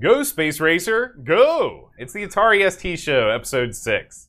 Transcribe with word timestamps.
Go, 0.00 0.22
Space 0.22 0.60
Racer, 0.60 1.14
go! 1.24 1.90
It's 1.98 2.14
the 2.14 2.26
Atari 2.26 2.72
ST 2.72 2.98
Show, 2.98 3.28
Episode 3.28 3.74
6. 3.74 4.28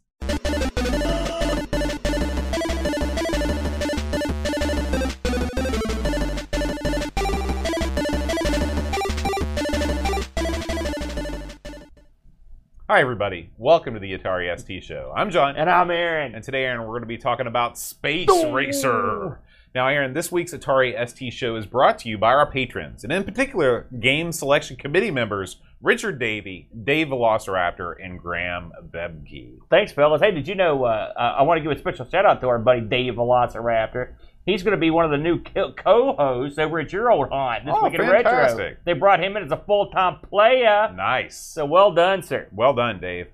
Hi, 12.90 13.00
everybody. 13.00 13.52
Welcome 13.58 13.94
to 13.94 14.02
the 14.02 14.18
Atari 14.18 14.54
ST 14.60 14.84
Show. 14.84 15.14
I'm 15.16 15.32
John. 15.32 15.56
And 15.56 15.70
I'm 15.70 15.90
Aaron. 15.90 16.36
And 16.36 16.44
today, 16.44 16.66
Aaron, 16.66 16.82
we're 16.82 16.88
going 16.88 17.04
to 17.04 17.08
be 17.08 17.18
talking 17.18 17.48
about 17.48 17.78
Space 17.78 18.28
Racer. 18.52 19.40
Now, 19.74 19.88
Aaron, 19.88 20.14
this 20.14 20.32
week's 20.34 20.54
Atari 20.54 20.94
ST 21.08 21.32
show 21.32 21.56
is 21.56 21.66
brought 21.66 21.98
to 22.00 22.10
you 22.10 22.18
by 22.18 22.34
our 22.34 22.46
patrons, 22.50 23.06
and 23.06 23.14
in 23.14 23.24
particular, 23.24 23.88
Game 24.02 24.34
Selection 24.34 24.76
Committee 24.76 25.12
members 25.12 25.58
Richard 25.82 26.20
Davey, 26.20 26.68
Dave 26.84 27.08
Velociraptor, 27.08 27.93
and 28.04 28.20
Graham 28.20 28.71
Bebke. 28.92 29.60
Thanks, 29.70 29.92
fellas. 29.93 30.21
Hey, 30.21 30.32
did 30.32 30.48
you 30.48 30.56
know? 30.56 30.84
Uh, 30.84 31.14
I 31.18 31.42
want 31.43 31.57
to 31.57 31.62
give 31.64 31.71
a 31.71 31.79
special 31.79 32.06
shout 32.09 32.26
out 32.26 32.42
to 32.42 32.50
our 32.50 32.59
buddy 32.59 32.81
Dave 32.81 33.14
Velociraptor. 33.14 34.09
He's 34.45 34.62
going 34.62 34.73
to 34.76 34.80
be 34.80 34.89
one 34.92 35.06
of 35.06 35.12
the 35.12 35.17
new 35.17 35.39
co-hosts 35.42 36.59
over 36.59 36.80
at 36.80 36.92
your 36.92 37.09
old 37.12 37.30
haunt 37.30 37.66
this 37.66 37.73
Oh, 37.78 37.86
week 37.86 37.94
in 37.94 38.02
fantastic. 38.02 38.58
retro. 38.59 38.78
They 38.86 38.94
brought 38.94 39.23
him 39.23 39.38
in 39.38 39.44
as 39.44 39.52
a 39.52 39.58
full-time 39.58 40.17
player. 40.20 40.92
Nice. 40.95 41.38
So 41.38 41.64
well 41.66 41.92
done, 41.94 42.23
sir. 42.23 42.48
Well 42.52 42.73
done, 42.73 43.00
Dave. 43.00 43.28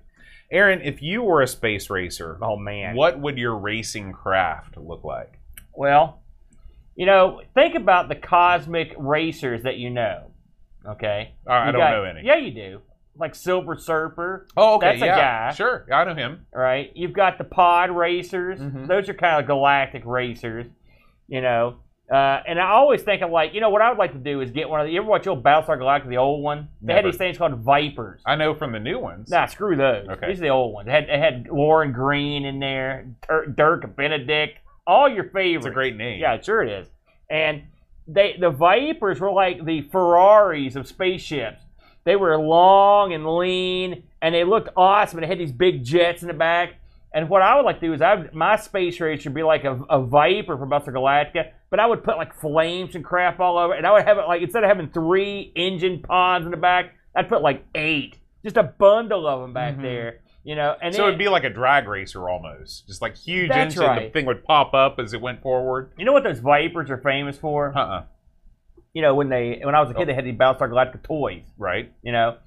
Aaron, 0.50 0.80
if 0.82 1.02
you 1.02 1.22
were 1.22 1.42
a 1.42 1.46
space 1.48 1.90
racer, 1.90 2.38
Oh 2.40 2.56
man. 2.56 2.94
what 2.94 3.18
would 3.18 3.36
your 3.38 3.56
racing 3.56 4.12
craft 4.12 4.76
look 4.76 5.02
like? 5.04 5.38
Well, 5.74 6.20
you 6.98 7.06
know, 7.06 7.40
think 7.54 7.74
about 7.76 8.08
the 8.08 8.16
cosmic 8.16 8.92
racers 8.98 9.62
that 9.62 9.76
you 9.76 9.88
know. 9.88 10.32
Okay. 10.84 11.32
Uh, 11.48 11.52
I 11.52 11.70
don't 11.70 11.80
got- 11.80 11.90
know 11.92 12.02
any. 12.04 12.22
Yeah, 12.24 12.36
you 12.36 12.50
do. 12.50 12.80
Like 13.16 13.34
Silver 13.34 13.76
Surfer, 13.76 14.46
Oh, 14.56 14.76
okay. 14.76 14.90
That's 14.90 15.02
a 15.02 15.06
yeah. 15.06 15.48
guy. 15.48 15.54
Sure. 15.54 15.86
I 15.92 16.04
know 16.04 16.14
him. 16.14 16.46
right? 16.52 16.90
You've 16.94 17.12
got 17.12 17.36
the 17.38 17.44
pod 17.44 17.90
racers. 17.90 18.60
Mhm. 18.60 18.86
Those 18.86 19.08
are 19.08 19.14
kind 19.14 19.40
of 19.40 19.46
galactic 19.46 20.02
racers, 20.04 20.66
you 21.26 21.40
know. 21.40 21.76
Uh, 22.10 22.40
and 22.46 22.58
I 22.60 22.70
always 22.70 23.02
think 23.02 23.20
of 23.22 23.30
like, 23.30 23.54
you 23.54 23.60
know, 23.60 23.70
what 23.70 23.82
I 23.82 23.88
would 23.90 23.98
like 23.98 24.12
to 24.12 24.18
do 24.18 24.40
is 24.40 24.50
get 24.52 24.68
one 24.68 24.80
of 24.80 24.86
the. 24.86 24.92
You 24.92 25.00
ever 25.00 25.08
watch 25.10 25.26
old 25.26 25.42
Battlestar 25.42 25.78
Galactica, 25.78 26.08
the 26.08 26.16
old 26.16 26.42
one? 26.44 26.68
They 26.80 26.94
had 26.94 27.04
these 27.04 27.16
things 27.16 27.36
called 27.38 27.58
Vipers. 27.58 28.22
I 28.24 28.36
know 28.36 28.54
from 28.54 28.72
the 28.72 28.78
new 28.80 28.98
ones. 29.00 29.30
Nah, 29.30 29.46
screw 29.46 29.76
those. 29.76 30.08
Okay. 30.08 30.28
These 30.28 30.38
are 30.38 30.42
the 30.44 30.48
old 30.50 30.72
ones. 30.72 30.86
They 30.86 30.92
had, 30.92 31.06
they 31.08 31.18
had 31.18 31.48
Lorne 31.48 31.92
Greene 31.92 32.44
in 32.46 32.60
there, 32.60 33.08
Dirk 33.54 33.94
Benedict, 33.96 34.58
all 34.88 35.08
your 35.08 35.24
favorites. 35.24 35.66
It's 35.66 35.70
a 35.70 35.74
great 35.74 35.94
name. 35.96 36.18
Yeah, 36.18 36.34
it 36.34 36.44
sure 36.44 36.62
it 36.62 36.70
is. 36.80 36.88
And 37.30 37.62
they 38.08 38.36
the 38.40 38.50
Vipers 38.50 39.20
were 39.20 39.30
like 39.30 39.64
the 39.64 39.82
Ferraris 39.82 40.74
of 40.74 40.88
spaceships. 40.88 41.62
They 42.04 42.16
were 42.16 42.38
long 42.38 43.12
and 43.12 43.26
lean, 43.36 44.02
and 44.22 44.34
they 44.34 44.42
looked 44.44 44.70
awesome. 44.76 45.18
And 45.18 45.24
they 45.24 45.28
had 45.28 45.38
these 45.38 45.52
big 45.52 45.84
jets 45.84 46.22
in 46.22 46.28
the 46.28 46.34
back. 46.34 46.74
And 47.12 47.28
what 47.28 47.42
I 47.42 47.56
would 47.56 47.64
like 47.64 47.80
to 47.80 47.86
do 47.86 47.92
is, 47.94 48.00
I 48.02 48.14
would, 48.14 48.34
my 48.34 48.56
space 48.56 49.00
race 49.00 49.22
should 49.22 49.34
be 49.34 49.42
like 49.42 49.64
a, 49.64 49.80
a 49.90 50.00
Viper 50.02 50.56
from 50.58 50.70
Battlestar 50.70 50.92
Galactica, 50.94 51.52
but 51.70 51.80
I 51.80 51.86
would 51.86 52.04
put 52.04 52.16
like 52.16 52.34
flames 52.38 52.94
and 52.94 53.04
crap 53.04 53.40
all 53.40 53.58
over, 53.58 53.74
it. 53.74 53.78
and 53.78 53.86
I 53.86 53.92
would 53.92 54.04
have 54.04 54.18
it 54.18 54.26
like 54.26 54.42
instead 54.42 54.62
of 54.64 54.68
having 54.68 54.88
three 54.90 55.52
engine 55.54 56.00
pods 56.02 56.44
in 56.44 56.50
the 56.50 56.56
back, 56.58 56.94
I'd 57.16 57.28
put 57.28 57.40
like 57.42 57.64
eight, 57.74 58.16
just 58.44 58.56
a 58.58 58.62
bundle 58.62 59.26
of 59.26 59.40
them 59.40 59.52
back 59.54 59.76
Mhm. 59.76 59.82
there, 59.82 60.20
you 60.48 60.54
know. 60.56 60.74
And 60.80 60.94
so 60.94 61.02
then, 61.02 61.08
it'd 61.08 61.18
be 61.18 61.28
like 61.28 61.44
a 61.44 61.50
drag 61.50 61.86
racer 61.86 62.26
almost. 62.28 62.86
Just 62.86 63.02
like 63.02 63.14
huge 63.16 63.50
engine. 63.50 63.82
The 64.04 64.10
thing 64.10 64.24
would 64.26 64.42
pop 64.44 64.72
up 64.72 64.98
as 64.98 65.12
it 65.12 65.20
went 65.20 65.42
forward. 65.42 65.92
you 65.98 66.04
know 66.06 66.12
what 66.12 66.24
those 66.24 66.38
Vipers 66.40 66.90
are 66.90 66.96
famous 66.98 67.36
for? 67.36 67.76
Uh-uh. 67.76 68.04
You 68.94 69.02
know, 69.02 69.14
when 69.14 69.28
they 69.28 69.60
when 69.62 69.74
I 69.74 69.80
was 69.80 69.90
a 69.90 69.94
Oh. 69.94 69.98
kid, 69.98 70.08
they 70.08 70.14
had 70.14 70.24
these 70.24 70.34
Battlestar 70.34 70.70
Galactica 70.70 71.02
toys. 71.02 71.44
Right? 71.58 71.92
you 72.02 72.12
know, 72.12 72.38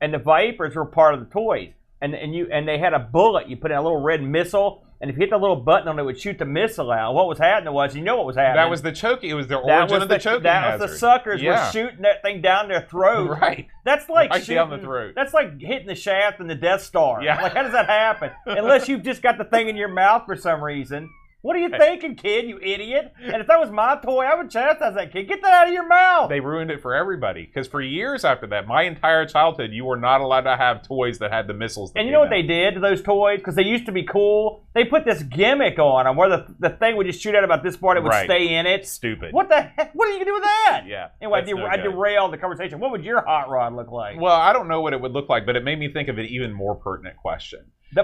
and 0.00 0.12
the 0.14 0.18
Vipers 0.18 0.74
were 0.74 0.86
part 0.86 1.12
of 1.14 1.20
the 1.20 1.26
toys, 1.26 1.72
and 2.00 2.14
and 2.14 2.34
you 2.34 2.48
and 2.50 2.66
they 2.66 2.78
had 2.78 2.94
a 2.94 2.98
bullet. 2.98 3.48
You 3.48 3.56
put 3.58 3.70
in 3.70 3.76
a 3.76 3.82
little 3.82 4.00
red 4.00 4.22
missile, 4.22 4.82
and 5.00 5.10
if 5.10 5.16
you 5.16 5.20
hit 5.20 5.30
the 5.30 5.38
little 5.38 5.56
button 5.56 5.88
on 5.88 5.98
it, 5.98 6.02
it 6.02 6.04
would 6.04 6.20
shoot 6.20 6.38
the 6.38 6.44
missile 6.44 6.90
out. 6.92 7.14
What 7.14 7.26
was 7.26 7.38
happening 7.38 7.72
was, 7.72 7.96
you 7.96 8.02
know 8.02 8.16
what 8.16 8.26
was 8.26 8.36
happening. 8.36 8.56
That 8.62 8.70
was 8.70 8.82
the 8.82 8.92
choking. 8.92 9.30
It 9.30 9.34
was 9.34 9.48
the 9.48 9.56
origin 9.56 9.94
was 9.94 10.02
of 10.02 10.08
the, 10.08 10.16
the, 10.16 10.20
choking 10.20 10.42
that 10.42 10.62
hazard. 10.62 10.82
was 10.82 10.90
the 10.92 10.98
suckers 10.98 11.40
Yeah. 11.42 11.66
were 11.66 11.72
shooting 11.72 12.02
that 12.02 12.22
thing 12.22 12.42
down 12.42 12.68
their 12.68 12.82
throat. 12.82 13.30
Right. 13.40 13.66
That's 13.84 14.08
like 14.08 14.30
Right 14.30 14.40
shooting, 14.42 14.56
down 14.56 14.70
the 14.70 14.78
throat. 14.78 15.14
That's 15.16 15.32
like 15.32 15.60
hitting 15.60 15.86
the 15.86 15.94
shaft 15.94 16.40
in 16.40 16.46
the 16.48 16.54
Death 16.54 16.82
Star. 16.82 17.22
Yeah. 17.22 17.40
Like 17.40 17.54
how 17.54 17.62
does 17.62 17.72
that 17.72 17.86
happen? 17.86 18.30
Unless 18.46 18.88
you've 18.88 19.02
just 19.02 19.22
got 19.22 19.38
the 19.38 19.44
thing 19.44 19.68
in 19.68 19.76
your 19.76 19.88
mouth 19.88 20.24
for 20.26 20.36
some 20.36 20.62
reason. 20.62 21.08
What 21.42 21.56
are 21.56 21.58
you 21.58 21.70
thinking, 21.70 22.16
kid? 22.16 22.46
You 22.46 22.58
idiot! 22.60 23.14
And 23.22 23.36
if 23.40 23.46
that 23.46 23.58
was 23.58 23.70
my 23.70 23.96
toy, 24.04 24.24
I 24.24 24.34
would 24.34 24.50
chastise 24.50 24.94
that 24.94 25.10
kid. 25.10 25.26
Get 25.26 25.40
that 25.40 25.52
out 25.52 25.68
of 25.68 25.72
your 25.72 25.86
mouth. 25.86 26.28
They 26.28 26.40
ruined 26.40 26.70
it 26.70 26.82
for 26.82 26.94
everybody 26.94 27.46
because 27.46 27.66
for 27.66 27.80
years 27.80 28.26
after 28.26 28.46
that, 28.48 28.66
my 28.66 28.82
entire 28.82 29.24
childhood, 29.24 29.70
you 29.72 29.86
were 29.86 29.96
not 29.96 30.20
allowed 30.20 30.42
to 30.42 30.56
have 30.56 30.82
toys 30.86 31.18
that 31.20 31.32
had 31.32 31.46
the 31.46 31.54
missiles. 31.54 31.92
That 31.92 32.00
And 32.00 32.06
you 32.06 32.12
know 32.12 32.20
what 32.20 32.30
came 32.30 32.46
they 32.46 32.54
did 32.54 32.74
to 32.74 32.80
those 32.80 33.00
toys? 33.02 33.38
Because 33.38 33.54
they 33.54 33.64
used 33.64 33.86
to 33.86 33.92
be 33.92 34.02
cool. 34.02 34.66
They 34.74 34.84
put 34.84 35.06
this 35.06 35.22
gimmick 35.22 35.78
on 35.78 36.04
them 36.04 36.16
where 36.16 36.28
the, 36.28 36.54
the 36.58 36.70
thing 36.70 36.96
would 36.96 37.06
just 37.06 37.20
shoot 37.22 37.34
out 37.34 37.42
about 37.44 37.62
this 37.62 37.76
part, 37.76 37.96
it 37.96 38.02
would 38.02 38.10
Right. 38.10 38.26
stay 38.26 38.54
in 38.54 38.66
out? 38.66 38.72
it. 38.72 38.86
Stupid. 38.86 39.32
What 39.32 39.48
the 39.48 39.62
heck? 39.62 39.92
What 39.94 40.08
are 40.08 40.12
you 40.12 40.18
going 40.18 40.26
to 40.26 40.30
do 40.30 40.34
with 40.34 40.42
that? 40.44 40.84
Yeah. 40.86 41.08
Anyway, 41.22 41.40
I, 41.40 41.52
no 41.52 41.66
I 41.66 41.76
derailed 41.76 42.32
the 42.34 42.38
conversation. 42.38 42.80
What 42.80 42.90
would 42.90 43.04
your 43.04 43.24
hot 43.24 43.48
rod 43.48 43.74
look 43.74 43.90
like? 43.90 44.20
Well, 44.20 44.36
I 44.36 44.52
don't 44.52 44.68
know 44.68 44.82
what 44.82 44.92
it 44.92 45.00
would 45.00 45.12
look 45.12 45.28
like, 45.30 45.46
but 45.46 45.56
it 45.56 45.64
made 45.64 45.78
me 45.78 45.90
think 45.90 46.08
of 46.08 46.18
an 46.18 46.26
even 46.26 46.52
more 46.52 46.74
pertinent 46.74 47.16
question. 47.16 47.60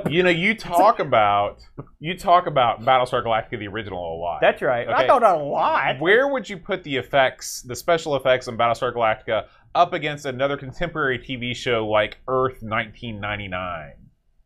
You 0.09 0.23
know, 0.23 0.31
you 0.31 0.55
talk 0.55 0.99
about 0.99 1.63
you 2.01 2.17
talk 2.19 2.47
about 2.47 2.83
Battlestar 2.83 3.25
Galactica, 3.25 3.59
the 3.59 3.69
original, 3.69 3.99
a 3.99 4.19
lot. 4.19 4.41
That's 4.41 4.61
right. 4.63 4.89
I 4.89 5.07
thought 5.07 5.23
a 5.23 5.37
lot. 5.37 6.01
Where 6.01 6.29
would 6.29 6.49
you 6.49 6.57
put 6.57 6.83
the 6.83 6.97
effects, 6.97 7.63
the 7.63 7.77
special 7.77 8.17
effects 8.17 8.49
on 8.49 8.59
Battlestar 8.59 8.93
Galactica, 8.93 9.47
up 9.75 9.93
against 9.93 10.27
another 10.27 10.57
contemporary 10.57 11.19
TV 11.19 11.55
show 11.55 11.87
like 11.87 12.19
Earth 12.27 12.63
1999? 12.63 13.93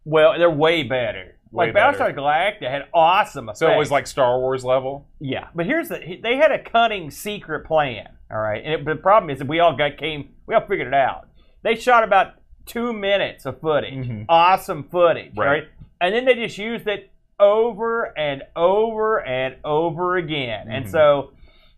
Well, 0.05 0.39
they're 0.39 0.51
way 0.51 0.83
better. 0.83 1.37
Way 1.53 1.73
like. 1.73 1.75
Battlestar 1.75 2.15
Galactica 2.15 2.71
had 2.71 2.89
awesome 2.93 3.49
effects. 3.49 3.61
So 3.61 3.71
it 3.71 3.79
was 3.79 3.91
like 3.91 4.07
Star 4.07 4.39
Wars 4.39 4.65
level. 4.65 5.09
yeah, 5.21 5.49
but 5.55 5.67
here's 5.67 5.89
the 5.89 6.19
they 6.23 6.37
had 6.37 6.53
a 6.53 6.63
cunning 6.63 7.11
secret 7.11 7.67
plan. 7.67 8.09
All 8.31 8.39
right, 8.39 8.63
and 8.65 8.75
it, 8.75 8.85
the 8.85 8.95
problem 8.95 9.31
is 9.31 9.39
that 9.39 9.49
we 9.49 9.59
all 9.59 9.75
got 9.75 9.97
came 9.97 10.35
we 10.47 10.55
all 10.55 10.67
figured 10.67 10.89
it 10.89 10.95
out. 10.95 11.29
They 11.63 11.75
shot 11.75 12.05
about 12.05 12.35
two 12.67 12.93
minutes 12.93 13.47
of 13.47 13.61
footage, 13.61 13.95
Mhm. 14.09 14.27
awesome 14.29 14.85
footage, 14.85 15.33
Right. 15.37 15.47
right. 15.47 15.65
And 16.01 16.15
then 16.15 16.25
they 16.25 16.35
just 16.35 16.57
used 16.59 16.87
it 16.89 17.11
over 17.39 18.17
and 18.19 18.43
over 18.57 19.25
and 19.27 19.57
over 19.65 20.17
again. 20.17 20.67
And 20.69 20.85
Mhm. 20.87 20.91
so 20.91 21.31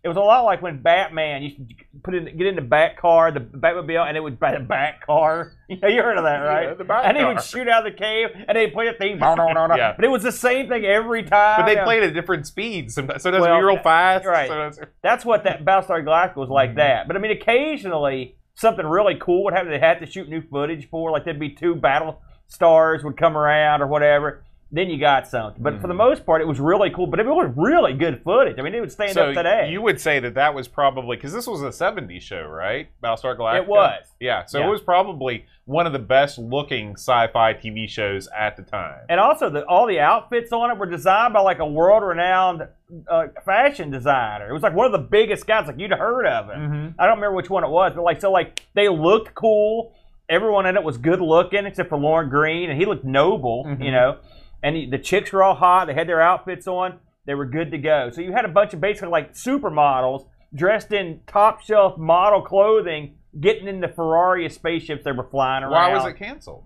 it 0.03 0.09
was 0.09 0.17
a 0.17 0.21
lot 0.21 0.43
like 0.43 0.61
when 0.61 0.81
Batman 0.81 1.41
used 1.43 1.57
to 1.57 1.63
put 2.03 2.13
in 2.13 2.25
get 2.37 2.45
in 2.47 2.55
the 2.55 2.61
back 2.61 2.97
car, 2.97 3.31
the 3.31 3.39
Batmobile, 3.39 4.05
and 4.05 4.17
it 4.17 4.19
would 4.19 4.37
buy 4.37 4.51
the 4.51 4.59
back 4.59 5.05
car. 5.05 5.53
You 5.69 5.77
know, 5.81 5.87
you 5.87 6.01
heard 6.03 6.17
of 6.17 6.25
that, 6.25 6.39
right? 6.39 6.67
Yeah, 6.67 6.73
the 6.73 6.83
back 6.83 7.05
and 7.05 7.17
he 7.17 7.23
would 7.23 7.41
shoot 7.41 7.69
out 7.69 7.87
of 7.87 7.93
the 7.93 7.97
cave, 7.97 8.29
and 8.47 8.57
they 8.57 8.67
play 8.69 8.87
the 8.87 8.93
theme. 8.97 9.19
No, 9.19 9.35
no, 9.35 9.47
no, 9.53 9.67
no. 9.67 9.75
Yeah. 9.77 9.93
But 9.95 10.03
it 10.03 10.09
was 10.09 10.21
the 10.23 10.33
same 10.33 10.67
thing 10.67 10.83
every 10.85 11.23
time. 11.23 11.61
But 11.61 11.67
they 11.67 11.75
Yeah. 11.75 11.85
played 11.85 12.03
at 12.03 12.13
different 12.13 12.45
speeds. 12.45 12.95
Sometimes, 12.95 13.23
sometimes 13.23 13.43
Well, 13.45 13.61
real 13.61 13.77
fast. 13.77 14.25
right. 14.25 14.49
sometimes- 14.49 14.79
That's 15.01 15.23
what 15.23 15.45
that 15.45 15.63
Battlestar 15.63 16.03
Galactica 16.03 16.35
was 16.35 16.49
like 16.49 16.71
Mhm. 16.73 16.75
that. 16.75 17.07
But 17.07 17.15
I 17.15 17.19
mean, 17.19 17.31
occasionally 17.31 18.35
something 18.55 18.85
really 18.85 19.15
cool 19.19 19.43
would 19.43 19.53
happen. 19.53 19.71
They 19.71 19.79
had 19.79 19.99
to 19.99 20.05
shoot 20.05 20.29
new 20.29 20.41
footage 20.41 20.89
for, 20.89 21.11
like 21.11 21.25
there'd 21.25 21.39
be 21.39 21.49
two 21.49 21.75
battle 21.75 22.21
stars 22.47 23.03
would 23.03 23.17
come 23.17 23.37
around 23.37 23.81
or 23.81 23.87
whatever. 23.87 24.43
Then 24.75 24.89
you 24.89 24.97
got 24.97 25.27
something. 25.27 25.61
But 25.61 25.79
for 25.79 25.87
the 25.87 25.93
Mhm. 25.93 25.97
most 25.97 26.25
part, 26.25 26.41
it 26.41 26.47
was 26.47 26.59
really 26.59 26.89
cool. 26.89 27.05
But 27.05 27.19
it 27.19 27.27
was 27.27 27.53
really 27.55 27.93
good 27.93 28.23
footage. 28.23 28.57
I 28.57 28.63
mean, 28.63 28.73
it 28.73 28.79
would 28.79 28.91
stand 28.91 29.11
so 29.11 29.27
up 29.29 29.35
today. 29.35 29.69
you 29.69 29.83
would 29.83 30.01
say 30.01 30.19
that 30.19 30.33
that 30.33 30.55
was 30.55 30.67
probably 30.67 31.15
because 31.15 31.31
this 31.31 31.45
was 31.47 31.61
a 31.61 31.71
'70s 31.71 32.23
show, 32.23 32.41
right? 32.47 32.87
Battlestar 33.03 33.37
Galactica. 33.37 33.57
It 33.61 33.67
was. 33.67 34.15
Yeah. 34.19 34.45
So 34.45 34.57
Yeah. 34.57 34.65
it 34.65 34.69
was 34.71 34.81
probably 34.81 35.45
one 35.65 35.85
of 35.85 35.93
the 35.93 35.99
best 35.99 36.39
looking 36.39 36.93
sci-fi 36.95 37.53
TV 37.53 37.87
shows 37.87 38.27
at 38.35 38.57
the 38.57 38.63
time. 38.63 39.01
and 39.09 39.19
also, 39.19 39.49
the, 39.49 39.63
all 39.67 39.85
the 39.85 39.99
outfits 39.99 40.51
on 40.51 40.71
it 40.71 40.77
were 40.77 40.87
designed 40.87 41.33
by 41.35 41.39
like 41.41 41.59
a 41.59 41.65
world-renowned 41.65 42.67
uh, 43.07 43.27
fashion 43.45 43.91
designer. 43.91 44.49
It 44.49 44.53
was 44.53 44.63
like 44.63 44.73
one 44.73 44.85
of 44.87 44.91
the 44.91 44.97
biggest 44.97 45.45
guys. 45.47 45.67
Like 45.67 45.79
you'd 45.79 45.91
heard 45.91 46.25
of 46.25 46.49
him. 46.49 46.59
Mm-hmm. 46.59 46.87
I 47.01 47.05
don't 47.05 47.17
remember 47.17 47.35
which 47.35 47.49
one 47.49 47.63
it 47.63 47.69
was, 47.69 47.93
but 47.95 48.03
like 48.03 48.19
so 48.21 48.31
like 48.31 48.61
they 48.73 48.89
looked 48.89 49.35
cool. 49.35 49.93
Everyone 50.29 50.65
in 50.65 50.75
it 50.77 50.83
was 50.83 50.97
good 50.97 51.21
looking 51.21 51.65
except 51.65 51.89
for 51.89 51.97
Lorne 51.97 52.29
Greene, 52.29 52.69
and 52.69 52.79
he 52.79 52.85
looked 52.85 53.03
noble, 53.03 53.65
Mhm. 53.65 53.83
you 53.83 53.91
know. 53.91 54.17
And 54.63 54.91
the 54.91 54.97
chicks 54.97 55.31
were 55.31 55.43
all 55.43 55.55
hot. 55.55 55.85
They 55.85 55.93
had 55.93 56.07
their 56.07 56.21
outfits 56.21 56.67
on. 56.67 56.99
They 57.25 57.35
were 57.35 57.45
good 57.45 57.71
to 57.71 57.77
go. 57.77 58.09
So 58.11 58.21
you 58.21 58.31
had 58.31 58.45
a 58.45 58.49
bunch 58.49 58.73
of 58.73 58.81
basically 58.81 59.09
like 59.09 59.33
supermodels 59.33 60.25
dressed 60.55 60.91
in 60.91 61.21
top 61.27 61.61
shelf 61.61 61.97
model 61.97 62.41
clothing, 62.41 63.15
getting 63.39 63.67
in 63.67 63.81
the 63.81 63.87
Ferrari 63.87 64.49
spaceships 64.49 65.03
they 65.03 65.11
were 65.11 65.27
flying 65.29 65.63
around. 65.63 65.71
Why 65.71 65.93
was 65.93 66.05
it 66.05 66.17
canceled? 66.17 66.63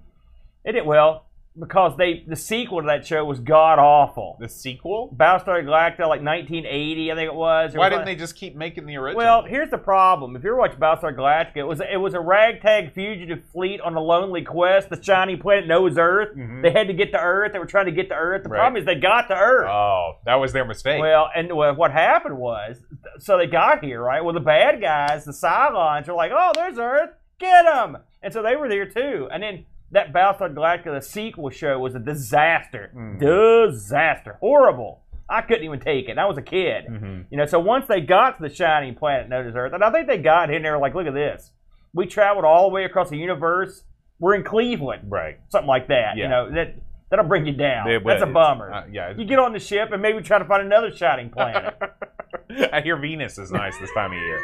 It 0.63 0.73
did 0.73 0.85
well 0.85 1.26
because 1.59 1.97
they 1.97 2.23
the 2.27 2.35
sequel 2.35 2.81
to 2.81 2.87
that 2.87 3.05
show 3.05 3.23
was 3.25 3.39
god 3.39 3.79
awful. 3.79 4.37
The 4.39 4.47
sequel? 4.49 5.13
Battlestar 5.15 5.63
Galactica, 5.63 5.99
like 6.07 6.21
1980, 6.21 7.11
I 7.11 7.15
think 7.15 7.27
it 7.27 7.35
was. 7.35 7.75
Why 7.75 7.89
didn't 7.89 8.05
they 8.05 8.15
just 8.15 8.35
keep 8.35 8.55
making 8.55 8.85
the 8.85 8.95
original? 8.97 9.17
Well, 9.17 9.43
here's 9.43 9.69
the 9.69 9.77
problem. 9.77 10.35
If 10.35 10.43
you 10.43 10.49
ever 10.51 10.59
watched 10.59 10.79
Battlestar 10.79 11.15
Galactica, 11.15 11.57
it 11.57 11.63
was 11.67 11.81
it 11.81 11.97
was 11.97 12.13
a 12.13 12.19
ragtag 12.19 12.93
fugitive 12.93 13.43
fleet 13.51 13.81
on 13.81 13.95
a 13.95 14.01
lonely 14.01 14.43
quest. 14.43 14.89
The 14.89 15.01
shiny 15.01 15.35
planet 15.35 15.67
knows 15.67 15.97
Earth. 15.97 16.35
Mhm. 16.37 16.61
They 16.61 16.71
had 16.71 16.87
to 16.87 16.93
get 16.93 17.11
to 17.11 17.19
Earth. 17.19 17.53
They 17.53 17.59
were 17.59 17.65
trying 17.65 17.85
to 17.85 17.91
get 17.91 18.09
to 18.09 18.15
Earth. 18.15 18.43
The 18.43 18.49
Right. 18.49 18.59
problem 18.59 18.77
is 18.79 18.85
they 18.85 18.95
got 18.95 19.27
to 19.29 19.35
Earth. 19.35 19.67
oh, 19.69 20.17
that 20.25 20.35
was 20.35 20.53
their 20.53 20.65
mistake. 20.65 21.01
Well, 21.01 21.29
and 21.35 21.51
well, 21.55 21.73
what 21.75 21.91
happened 21.91 22.37
was, 22.37 22.83
so 23.19 23.37
they 23.37 23.47
got 23.47 23.83
here, 23.83 24.01
right? 24.01 24.23
Well, 24.23 24.33
the 24.33 24.39
bad 24.39 24.81
guys, 24.81 25.25
the 25.25 25.31
Cylons, 25.31 26.07
are 26.07 26.13
like, 26.13 26.31
"Oh, 26.33 26.51
there's 26.53 26.77
Earth, 26.77 27.11
get 27.39 27.63
them!" 27.65 27.97
And 28.21 28.33
so 28.33 28.41
they 28.41 28.55
were 28.55 28.67
there 28.67 28.85
too. 28.85 29.27
And 29.31 29.41
then 29.43 29.65
that 29.91 30.11
Battlestar 30.13 30.53
Galactica, 30.53 31.01
sequel 31.03 31.49
show, 31.49 31.79
was 31.79 31.95
a 31.95 31.99
disaster. 31.99 32.91
Mm. 32.95 33.19
Disaster. 33.19 34.37
Horrible. 34.39 35.01
I 35.29 35.41
couldn't 35.41 35.63
even 35.63 35.79
take 35.79 36.07
it. 36.09 36.17
I 36.17 36.25
was 36.25 36.37
a 36.37 36.41
kid. 36.41 36.85
Mhm. 36.89 37.25
You 37.29 37.37
know, 37.37 37.45
so 37.45 37.59
once 37.59 37.85
they 37.87 37.99
got 38.01 38.37
to 38.37 38.43
the 38.47 38.53
shining 38.53 38.95
planet 38.95 39.27
known 39.29 39.47
as 39.47 39.55
Earth, 39.55 39.73
and 39.73 39.83
I 39.83 39.91
think 39.91 40.07
they 40.07 40.17
got 40.17 40.49
in 40.53 40.61
there 40.63 40.77
like, 40.77 40.95
look 40.95 41.07
at 41.07 41.13
this. 41.13 41.51
We 41.93 42.05
traveled 42.05 42.45
all 42.45 42.69
the 42.69 42.73
way 42.73 42.85
across 42.85 43.09
the 43.09 43.17
universe. 43.17 43.83
We're 44.19 44.35
in 44.35 44.43
Cleveland. 44.43 45.03
Right. 45.11 45.39
Something 45.49 45.67
like 45.67 45.87
that. 45.89 46.15
You 46.17 46.27
know, 46.27 46.49
that 46.51 46.75
that'll 47.09 47.25
bring 47.25 47.45
you 47.45 47.53
down. 47.53 47.89
It- 47.89 48.03
That's 48.05 48.23
a 48.23 48.25
bummer. 48.25 48.71
uh, 48.71 48.83
yeah. 48.91 49.13
you 49.17 49.25
get 49.25 49.39
on 49.39 49.53
the 49.53 49.59
ship 49.59 49.91
and 49.91 50.01
maybe 50.01 50.21
try 50.21 50.39
to 50.39 50.45
find 50.45 50.63
another 50.65 50.91
shining 50.95 51.29
planet. 51.29 51.75
I 52.73 52.81
hear 52.81 52.97
Venus 52.97 53.37
is 53.37 53.51
nice 53.51 53.77
this 53.77 53.91
time 53.93 54.11
of 54.11 54.17
year. 54.17 54.41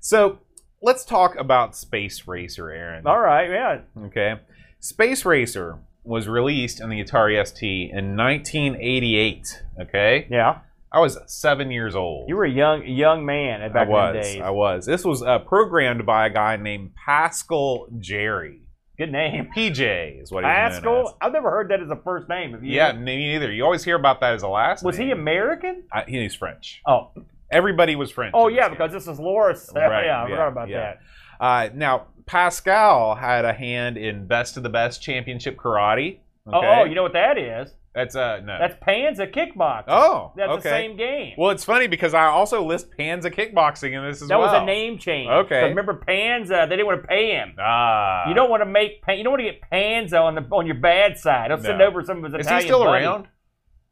So 0.00 0.38
let's 0.84 1.04
talk 1.04 1.34
about 1.36 1.74
Space 1.76 2.28
Racer, 2.28 2.70
Aaron. 2.70 3.06
all 3.06 3.18
right, 3.20 3.50
yeah. 3.50 3.80
Okay. 4.06 4.34
Space 4.80 5.24
Racer 5.24 5.78
was 6.04 6.28
released 6.28 6.80
in 6.80 6.90
the 6.90 7.02
Atari 7.02 7.44
ST 7.46 7.90
in 7.90 8.16
1988. 8.16 9.62
Okay. 9.80 10.26
Yeah. 10.30 10.58
I 10.92 11.00
was 11.00 11.18
seven 11.26 11.70
years 11.72 11.96
old. 11.96 12.28
You 12.28 12.36
were 12.36 12.44
a 12.44 12.50
young 12.50 12.86
young 12.86 13.26
man 13.26 13.62
at 13.62 13.72
back 13.72 13.88
I 13.88 13.90
was. 13.90 14.14
in 14.14 14.16
the 14.16 14.22
days. 14.22 14.42
I 14.42 14.50
was. 14.50 14.86
This 14.86 15.04
was 15.04 15.22
uh, 15.22 15.40
programmed 15.40 16.06
by 16.06 16.26
a 16.26 16.30
guy 16.30 16.56
named 16.56 16.92
Pascal 16.94 17.88
Jerry. 17.98 18.60
Good 18.96 19.10
name. 19.10 19.48
PJ 19.56 20.22
is 20.22 20.30
what 20.30 20.44
he's 20.44 20.48
known 20.50 20.56
as. 20.56 20.74
Pascal? 20.74 21.16
I've 21.20 21.32
never 21.32 21.50
heard 21.50 21.68
that 21.70 21.80
as 21.82 21.90
a 21.90 21.96
first 21.96 22.28
name. 22.28 22.52
Have 22.52 22.62
you? 22.62 22.76
Yeah, 22.76 22.92
me 22.92 23.16
neither. 23.32 23.50
You 23.50 23.64
always 23.64 23.82
hear 23.82 23.96
about 23.96 24.20
that 24.20 24.34
as 24.34 24.44
a 24.44 24.48
last 24.48 24.84
Was 24.84 24.96
name. 24.96 25.08
he 25.08 25.12
American? 25.12 25.82
I, 25.92 26.04
he's 26.06 26.34
French. 26.36 26.80
Oh, 26.86 27.10
Everybody 27.54 27.96
was 27.96 28.10
French. 28.10 28.32
oh 28.36 28.48
yeah, 28.48 28.68
because 28.68 28.92
this 28.92 29.06
is 29.06 29.18
Loris. 29.18 29.70
Right, 29.74 30.06
yeah, 30.06 30.22
I 30.24 30.28
forgot 30.28 30.48
about 30.48 30.68
that. 30.68 31.00
Uh, 31.40 31.68
now, 31.74 32.06
Pascal 32.26 33.14
had 33.14 33.44
a 33.44 33.52
hand 33.52 33.96
in 33.96 34.26
Best 34.26 34.56
of 34.56 34.62
the 34.62 34.68
Best 34.68 35.02
Championship 35.02 35.56
Karate. 35.56 36.18
Oh, 36.46 36.58
Okay? 36.58 36.80
Oh, 36.80 36.84
you 36.84 36.94
know 36.94 37.02
what 37.02 37.12
that 37.14 37.38
is? 37.38 37.72
That's 37.94 38.16
uh 38.16 38.40
no. 38.40 38.58
That's 38.58 38.74
Panza 38.80 39.24
Kickboxing. 39.28 39.84
oh, 39.86 40.32
That's 40.36 40.50
okay. 40.50 40.62
the 40.62 40.68
same 40.68 40.96
game. 40.96 41.34
Well, 41.38 41.50
it's 41.50 41.62
funny 41.64 41.86
because 41.86 42.12
I 42.12 42.24
also 42.24 42.64
list 42.64 42.90
Panza 42.96 43.30
Kickboxing 43.30 43.92
in 43.96 44.02
this 44.04 44.20
as 44.20 44.28
that 44.28 44.38
well. 44.38 44.52
was 44.52 44.62
a 44.62 44.64
name 44.66 44.98
change. 44.98 45.30
Okay. 45.30 45.62
remember 45.68 45.94
Panza? 45.94 46.66
They 46.68 46.74
didn't 46.74 46.86
want 46.86 47.02
to 47.02 47.06
pay 47.06 47.30
him. 47.30 47.54
Ah, 47.60 48.28
you 48.28 48.34
don't 48.34 48.50
want 48.50 48.62
to 48.62 48.66
make 48.66 49.00
you 49.08 49.22
don't 49.22 49.32
want 49.34 49.44
to 49.44 49.50
get 49.52 49.60
Panza 49.70 50.18
on 50.18 50.34
the 50.34 50.40
on 50.50 50.66
your 50.66 50.74
bad 50.74 51.18
side. 51.18 51.52
He'll 51.52 51.60
send 51.62 51.78
No. 51.78 51.86
over 51.86 52.02
some 52.02 52.24
of 52.24 52.32
his 52.32 52.40
Is 52.40 52.46
Italian 52.46 52.62
he 52.62 52.68
still 52.68 52.84
buddies. 52.84 53.04
around? 53.06 53.28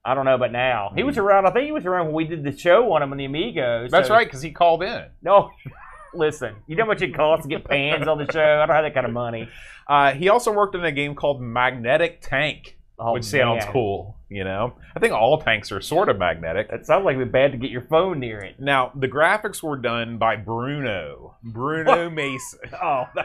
I 0.04 0.14
don't 0.14 0.24
know, 0.24 0.38
but 0.38 0.50
now 0.52 0.92
he 0.96 1.02
was 1.04 1.16
around. 1.18 1.46
I 1.46 1.50
think 1.50 1.66
he 1.66 1.72
was 1.72 1.86
around 1.86 2.06
when 2.06 2.14
we 2.14 2.24
did 2.24 2.42
the 2.44 2.56
show 2.56 2.92
on 2.92 3.02
him 3.02 3.12
on 3.12 3.18
the 3.18 3.24
Amigos. 3.24 3.90
That's 3.90 4.08
so- 4.08 4.14
right, 4.14 4.26
because 4.26 4.42
he 4.42 4.50
called 4.50 4.82
in. 4.82 5.04
No, 5.22 5.50
listen. 6.14 6.56
You 6.66 6.76
know 6.76 6.84
how 6.84 6.88
much 6.88 7.02
it 7.02 7.14
costs 7.14 7.44
to 7.44 7.48
get 7.48 7.64
Pans 7.64 8.06
on 8.08 8.18
the 8.18 8.30
show? 8.32 8.40
I 8.62 8.66
don't 8.66 8.74
have 8.74 8.84
that 8.84 8.94
kind 8.94 9.06
of 9.06 9.12
money. 9.12 9.48
Uh, 9.86 10.12
he 10.12 10.28
also 10.28 10.52
worked 10.52 10.74
in 10.74 10.84
a 10.84 10.92
game 10.92 11.14
called 11.14 11.40
Magnetic 11.40 12.20
Tank, 12.20 12.78
Oh, 12.98 13.12
which 13.14 13.24
sounds 13.24 13.64
man. 13.64 13.72
cool. 13.72 14.16
You 14.28 14.44
know, 14.44 14.74
I 14.96 15.00
think 15.00 15.12
all 15.12 15.40
tanks 15.42 15.70
are 15.72 15.80
sort 15.80 16.08
of 16.08 16.18
magnetic. 16.18 16.70
That 16.70 16.86
sounds 16.86 17.04
like 17.04 17.16
it'd 17.16 17.28
be 17.28 17.30
bad 17.30 17.52
to 17.52 17.58
get 17.58 17.70
your 17.70 17.82
phone 17.82 18.18
near 18.20 18.38
it. 18.38 18.58
Now, 18.58 18.90
the 18.94 19.08
graphics 19.08 19.62
were 19.62 19.76
done 19.76 20.16
by 20.18 20.36
Bruno. 20.36 21.36
Bruno 21.42 22.08
Mason. 22.10 22.60
Oh, 22.82 23.04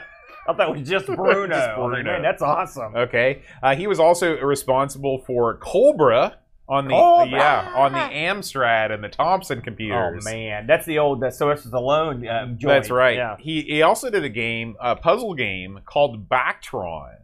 I 0.49 0.53
thought 0.53 0.69
it 0.69 0.79
was 0.79 0.87
just 0.89 1.07
Bruno. 1.07 1.47
Just 1.47 1.69
I 1.69 1.77
was 1.77 1.91
like, 1.91 2.03
Bruno. 2.03 2.11
man, 2.13 2.21
that's 2.21 2.41
awesome. 2.41 2.95
Okay. 2.95 3.41
Uh, 3.61 3.75
he 3.75 3.85
was 3.87 3.99
also 3.99 4.37
responsible 4.39 5.23
for 5.27 5.57
Cobra 5.57 6.37
on 6.69 6.85
the 6.85 6.91
Cobra! 6.91 7.29
yeah 7.29 7.73
on 7.75 7.93
the 7.93 7.99
Amstrad 7.99 8.91
and 8.91 9.03
the 9.03 9.09
Thomson 9.09 9.61
computers. 9.61 10.25
Oh 10.25 10.29
man, 10.29 10.67
that's 10.67 10.85
the 10.85 10.99
old 10.99 11.23
uh, 11.23 11.31
Sylvester 11.31 11.69
Stallone 11.69 12.27
uh, 12.29 12.45
joint. 12.47 12.61
That's 12.61 12.89
right. 12.89 13.15
Yeah. 13.15 13.37
He 13.39 13.61
he 13.61 13.81
also 13.81 14.09
did 14.09 14.23
a 14.23 14.29
game, 14.29 14.75
a 14.79 14.95
puzzle 14.95 15.33
game 15.33 15.79
called 15.85 16.27
Bactron. 16.29 17.15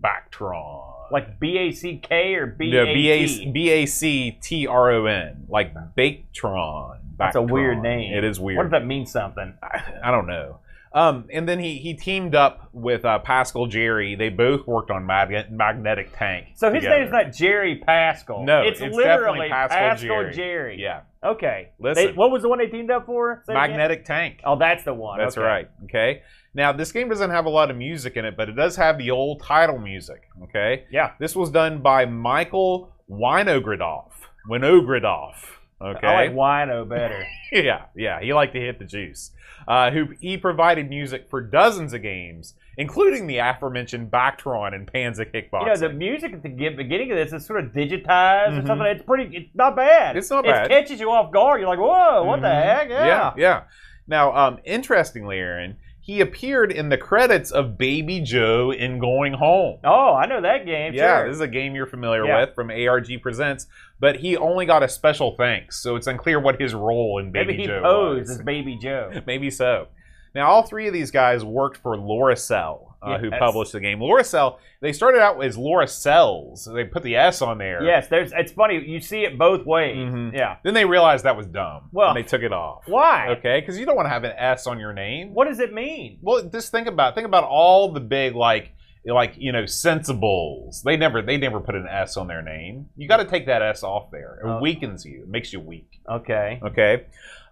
Bactron. 0.00 1.10
Like 1.10 1.38
B 1.38 1.58
A 1.58 1.72
C 1.72 1.98
K 2.02 2.34
or 2.34 2.46
B 2.46 2.70
No, 2.70 2.84
A 2.84 2.94
B 2.94 3.10
A 3.10 3.26
T. 3.26 3.50
B 3.50 3.68
A 3.70 3.86
C 3.86 4.38
T 4.40 4.66
R 4.66 4.90
O 4.92 5.06
N, 5.06 5.46
like 5.48 5.74
Bactron. 5.74 6.98
That's 7.18 7.36
a 7.36 7.42
weird 7.42 7.82
name. 7.82 8.14
It 8.14 8.24
is 8.24 8.40
weird. 8.40 8.56
What 8.56 8.66
if 8.66 8.72
that 8.72 8.86
means 8.86 9.12
something? 9.12 9.54
I, 9.62 9.82
I 10.02 10.10
don't 10.10 10.26
know. 10.26 10.58
Um, 10.94 11.24
and 11.32 11.48
then 11.48 11.58
he, 11.58 11.78
he 11.78 11.94
teamed 11.94 12.34
up 12.34 12.68
with 12.72 13.04
uh, 13.04 13.18
Pascal 13.20 13.66
Jerry. 13.66 14.14
They 14.14 14.28
both 14.28 14.66
worked 14.66 14.90
on 14.90 15.06
Mag- 15.06 15.50
Magnetic 15.50 16.16
Tank. 16.16 16.48
So 16.56 16.70
his 16.70 16.82
together. 16.82 17.00
name's 17.00 17.12
not 17.12 17.32
Jerry 17.32 17.76
Pascal. 17.84 18.44
No, 18.44 18.60
it's, 18.62 18.80
it's 18.80 18.94
literally 18.94 19.48
Pascal 19.48 19.78
Pascal 19.78 20.08
Jerry. 20.08 20.34
Jerry. 20.34 20.80
Yeah, 20.80 21.00
Okay. 21.24 21.70
Listen. 21.78 22.06
They- 22.06 22.12
what 22.12 22.30
was 22.30 22.42
the 22.42 22.48
one 22.48 22.58
they 22.58 22.66
teamed 22.66 22.90
up 22.90 23.06
for? 23.06 23.42
Say 23.46 23.52
it 23.52 23.56
again? 23.56 23.70
Magnetic 23.70 24.04
Tank. 24.04 24.40
Oh, 24.44 24.56
that's 24.58 24.84
the 24.84 24.92
one. 24.94 25.18
That's 25.18 25.38
Okay. 25.38 25.46
right. 25.46 25.70
Okay. 25.84 26.22
Now 26.54 26.72
this 26.72 26.92
game 26.92 27.08
doesn't 27.08 27.30
have 27.30 27.46
a 27.46 27.50
lot 27.50 27.70
of 27.70 27.76
music 27.78 28.16
in 28.16 28.24
it, 28.26 28.36
but 28.36 28.50
it 28.50 28.52
does 28.56 28.76
have 28.76 28.98
the 28.98 29.10
old 29.10 29.42
title 29.42 29.78
music. 29.78 30.28
Okay. 30.42 30.84
Yeah. 30.90 31.12
This 31.18 31.34
was 31.34 31.48
done 31.50 31.80
by 31.80 32.04
Michael 32.04 32.92
Winogradoff. 33.10 34.10
Winogradoff. 34.50 35.36
Okay. 35.82 36.06
I 36.06 36.26
like 36.26 36.34
Wino 36.34 36.88
better. 36.88 37.24
yeah, 37.52 37.86
yeah. 37.96 38.20
He 38.20 38.32
liked 38.32 38.54
to 38.54 38.60
hit 38.60 38.78
the 38.78 38.84
juice. 38.84 39.32
Uh, 39.68 39.90
who 39.92 40.08
he 40.20 40.36
provided 40.36 40.88
music 40.88 41.28
for 41.30 41.40
dozens 41.40 41.92
of 41.92 42.02
games, 42.02 42.54
including 42.78 43.28
the 43.28 43.38
aforementioned 43.38 44.10
Bactron 44.10 44.74
and 44.74 44.92
Panza 44.92 45.24
Kickboxing. 45.24 45.60
You 45.62 45.66
know, 45.66 45.76
the 45.76 45.88
music 45.90 46.32
at 46.32 46.42
the 46.42 46.48
beginning 46.48 47.12
of 47.12 47.16
this 47.16 47.32
is 47.32 47.46
sort 47.46 47.62
of 47.64 47.70
digitized 47.72 48.48
Mhm. 48.48 48.64
or 48.64 48.66
something. 48.66 48.86
It's 48.88 49.02
pretty. 49.04 49.36
It's 49.36 49.54
not 49.54 49.76
bad. 49.76 50.16
It's 50.16 50.30
not 50.30 50.44
bad. 50.44 50.66
It 50.66 50.68
catches 50.68 50.98
you 50.98 51.10
off 51.12 51.32
guard. 51.32 51.60
You're 51.60 51.68
like, 51.68 51.78
whoa, 51.78 52.24
what 52.24 52.40
the 52.40 52.48
Mhm. 52.48 52.62
heck? 52.62 52.88
Yeah. 52.88 53.06
yeah, 53.06 53.32
yeah. 53.36 53.60
Now, 54.08 54.34
um, 54.34 54.58
interestingly, 54.64 55.38
Aaron, 55.38 55.76
he 56.04 56.20
appeared 56.20 56.72
in 56.72 56.88
the 56.88 56.98
credits 56.98 57.52
of 57.52 57.78
Baby 57.78 58.20
Jo 58.20 58.72
in 58.72 58.98
Going 58.98 59.34
Home. 59.34 59.78
Oh, 59.84 60.14
I 60.14 60.26
know 60.26 60.40
that 60.42 60.66
game. 60.66 60.94
Yeah, 60.94 61.18
sure. 61.20 61.28
this 61.28 61.36
is 61.36 61.40
a 61.40 61.46
game 61.48 61.76
you're 61.76 61.86
familiar 61.86 62.26
Yeah. 62.26 62.40
with 62.40 62.54
from 62.56 62.70
ARG 62.70 63.22
Presents, 63.22 63.68
but 64.00 64.16
he 64.16 64.36
only 64.36 64.66
got 64.66 64.82
a 64.82 64.88
special 64.88 65.36
thanks, 65.36 65.78
so 65.78 65.94
it's 65.94 66.08
unclear 66.08 66.40
what 66.40 66.60
his 66.60 66.74
role 66.74 67.18
in 67.18 67.30
Baby 67.30 67.52
Maybe 67.52 67.62
he 67.62 67.66
Joe 67.68 67.82
posed 67.82 68.20
was. 68.28 68.30
as 68.30 68.42
Baby 68.44 68.76
Jo. 68.82 69.12
Maybe 69.26 69.48
so. 69.48 69.86
Now, 70.34 70.48
all 70.50 70.62
three 70.64 70.88
of 70.88 70.92
these 70.92 71.10
guys 71.12 71.44
worked 71.44 71.76
for 71.76 71.96
Loriciel, 71.96 72.91
uh, 73.02 73.18
who 73.18 73.30
published 73.30 73.72
the 73.72 73.80
game. 73.80 73.98
Loriciel, 74.00 74.58
they 74.80 74.92
started 74.92 75.20
out 75.20 75.42
as 75.44 75.56
Loriciels. 75.56 76.58
So 76.64 76.72
they 76.72 76.84
put 76.84 77.02
the 77.02 77.16
S 77.16 77.42
on 77.42 77.58
there. 77.58 77.82
Yes, 77.82 78.08
there's. 78.08 78.32
It's 78.32 78.52
funny. 78.52 78.82
You 78.84 79.00
see 79.00 79.24
it 79.24 79.38
both 79.38 79.66
ways. 79.66 79.96
Mhm. 79.96 80.32
Yeah. 80.32 80.56
Then 80.62 80.74
they 80.74 80.84
realized 80.84 81.24
that 81.24 81.36
was 81.36 81.46
dumb. 81.46 81.88
Well- 81.92 82.08
and 82.08 82.16
they 82.16 82.22
took 82.22 82.42
it 82.42 82.52
off. 82.52 82.82
Why? 82.86 83.28
Okay, 83.38 83.60
because 83.60 83.78
you 83.78 83.86
don't 83.86 83.96
want 83.96 84.06
to 84.06 84.10
have 84.10 84.24
an 84.24 84.32
S 84.36 84.66
on 84.66 84.78
your 84.78 84.92
name. 84.92 85.34
What 85.34 85.48
does 85.48 85.60
it 85.60 85.72
mean? 85.72 86.18
Well, 86.22 86.42
just 86.44 86.70
think 86.70 86.86
about 86.86 87.14
think 87.14 87.26
about 87.26 87.44
all 87.44 87.92
the 87.92 88.00
big 88.00 88.34
like 88.34 88.72
like 89.04 89.34
you 89.36 89.52
know 89.52 89.64
sensibles. 89.64 90.82
They 90.82 90.96
never 90.96 91.22
they 91.22 91.36
never 91.36 91.60
put 91.60 91.74
an 91.74 91.86
S 91.88 92.16
on 92.16 92.28
their 92.28 92.42
name. 92.42 92.88
You 92.96 93.08
got 93.08 93.16
to 93.18 93.24
take 93.24 93.46
that 93.46 93.62
S 93.62 93.82
off 93.82 94.10
there. 94.10 94.38
It 94.42 94.46
Oh. 94.48 94.60
weakens 94.60 95.04
you. 95.04 95.22
It 95.22 95.28
makes 95.28 95.52
you 95.52 95.60
weak. 95.60 96.00
Okay. 96.08 96.60
Okay. 96.62 97.04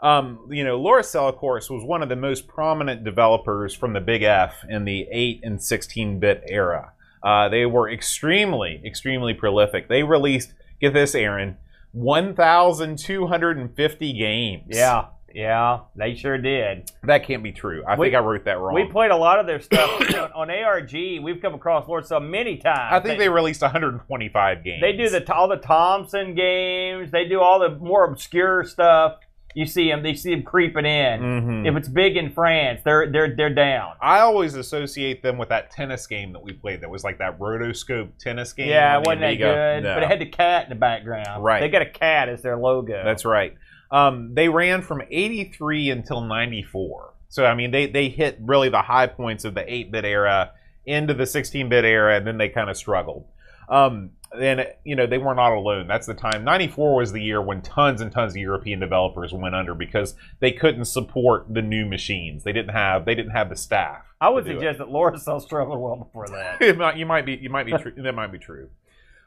Um, 0.02 0.46
you 0.50 0.64
know, 0.64 0.80
Loriciel, 0.80 1.28
of 1.28 1.36
course, 1.36 1.68
was 1.68 1.84
one 1.84 2.02
of 2.02 2.08
the 2.08 2.16
most 2.16 2.48
prominent 2.48 3.04
developers 3.04 3.74
from 3.74 3.92
the 3.92 4.00
Big 4.00 4.22
F 4.22 4.64
in 4.68 4.84
the 4.86 5.06
8 5.10 5.40
and 5.42 5.62
16 5.62 6.18
bit 6.18 6.42
era. 6.48 6.92
Uh, 7.22 7.50
they 7.50 7.66
were 7.66 7.90
extremely, 7.90 8.80
extremely 8.84 9.34
prolific. 9.34 9.88
They 9.88 10.02
released, 10.02 10.54
get 10.80 10.94
this, 10.94 11.14
Aaron, 11.14 11.58
1,250 11.92 14.12
games. 14.14 14.64
Yeah. 14.68 15.04
Yeah. 15.34 15.80
They 15.96 16.14
sure 16.14 16.38
did. 16.38 16.90
That 17.04 17.26
can't 17.26 17.42
be 17.42 17.52
true. 17.52 17.82
I 17.86 17.96
We- 17.96 18.06
think 18.06 18.16
I 18.16 18.18
wrote 18.20 18.44
that 18.44 18.58
wrong. 18.58 18.74
We 18.74 18.84
played 18.86 19.10
a 19.10 19.16
lot 19.16 19.38
of 19.38 19.46
their 19.46 19.60
stuff 19.60 20.00
on, 20.14 20.32
on 20.32 20.50
ARG. 20.50 20.92
We've 20.92 21.40
come 21.40 21.54
across 21.54 21.88
Lord 21.88 22.06
so 22.06 22.20
many 22.20 22.56
times. 22.56 22.92
I 22.92 23.00
think 23.00 23.18
they 23.18 23.28
released 23.28 23.62
125 23.62 24.64
games. 24.64 24.80
They 24.80 24.92
do 24.92 25.08
the 25.08 25.32
all 25.34 25.48
the 25.48 25.56
Thomson 25.56 26.34
games. 26.34 27.10
They 27.10 27.26
do 27.26 27.40
all 27.40 27.58
the 27.60 27.70
more 27.76 28.04
obscure 28.04 28.64
stuff. 28.64 29.16
You 29.52 29.66
see 29.66 29.88
them. 29.90 30.04
They 30.04 30.14
see 30.14 30.30
them 30.32 30.44
creeping 30.44 30.86
in. 30.86 31.20
Mhm. 31.20 31.68
If 31.68 31.74
it's 31.76 31.88
big 31.88 32.16
in 32.16 32.30
France, 32.30 32.82
they're 32.84 33.10
they're 33.10 33.34
they're 33.34 33.52
down. 33.52 33.94
I 34.00 34.20
always 34.20 34.54
associate 34.54 35.24
them 35.24 35.38
with 35.38 35.48
that 35.48 35.72
tennis 35.72 36.06
game 36.06 36.32
that 36.34 36.42
we 36.42 36.52
played. 36.52 36.82
That 36.82 36.88
was 36.90 37.02
like 37.02 37.18
that 37.18 37.36
rotoscope 37.40 38.10
tennis 38.20 38.52
game. 38.52 38.68
Yeah, 38.68 38.96
it 38.98 39.04
wasn't 39.04 39.22
that 39.22 39.34
good, 39.38 39.82
No. 39.82 39.94
but 39.94 40.04
it 40.04 40.08
had 40.08 40.20
the 40.20 40.26
cat 40.26 40.64
in 40.64 40.68
the 40.68 40.76
background. 40.76 41.42
Right. 41.42 41.58
They 41.58 41.68
got 41.68 41.82
a 41.82 41.90
cat 41.90 42.28
as 42.28 42.42
their 42.42 42.56
logo. 42.56 43.02
That's 43.04 43.24
right. 43.24 43.54
Um, 43.90 44.34
they 44.34 44.48
ran 44.48 44.82
from 44.82 45.02
83 45.10 45.90
until 45.90 46.20
94. 46.20 47.14
So, 47.28 47.44
I 47.44 47.54
mean, 47.54 47.70
they, 47.70 47.86
they 47.86 48.08
hit 48.08 48.38
really 48.40 48.68
the 48.68 48.82
high 48.82 49.06
points 49.06 49.44
of 49.44 49.54
the 49.54 49.72
8 49.72 49.90
bit 49.92 50.04
era 50.04 50.52
into 50.84 51.14
the 51.14 51.26
16 51.26 51.68
bit 51.68 51.84
era, 51.84 52.16
and 52.16 52.26
then 52.26 52.38
they 52.38 52.48
kind 52.48 52.70
of 52.70 52.76
struggled. 52.76 53.26
Um, 53.68 54.10
and, 54.38 54.66
you 54.84 54.94
know, 54.94 55.06
they 55.06 55.18
were 55.18 55.34
not 55.34 55.52
alone. 55.52 55.88
That's 55.88 56.06
the 56.06 56.14
time. 56.14 56.44
94 56.44 56.94
was 56.94 57.12
the 57.12 57.22
year 57.22 57.42
when 57.42 57.62
tons 57.62 58.00
and 58.00 58.12
tons 58.12 58.32
of 58.32 58.36
European 58.36 58.78
developers 58.78 59.32
went 59.32 59.54
under 59.54 59.74
because 59.74 60.14
they 60.38 60.52
couldn't 60.52 60.84
support 60.84 61.46
the 61.52 61.62
new 61.62 61.84
machines. 61.84 62.44
They 62.44 62.52
didn't 62.52 62.72
have 62.72 63.04
they 63.04 63.14
didn't 63.14 63.32
have 63.32 63.48
the 63.48 63.56
staff. 63.56 64.02
I 64.20 64.28
would 64.28 64.44
do 64.44 64.52
it. 64.52 64.54
suggest 64.54 64.78
that 64.78 64.88
Loriciel 64.88 65.40
struggled 65.40 65.80
well 65.80 65.96
before 65.96 66.28
that. 66.28 66.76
might, 66.78 66.96
you 66.96 67.06
might 67.06 67.26
be 67.26 67.36
you 67.36 67.50
might 67.50 67.66
be 67.66 67.72
true. 67.78 67.92
that 67.96 68.14
might 68.14 68.30
be 68.30 68.38
true. 68.38 68.68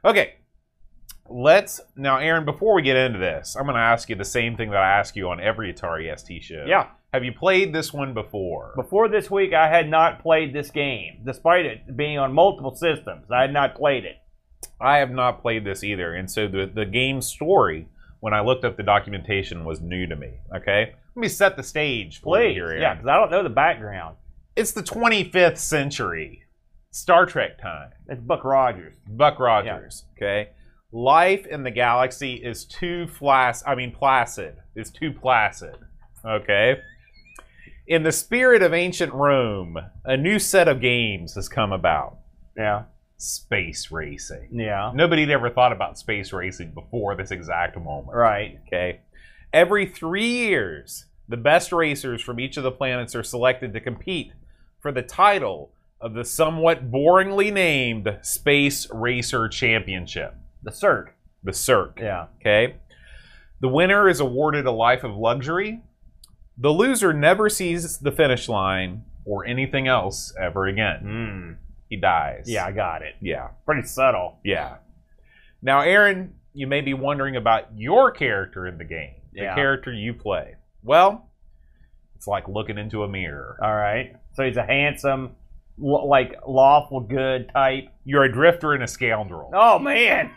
Okay, 0.05 0.35
let's 1.29 1.81
now, 1.95 2.17
Aaron. 2.17 2.45
Before 2.45 2.75
we 2.75 2.81
get 2.81 2.95
into 2.97 3.19
this, 3.19 3.55
I'm 3.55 3.63
going 3.63 3.75
to 3.75 3.81
ask 3.81 4.09
you 4.09 4.15
the 4.15 4.25
same 4.25 4.55
thing 4.57 4.71
that 4.71 4.81
I 4.81 4.99
ask 4.99 5.15
you 5.15 5.29
on 5.29 5.39
every 5.39 5.73
Atari 5.73 6.17
ST 6.17 6.43
show. 6.43 6.65
yeah. 6.67 6.87
Have 7.13 7.23
you 7.23 7.31
played 7.31 7.73
this 7.73 7.93
one 7.93 8.15
before? 8.15 8.73
Before 8.75 9.07
this 9.07 9.29
week, 9.29 9.53
I 9.53 9.67
had 9.69 9.87
not 9.87 10.19
played 10.23 10.51
this 10.51 10.71
game, 10.71 11.21
despite 11.23 11.63
it 11.63 11.95
being 11.95 12.17
on 12.17 12.33
multiple 12.33 12.73
systems. 12.75 13.29
I 13.29 13.41
had 13.41 13.53
not 13.53 13.75
played 13.75 14.03
it. 14.03 14.15
I 14.81 14.97
have 14.97 15.11
not 15.11 15.39
played 15.43 15.63
this 15.63 15.83
either, 15.83 16.15
and 16.15 16.29
so 16.31 16.47
the 16.47 16.65
the 16.73 16.85
game 16.85 17.21
story, 17.21 17.87
when 18.19 18.33
I 18.33 18.41
looked 18.41 18.65
up 18.65 18.77
the 18.77 18.83
documentation, 18.83 19.63
was 19.63 19.79
new 19.79 20.07
to 20.07 20.15
me. 20.15 20.39
Okay, 20.55 20.93
let 21.15 21.21
me 21.21 21.27
set 21.27 21.55
the 21.55 21.61
stage 21.61 22.19
for 22.21 22.39
you 22.41 22.47
Please, 22.47 22.53
here. 22.55 22.77
yeah, 22.79 22.95
because 22.95 23.07
I 23.07 23.17
don't 23.17 23.29
know 23.29 23.43
the 23.43 23.49
background. 23.49 24.15
It's 24.55 24.71
the 24.71 24.81
25th 24.81 25.57
century, 25.59 26.45
Star 26.89 27.27
Trek 27.27 27.61
time. 27.61 27.91
It's 28.07 28.21
Buck 28.21 28.43
Rogers. 28.43 28.95
Buck 29.07 29.37
Rogers. 29.39 30.05
Okay, 30.17 30.49
life 30.93 31.45
in 31.47 31.63
the 31.63 31.71
galaxy 31.71 32.35
is 32.35 32.63
too 32.65 33.07
flas. 33.07 33.63
I 33.67 33.75
mean, 33.75 33.91
placid. 33.91 34.55
It's 34.75 34.89
too 34.91 35.11
placid. 35.11 35.75
Okay. 36.25 36.77
In 37.87 38.03
the 38.03 38.11
spirit 38.13 38.61
of 38.61 38.73
ancient 38.73 39.11
Rome, 39.13 39.77
a 40.05 40.15
new 40.15 40.39
set 40.39 40.67
of 40.69 40.79
games 40.79 41.35
has 41.35 41.49
come 41.49 41.73
about. 41.73 42.17
Yeah, 42.55 42.83
Space 43.17 43.91
racing. 43.91 44.49
yeah, 44.51 44.91
Nobody 44.93 45.21
had 45.23 45.31
ever 45.31 45.49
thought 45.49 45.71
about 45.73 45.97
space 45.97 46.31
racing 46.31 46.71
before 46.73 47.15
this 47.15 47.31
exact 47.31 47.75
moment. 47.77 48.15
right. 48.15 48.59
Okay. 48.67 49.01
Every 49.51 49.85
three 49.85 50.27
years, 50.27 51.05
the 51.27 51.37
best 51.37 51.71
racers 51.71 52.21
from 52.21 52.39
each 52.39 52.57
of 52.57 52.63
the 52.63 52.71
planets 52.71 53.15
are 53.15 53.23
selected 53.23 53.73
to 53.73 53.79
compete 53.81 54.31
for 54.81 54.91
the 54.91 55.01
title 55.01 55.71
of 56.01 56.13
the 56.13 56.25
somewhat 56.25 56.91
boringly 56.91 57.51
named 57.51 58.17
Space 58.21 58.87
Racer 58.91 59.47
Championship, 59.47 60.35
The 60.63 60.71
Cirque. 60.71 61.13
the 61.43 61.53
Cirque. 61.53 61.99
Yeah, 62.01 62.27
Okay. 62.41 62.75
The 63.59 63.69
winner 63.69 64.09
is 64.09 64.19
awarded 64.19 64.65
a 64.65 64.71
life 64.71 65.03
of 65.05 65.15
luxury. 65.15 65.81
The 66.57 66.69
loser 66.71 67.13
never 67.13 67.49
sees 67.49 67.97
the 67.99 68.11
finish 68.11 68.49
line 68.49 69.05
or 69.25 69.45
anything 69.45 69.87
else 69.87 70.33
ever 70.39 70.65
again. 70.67 71.01
mm. 71.03 71.57
He 71.89 71.95
dies. 71.95 72.45
yeah, 72.47 72.65
I 72.65 72.71
got 72.71 73.01
it. 73.03 73.15
Yeah. 73.21 73.49
Pretty 73.65 73.87
subtle. 73.87 74.39
Yeah. 74.43 74.77
Now, 75.61 75.81
Aaron, 75.81 76.33
you 76.53 76.67
may 76.67 76.81
be 76.81 76.93
wondering 76.93 77.35
about 77.35 77.67
your 77.77 78.11
character 78.11 78.67
in 78.67 78.77
the 78.77 78.83
game, 78.83 79.13
the 79.31 79.43
Yeah. 79.43 79.55
character 79.55 79.93
you 79.93 80.13
play. 80.13 80.55
Well, 80.83 81.29
it's 82.15 82.27
like 82.27 82.47
looking 82.49 82.77
into 82.77 83.03
a 83.03 83.07
mirror. 83.07 83.57
All 83.61 83.75
right. 83.75 84.15
So 84.33 84.43
he's 84.43 84.57
a 84.57 84.65
handsome, 84.65 85.35
like 85.77 86.35
lawful 86.47 86.99
good 87.01 87.49
type. 87.53 87.89
You're 88.03 88.23
a 88.23 88.31
drifter 88.31 88.73
and 88.73 88.83
a 88.83 88.87
scoundrel. 88.87 89.51
Oh 89.53 89.79
man, 89.79 90.31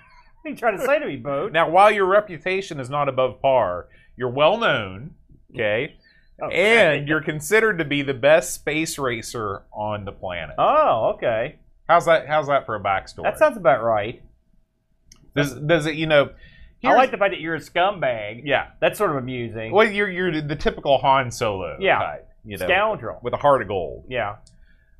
are 0.46 0.50
you 0.50 0.56
trying 0.56 0.78
to 0.78 0.84
say 0.84 0.98
to 0.98 1.06
me, 1.06 1.16
Boat? 1.16 1.52
Now, 1.52 1.68
while 1.68 1.90
your 1.90 2.06
reputation 2.06 2.80
is 2.80 2.88
not 2.90 3.08
above 3.08 3.40
par, 3.42 3.88
you're 4.16 4.30
well 4.30 4.56
known, 4.58 5.14
okay, 5.54 5.96
oh, 6.40 6.46
Okay. 6.46 6.96
and 6.96 7.08
you're 7.08 7.22
considered 7.22 7.78
to 7.78 7.84
be 7.84 8.02
the 8.02 8.14
best 8.14 8.54
space 8.54 8.98
racer 8.98 9.62
on 9.72 10.04
the 10.04 10.12
planet. 10.12 10.54
oh, 10.58 11.12
okay. 11.16 11.56
How's 11.88 12.06
that? 12.06 12.26
How's 12.26 12.48
that 12.48 12.66
for 12.66 12.74
a 12.74 12.80
backstory? 12.80 13.22
That 13.24 13.38
sounds 13.38 13.56
about 13.56 13.82
right. 13.82 14.22
does, 15.36 15.54
does 15.54 15.86
it? 15.86 15.94
You 15.94 16.06
know, 16.06 16.30
I 16.84 16.94
like 16.94 17.10
the 17.10 17.16
fact 17.16 17.32
that 17.32 17.40
you're 17.40 17.54
a 17.56 17.60
scumbag. 17.60 18.42
Yeah. 18.44 18.68
That's 18.80 18.96
sort 18.98 19.10
of 19.10 19.16
amusing. 19.16 19.72
Well, 19.72 19.90
you're 19.90 20.08
you're 20.10 20.40
the 20.40 20.56
typical 20.56 20.98
Han 20.98 21.30
Solo 21.30 21.76
Yeah. 21.80 21.98
type. 21.98 22.28
You 22.44 22.58
know, 22.58 22.66
Scoundrel. 22.66 23.18
with 23.22 23.34
a 23.34 23.36
heart 23.36 23.60
of 23.62 23.68
gold. 23.68 24.04
Yeah. 24.08 24.36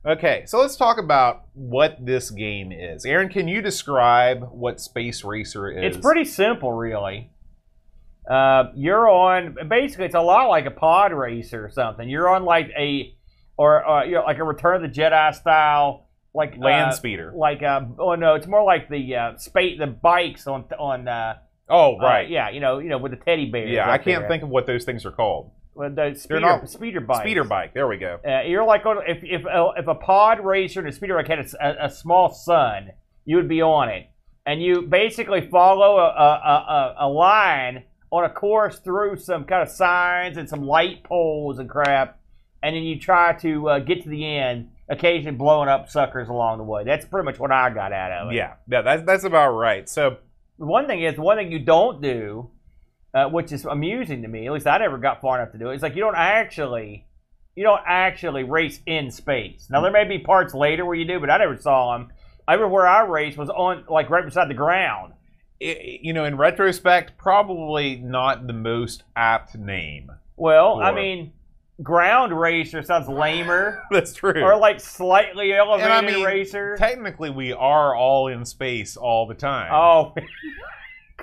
Okay, 0.07 0.45
so 0.47 0.61
let's 0.61 0.77
talk 0.77 0.99
about 0.99 1.47
what 1.55 1.97
this 2.05 2.31
game 2.31 2.71
is. 2.71 3.05
Aaron, 3.05 3.29
can 3.29 3.49
you 3.49 3.61
describe 3.61 4.49
what 4.53 4.81
Space 4.81 5.25
Racer 5.25 5.69
is? 5.69 5.97
It's 5.97 6.03
pretty 6.05 6.25
simple, 6.25 6.73
really. 6.73 7.31
Uh, 8.31 8.71
you're 8.75 9.09
on 9.09 9.57
basically 9.69 10.07
it's 10.07 10.15
a 10.15 10.21
lot 10.21 10.49
like 10.49 10.67
a 10.67 10.71
pod 10.71 11.13
racer 11.13 11.65
or 11.65 11.71
something. 11.71 12.09
You're 12.09 12.29
on 12.29 12.45
like 12.45 12.71
a 12.79 13.15
or 13.57 13.89
uh, 13.89 14.05
you 14.05 14.13
know, 14.13 14.23
like 14.23 14.39
a 14.39 14.45
Return 14.45 14.77
of 14.77 14.83
the 14.83 15.01
Jedi 15.01 15.35
style 15.35 16.07
like 16.35 16.57
land 16.59 16.91
uh, 16.91 16.93
speeder. 16.93 17.33
like 17.35 17.63
uh 17.63 17.81
oh 17.99 18.15
no, 18.15 18.35
it's 18.35 18.47
more 18.47 18.63
like 18.63 18.89
the 18.89 19.17
uh, 19.17 19.37
space 19.39 19.79
the 19.79 19.87
bikes 19.87 20.47
on 20.47 20.65
on 20.79 21.09
uh, 21.09 21.39
Oh, 21.69 21.97
uh, 21.97 22.05
right. 22.05 22.31
yeah, 22.31 22.51
you 22.51 22.61
know, 22.61 22.79
you 22.79 22.89
know 22.89 22.99
with 22.99 23.11
the 23.11 23.17
teddy 23.17 23.51
bears. 23.51 23.71
yeah, 23.71 23.91
I 23.91 23.99
can't 23.99 24.23
there. 24.23 24.29
think 24.29 24.43
of 24.45 24.51
what 24.51 24.67
those 24.67 24.85
things 24.85 25.05
are 25.05 25.11
called. 25.11 25.51
Well, 25.77 25.91
the 25.91 26.15
speeder, 26.17 26.41
not- 26.41 26.71
speeder 26.71 27.01
bikes. 27.01 27.21
Speeder 27.21 27.45
bike. 27.45 27.75
There 27.75 27.87
we 27.87 27.99
go. 27.99 28.19
Uh, 28.27 28.41
you're 28.43 28.65
like 28.65 28.87
on, 28.87 28.99
if 29.07 29.23
if 29.23 29.45
a, 29.45 29.73
if 29.77 29.87
a 29.87 29.95
pod 29.95 30.43
racer 30.45 30.81
and 30.81 30.89
a 30.89 30.93
speeder 30.93 31.15
bike 31.17 31.29
had 31.29 31.39
a 31.61 31.91
small 31.91 32.33
sun, 32.33 32.93
you 33.27 33.37
would 33.37 33.49
be 33.49 33.61
on 33.61 33.91
it, 33.91 34.09
and 34.47 34.63
you 34.63 34.81
basically 34.83 35.43
follow 35.51 35.99
a, 35.99 36.07
a, 36.09 36.95
a, 37.01 37.07
a 37.07 37.09
line 37.09 37.85
on 38.11 38.25
a 38.25 38.31
course 38.31 38.79
through 38.79 39.19
some 39.19 39.45
kind 39.45 39.63
of 39.63 39.69
signs 39.69 40.39
and 40.39 40.49
some 40.49 40.63
light 40.63 41.05
poles 41.05 41.59
and 41.59 41.69
crap, 41.69 42.19
and 42.63 42.75
then 42.75 42.83
you 42.83 42.99
try 42.99 43.35
to 43.35 43.69
uh, 43.69 43.79
get 43.79 44.03
to 44.03 44.09
the 44.09 44.25
end, 44.25 44.71
occasionally 44.89 45.37
blowing 45.37 45.69
up 45.69 45.91
suckers 45.91 46.29
along 46.31 46.57
the 46.57 46.65
way. 46.65 46.85
That's 46.85 47.05
pretty 47.05 47.27
much 47.27 47.39
what 47.39 47.53
I 47.53 47.69
got 47.69 47.93
out 47.93 48.13
of 48.13 48.33
it. 48.33 48.37
Yeah, 48.37 48.55
yeah, 48.67 48.81
that's 48.81 49.03
that's 49.05 49.25
about 49.25 49.51
right. 49.51 49.87
So, 49.91 50.17
one 50.57 50.87
thing 50.87 51.03
is, 51.03 51.19
one 51.19 51.37
thing 51.37 51.53
you 51.53 51.59
don't 51.59 52.01
do, 52.01 52.49
uh, 53.17 53.27
which 53.31 53.51
is 53.51 53.65
amusing 53.65 54.21
to 54.21 54.29
me, 54.29 54.47
at 54.47 54.53
least 54.53 54.67
I 54.67 54.77
never 54.77 54.99
got 54.99 55.23
far 55.23 55.41
enough 55.41 55.53
to 55.53 55.59
do 55.59 55.71
it. 55.71 55.73
it, 55.73 55.77
is 55.77 55.83
like 55.83 55.95
you 55.95 56.03
don't 56.03 56.17
actually, 56.17 57.07
you 57.55 57.65
don't 57.65 57.81
actually 57.87 58.45
race 58.45 58.81
in 58.85 59.11
space. 59.11 59.69
Now 59.71 59.81
there 59.81 59.91
may 59.91 60.05
be 60.05 60.19
parts 60.19 60.53
later 60.53 60.85
where 60.85 60.95
you 60.95 61.07
do, 61.07 61.19
but 61.19 61.31
I 61.31 61.39
never 61.39 61.57
saw 61.57 61.97
them. 61.97 62.13
Everywhere 62.47 62.87
I 62.87 63.07
raced 63.07 63.39
was 63.39 63.49
on 63.49 63.87
like 63.89 64.11
right 64.11 64.25
beside 64.25 64.51
the 64.51 64.55
ground. 64.55 65.15
i 65.63 65.99
you 66.03 66.13
know, 66.13 66.27
in 66.27 66.37
retrospect, 66.37 67.17
probably 67.17 67.97
not 67.97 68.47
the 68.47 68.53
most 68.53 69.03
apt 69.17 69.57
name. 69.57 70.13
Well, 70.37 70.83
I 70.83 70.93
mean, 70.93 71.33
ground 71.83 72.39
racer 72.39 72.83
sounds 72.83 73.09
lamer, 73.09 73.83
That's 73.91 74.13
true. 74.13 74.43
or 74.43 74.59
like 74.59 74.79
slightly 74.79 75.55
elevated 75.55 75.91
I 75.91 76.03
mean, 76.03 76.23
racer. 76.23 76.77
Technically, 76.77 77.31
we 77.31 77.55
are 77.55 77.97
all 77.97 78.29
in 78.29 78.45
space 78.45 78.99
all 78.99 79.27
the 79.27 79.35
time. 79.35 79.73
oh, 79.73 80.15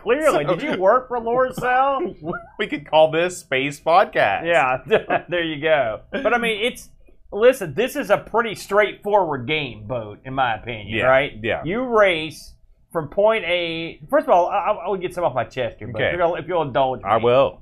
clearly, 0.04 0.46
So- 0.46 0.56
did 0.56 0.62
you 0.62 0.78
work 0.80 1.08
for 1.08 1.20
Loriciel? 1.20 2.16
we 2.60 2.68
could 2.68 2.86
call 2.90 3.10
this 3.12 3.38
Space 3.40 3.80
Podcast. 3.80 4.46
Yeah, 4.46 5.24
there 5.30 5.44
you 5.44 5.62
go. 5.62 6.02
But 6.12 6.34
I 6.34 6.38
mean, 6.38 6.64
it's 6.64 6.90
listen. 7.32 7.74
This 7.74 7.96
is 7.96 8.10
a 8.10 8.18
pretty 8.18 8.56
straightforward 8.56 9.48
game, 9.48 9.88
boat, 9.88 10.20
in 10.26 10.34
my 10.34 10.56
opinion. 10.56 10.88
Yeah, 10.90 11.06
Right? 11.06 11.34
yeah. 11.42 11.64
You 11.64 11.84
race 11.86 12.54
from 12.92 13.08
point 13.08 13.44
A. 13.46 14.00
First 14.10 14.26
of 14.26 14.30
all, 14.32 14.48
I, 14.48 14.72
I 14.86 14.88
will 14.90 14.98
get 14.98 15.14
some 15.16 15.24
off 15.24 15.34
my 15.34 15.46
chest 15.46 15.78
here, 15.80 15.88
but 15.88 16.02
Okay. 16.02 16.12
if, 16.14 16.18
you'll, 16.18 16.36
if 16.36 16.48
you'll 16.48 16.62
indulge 16.62 17.00
me, 17.00 17.06
I 17.10 17.18
will. 17.18 17.62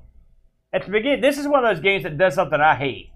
At 0.74 0.84
the 0.86 0.90
beginning, 0.92 1.20
this 1.22 1.38
is 1.38 1.46
one 1.48 1.64
of 1.64 1.74
those 1.74 1.82
games 1.82 2.02
that 2.02 2.18
does 2.18 2.34
something 2.34 2.60
I 2.60 2.74
hate. 2.74 3.10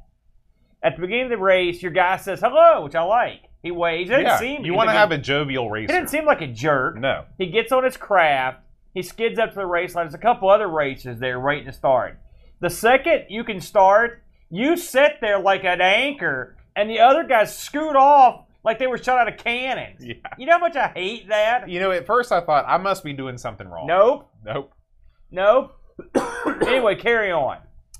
At 0.83 0.97
the 0.97 1.00
beginning 1.02 1.25
of 1.25 1.30
the 1.30 1.38
race, 1.38 1.83
your 1.83 1.90
guy 1.92 2.16
says 2.18 2.40
hello, 2.40 2.85
which 2.85 2.95
I 2.95 3.02
like. 3.02 3.40
He 3.62 3.71
waves. 3.71 4.11
Doesn't 4.11 4.25
Yeah, 4.25 4.38
seem 4.38 4.64
you 4.64 4.75
want 4.75 4.88
to 4.88 4.92
have 4.92 5.11
a 5.11 5.18
jovial 5.18 5.68
racer. 5.71 5.92
He 5.92 5.99
didn't 5.99 6.11
seem 6.11 6.25
like 6.25 6.40
a 6.42 6.47
jerk. 6.47 6.97
no. 6.99 7.25
He 7.38 7.47
gets 7.47 7.73
on 7.73 7.83
his 7.85 7.97
craft. 7.97 8.61
He 8.96 9.02
skids 9.02 9.38
up 9.38 9.50
to 9.50 9.56
the 9.56 9.66
race 9.66 9.94
line. 9.94 10.06
There's 10.06 10.14
a 10.14 10.18
couple 10.18 10.48
other 10.48 10.68
races 10.68 11.20
there 11.20 11.38
waiting 11.38 11.66
to 11.66 11.72
start. 11.72 12.18
The 12.60 12.70
second 12.70 13.26
you 13.28 13.44
can 13.44 13.60
start, 13.60 14.22
you 14.48 14.74
sit 14.74 15.18
there 15.20 15.38
like 15.38 15.64
an 15.64 15.82
anchor, 15.82 16.56
and 16.74 16.88
the 16.88 17.00
other 17.00 17.22
guys 17.22 17.54
scoot 17.54 17.94
off 17.94 18.46
like 18.64 18.78
they 18.78 18.86
were 18.86 18.96
shot 18.96 19.18
out 19.18 19.28
of 19.28 19.36
cannons. 19.36 20.02
Yeah. 20.02 20.14
You 20.38 20.46
know 20.46 20.54
how 20.54 20.60
much 20.60 20.76
I 20.76 20.88
hate 20.88 21.28
that? 21.28 21.68
You 21.68 21.78
know, 21.78 21.90
at 21.90 22.06
first 22.06 22.32
I 22.32 22.40
thought 22.40 22.64
I 22.66 22.78
must 22.78 23.04
be 23.04 23.12
doing 23.12 23.36
something 23.36 23.68
wrong. 23.68 23.86
Nope. 23.86 24.30
Nope. 24.42 24.72
Nope. 25.30 25.78
anyway, 26.66 26.94
carry 26.94 27.30
on. 27.30 27.58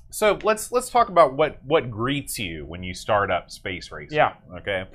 So 0.09 0.39
let's 0.41 0.71
let's 0.71 0.89
talk 0.89 1.09
about 1.09 1.35
what 1.35 1.63
what 1.63 1.91
greets 1.91 2.39
you 2.39 2.65
when 2.65 2.81
you 2.81 2.95
start 2.95 3.29
up 3.29 3.51
Space 3.51 3.91
Racer. 3.91 4.15
Yeah. 4.15 4.33
Okay. 4.51 4.85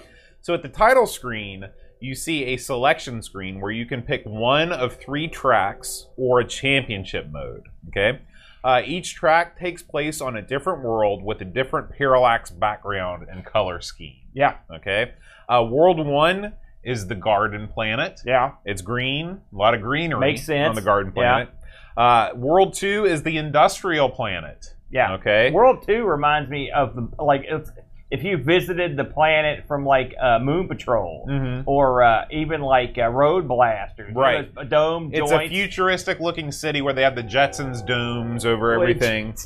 So 0.40 0.52
at 0.52 0.62
the 0.62 0.68
title 0.68 1.06
screen, 1.06 1.66
you 2.02 2.14
see 2.14 2.44
a 2.46 2.56
selection 2.56 3.22
screen 3.22 3.60
where 3.60 3.70
you 3.70 3.86
can 3.86 4.02
pick 4.02 4.24
one 4.24 4.72
of 4.72 4.96
three 4.96 5.28
tracks 5.28 6.06
or 6.16 6.40
a 6.40 6.44
championship 6.44 7.28
mode. 7.30 7.68
Okay. 7.88 8.20
Uh, 8.64 8.80
each 8.84 9.14
track 9.14 9.58
takes 9.58 9.82
place 9.82 10.20
on 10.20 10.36
a 10.36 10.42
different 10.42 10.82
world 10.82 11.22
with 11.22 11.40
a 11.40 11.44
different 11.44 11.90
parallax 11.90 12.50
background 12.50 13.26
and 13.30 13.44
color 13.44 13.80
scheme. 13.80 14.16
Yeah. 14.34 14.56
Okay. 14.72 15.12
Uh, 15.48 15.66
world 15.68 16.04
one 16.04 16.52
is 16.84 17.06
the 17.08 17.14
Garden 17.14 17.68
Planet. 17.68 18.20
Yeah. 18.24 18.52
It's 18.64 18.82
green, 18.82 19.40
a 19.52 19.56
lot 19.56 19.74
of 19.74 19.82
greenery 19.82 20.20
Makes 20.20 20.46
sense. 20.46 20.68
on 20.68 20.74
the 20.74 20.82
Garden 20.82 21.12
Yeah. 21.16 21.22
Planet. 21.22 21.48
Uh, 21.96 22.30
world 22.36 22.74
two 22.74 23.04
is 23.04 23.22
the 23.22 23.36
Industrial 23.36 24.08
Planet. 24.08 24.74
Yeah. 24.90 25.14
Okay. 25.14 25.50
World 25.50 25.84
Two 25.86 26.04
reminds 26.04 26.50
me 26.50 26.70
of 26.70 26.94
the 26.94 27.08
like 27.22 27.44
it's, 27.48 27.70
if 28.12 28.22
you 28.22 28.36
visited 28.36 28.96
the 28.96 29.04
planet 29.04 29.64
from 29.66 29.84
like 29.86 30.14
uh, 30.22 30.38
Moon 30.38 30.68
Patrol 30.68 31.26
Mhm. 31.28 31.64
or 31.66 32.02
uh, 32.02 32.26
even 32.30 32.60
like 32.60 32.96
uh, 32.98 33.08
Road 33.08 33.48
Blasters, 33.48 34.08
You 34.10 34.14
know 34.14 34.20
Right. 34.20 34.54
those 34.54 34.68
dome 34.68 35.10
It's 35.12 35.30
joints. 35.30 35.46
a 35.46 35.48
futuristic 35.48 36.20
looking 36.20 36.52
city 36.52 36.82
where 36.82 36.92
they 36.92 37.02
have 37.02 37.16
the 37.16 37.22
Jetsons 37.22 37.84
domes 37.86 38.44
over 38.46 38.72
everything. 38.74 39.34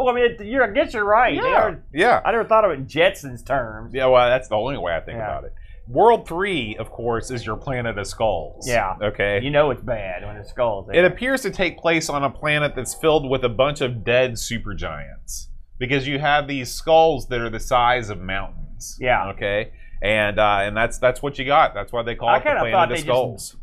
Oh, 0.00 0.08
I 0.08 0.14
mean, 0.14 0.24
it- 0.30 0.46
you're, 0.46 0.62
I 0.62 0.70
guess 0.70 0.94
you're 0.94 1.04
right. 1.04 1.34
Yeah. 1.34 1.74
Yeah. 1.92 2.20
I 2.24 2.30
never 2.30 2.44
thought 2.44 2.64
of 2.64 2.70
it 2.70 2.74
in 2.74 2.86
Jetsons 2.86 3.44
terms. 3.44 3.92
Yeah, 3.92 4.06
well, 4.06 4.28
that's 4.28 4.46
the 4.46 4.54
only 4.54 4.78
way 4.78 4.94
I 4.94 5.00
think 5.00 5.18
Yeah. 5.18 5.24
about 5.24 5.42
it. 5.42 5.52
World 5.88 6.28
three, 6.28 6.76
of 6.78 6.88
course, 6.92 7.32
is 7.32 7.44
your 7.44 7.56
planet 7.56 7.98
of 7.98 8.06
skulls. 8.06 8.68
Yeah. 8.68 8.94
Okay. 9.02 9.40
You 9.42 9.50
know 9.50 9.72
it's 9.72 9.82
bad 9.82 10.24
when 10.24 10.36
it's 10.36 10.50
skulls. 10.50 10.88
It 10.92 11.04
appears 11.04 11.40
to 11.42 11.50
take 11.50 11.78
place 11.78 12.08
on 12.08 12.22
a 12.22 12.30
planet 12.30 12.76
that's 12.76 12.94
filled 12.94 13.28
with 13.28 13.42
a 13.42 13.48
bunch 13.48 13.80
of 13.80 14.04
dead 14.04 14.34
supergiants. 14.34 15.47
Because 15.78 16.06
you 16.06 16.18
have 16.18 16.46
these 16.48 16.72
skulls 16.72 17.28
that 17.28 17.40
are 17.40 17.50
the 17.50 17.60
size 17.60 18.10
of 18.10 18.20
mountains. 18.20 18.96
Yeah. 19.00 19.30
Okay. 19.30 19.72
And 20.02 20.38
uh, 20.38 20.58
and 20.62 20.76
that's 20.76 20.98
that's 20.98 21.22
what 21.22 21.38
you 21.38 21.44
got. 21.44 21.74
That's 21.74 21.92
why 21.92 22.02
they 22.02 22.14
call 22.14 22.28
I 22.28 22.36
it 22.36 22.44
the 22.44 22.50
planet 22.50 22.72
thought 22.72 22.84
of 22.84 22.88
they 22.90 22.94
just- 22.96 23.06
skulls. 23.06 23.56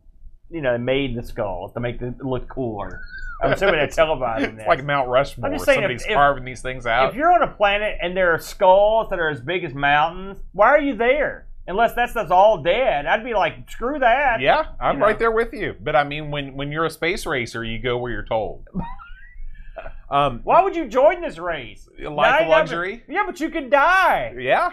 You 0.52 0.62
know, 0.62 0.74
they 0.74 0.78
made 0.84 1.16
the 1.18 1.24
skulls 1.24 1.74
to 1.74 1.80
make 1.80 2.00
it 2.02 2.24
look 2.24 2.48
cooler. 2.48 3.02
I'm 3.44 3.52
assuming 3.54 3.76
they're 3.76 3.88
televising 3.88 4.42
it's 4.50 4.58
this. 4.60 4.68
like 4.68 4.84
Mount 4.84 5.10
Rushmore. 5.10 5.48
I'm 5.50 5.54
just 5.56 5.66
saying, 5.66 5.80
if- 5.80 5.84
Somebody's 5.84 6.06
if- 6.06 6.14
carving 6.14 6.46
these 6.46 6.62
things 6.62 6.86
out. 6.86 7.10
if 7.10 7.16
you're 7.16 7.34
on 7.34 7.42
a 7.42 7.48
planet 7.52 7.98
and 8.02 8.16
there 8.16 8.32
are 8.34 8.38
skulls 8.40 9.10
that 9.10 9.20
are 9.20 9.30
as 9.30 9.42
big 9.42 9.64
as 9.64 9.74
mountains, 9.74 10.38
why 10.54 10.68
are 10.68 10.80
you 10.80 10.96
there? 10.96 11.48
Unless 11.68 11.96
that's 11.96 12.14
that's 12.14 12.30
all 12.32 12.62
dead, 12.62 13.08
I'd 13.08 13.24
be 13.24 13.34
like, 13.34 13.70
screw 13.72 13.98
that. 14.00 14.40
Yeah, 14.40 14.66
I'm 14.80 14.96
You 14.96 15.00
know. 15.00 15.06
right 15.08 15.18
there 15.18 15.32
with 15.32 15.52
you. 15.52 15.76
But 15.82 15.96
I 15.96 16.04
mean, 16.04 16.30
when 16.30 16.54
when 16.56 16.72
you're 16.72 16.86
a 16.86 16.92
space 16.92 17.26
racer, 17.26 17.64
you 17.64 17.80
go 17.80 17.98
where 17.98 18.12
you're 18.12 18.24
told. 18.26 18.68
um, 20.10 20.42
Why 20.44 20.62
would 20.64 20.76
you 20.76 20.88
join 20.88 21.22
this 21.22 21.38
race? 21.38 21.88
life 22.00 22.02
Now, 22.02 22.22
I 22.22 22.28
of 22.38 22.40
never- 22.42 22.50
luxury. 22.50 23.04
yeah, 23.08 23.24
but 23.26 23.40
you 23.40 23.50
could 23.50 23.70
die. 23.70 24.34
Yeah. 24.38 24.72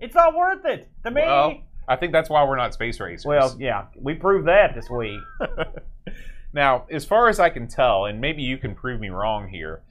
It's 0.00 0.14
not 0.14 0.34
worth 0.34 0.64
it 0.64 0.88
to 1.04 1.10
me. 1.10 1.22
Well, 1.22 1.60
I 1.88 1.96
think 1.96 2.12
that's 2.12 2.28
why 2.30 2.42
we're 2.44 2.56
not 2.56 2.74
space 2.74 2.98
racers. 3.00 3.24
Well, 3.24 3.56
yeah, 3.58 3.86
we 3.94 4.14
proved 4.14 4.48
that 4.48 4.74
this 4.74 4.88
week. 4.90 5.20
now, 6.52 6.86
as 6.90 7.04
far 7.04 7.28
as 7.28 7.40
I 7.40 7.50
can 7.50 7.66
tell, 7.68 8.06
and 8.06 8.20
maybe 8.20 8.42
you 8.42 8.58
can 8.58 8.74
prove 8.74 9.00
me 9.00 9.10
wrong 9.10 9.48
here, 9.48 9.82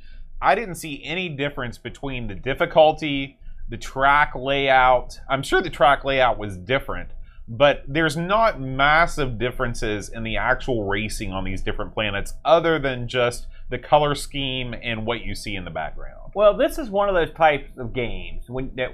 I 0.42 0.56
didn't 0.56 0.76
see 0.76 1.02
any 1.04 1.30
difference 1.30 1.78
between 1.78 2.28
the 2.28 2.36
difficulty, 2.36 3.38
the 3.70 3.78
track 3.78 4.34
layout. 4.36 5.20
I'm 5.30 5.44
sure 5.44 5.62
the 5.62 5.70
track 5.70 6.04
layout 6.04 6.38
was 6.38 6.58
different, 6.58 7.12
but 7.48 7.84
there's 7.88 8.18
not 8.18 8.60
massive 8.60 9.38
differences 9.38 10.10
in 10.10 10.24
the 10.24 10.38
actual 10.38 10.86
racing 10.88 11.32
on 11.32 11.44
these 11.44 11.62
different 11.62 11.94
planets 11.94 12.34
other 12.44 12.80
than 12.80 13.08
just 13.08 13.48
the 13.72 13.80
color 13.80 14.14
scheme 14.14 14.76
and 14.84 15.06
what 15.06 15.22
you 15.22 15.34
see 15.34 15.56
in 15.56 15.66
the 15.66 15.72
background. 15.72 16.32
Well, 16.36 16.56
this 16.56 16.78
is 16.78 16.90
one 16.90 17.10
of 17.10 17.16
those 17.16 17.34
types 17.34 17.72
of 17.78 17.94
games 17.94 18.48
when 18.50 18.72
that 18.76 18.92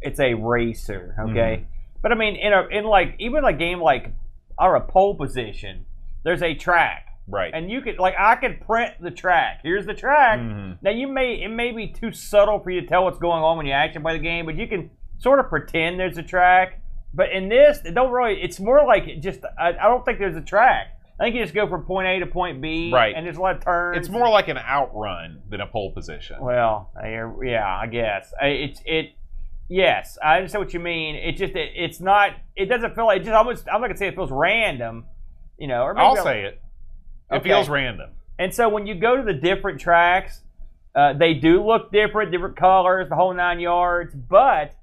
it's 0.00 0.18
a 0.20 0.32
racer, 0.34 1.14
okay. 1.20 1.66
But 2.02 2.12
I 2.12 2.14
mean, 2.14 2.36
in 2.36 2.52
a 2.54 2.66
in 2.68 2.84
like 2.84 3.16
even 3.18 3.44
a 3.44 3.52
game 3.52 3.80
like 3.80 4.12
or 4.58 4.76
a 4.76 4.80
pole 4.80 5.14
position, 5.14 5.84
there's 6.24 6.42
a 6.42 6.54
track, 6.54 7.06
Right. 7.28 7.50
and 7.52 7.70
you 7.70 7.80
could 7.82 7.98
like 7.98 8.14
I 8.18 8.36
could 8.36 8.60
print 8.62 8.94
the 9.00 9.10
track. 9.10 9.60
Here's 9.62 9.84
the 9.84 9.94
track. 9.94 10.38
Mhm. 10.38 10.78
Now 10.80 10.90
you 10.90 11.06
may 11.08 11.34
it 11.42 11.48
may 11.48 11.72
be 11.72 11.88
too 11.88 12.12
subtle 12.12 12.58
for 12.60 12.70
you 12.70 12.80
to 12.80 12.86
tell 12.86 13.04
what's 13.04 13.18
going 13.18 13.42
on 13.42 13.56
when 13.58 13.66
you 13.66 13.72
actually 13.72 14.02
play 14.02 14.16
the 14.16 14.22
game, 14.22 14.46
but 14.46 14.56
you 14.56 14.66
can 14.66 14.90
sort 15.18 15.38
of 15.38 15.48
pretend 15.50 16.00
there's 16.00 16.16
a 16.18 16.22
track. 16.22 16.80
But 17.12 17.30
in 17.32 17.48
this, 17.48 17.80
it 17.84 17.94
don't 17.94 18.12
really. 18.12 18.40
It's 18.40 18.60
more 18.60 18.84
like 18.86 19.08
it 19.08 19.20
just. 19.20 19.40
I, 19.58 19.70
I 19.70 19.88
don't 19.88 20.04
think 20.04 20.18
there's 20.20 20.36
a 20.36 20.40
track. 20.40 20.96
I 21.20 21.24
think 21.24 21.36
you 21.36 21.42
just 21.42 21.54
go 21.54 21.68
from 21.68 21.84
point 21.84 22.08
A 22.08 22.18
to 22.20 22.26
point 22.26 22.62
B, 22.62 22.90
Right. 22.92 23.14
And 23.14 23.26
there's 23.26 23.36
a 23.36 23.40
lot 23.42 23.56
of 23.56 23.62
turns. 23.62 23.98
It's 23.98 24.08
more 24.08 24.30
like 24.30 24.48
an 24.48 24.56
outrun 24.56 25.42
than 25.50 25.60
a 25.60 25.66
pole 25.66 25.92
position. 25.92 26.38
Well, 26.40 26.90
yeah, 27.04 27.66
I 27.66 27.86
guess 27.86 28.32
it's 28.40 28.80
it. 28.86 29.12
Yes, 29.68 30.18
I 30.24 30.38
understand 30.38 30.64
what 30.64 30.72
you 30.74 30.80
mean. 30.80 31.14
It 31.16 31.32
just 31.36 31.54
it, 31.54 31.72
it's 31.76 32.00
not. 32.00 32.32
It 32.56 32.66
doesn't 32.66 32.94
feel 32.94 33.04
like 33.06 33.20
it 33.20 33.24
just 33.24 33.34
almost. 33.34 33.68
I'm 33.68 33.80
not 33.80 33.88
gonna 33.88 33.98
say 33.98 34.08
it 34.08 34.14
feels 34.14 34.30
random, 34.32 35.04
you 35.58 35.68
know. 35.68 35.82
Or 35.82 35.94
maybe 35.94 36.06
I'll 36.06 36.16
say 36.24 36.44
it. 36.44 36.60
It 37.30 37.36
Okay. 37.36 37.50
feels 37.50 37.68
random. 37.68 38.10
And 38.38 38.54
so 38.54 38.68
when 38.70 38.86
you 38.86 38.94
go 38.94 39.16
to 39.16 39.22
the 39.22 39.34
different 39.34 39.78
tracks, 39.78 40.40
uh, 40.94 41.12
they 41.12 41.34
do 41.34 41.62
look 41.64 41.92
different, 41.92 42.32
different 42.32 42.56
colors, 42.56 43.08
the 43.10 43.14
whole 43.14 43.34
nine 43.34 43.60
yards. 43.60 44.14
But 44.14 44.74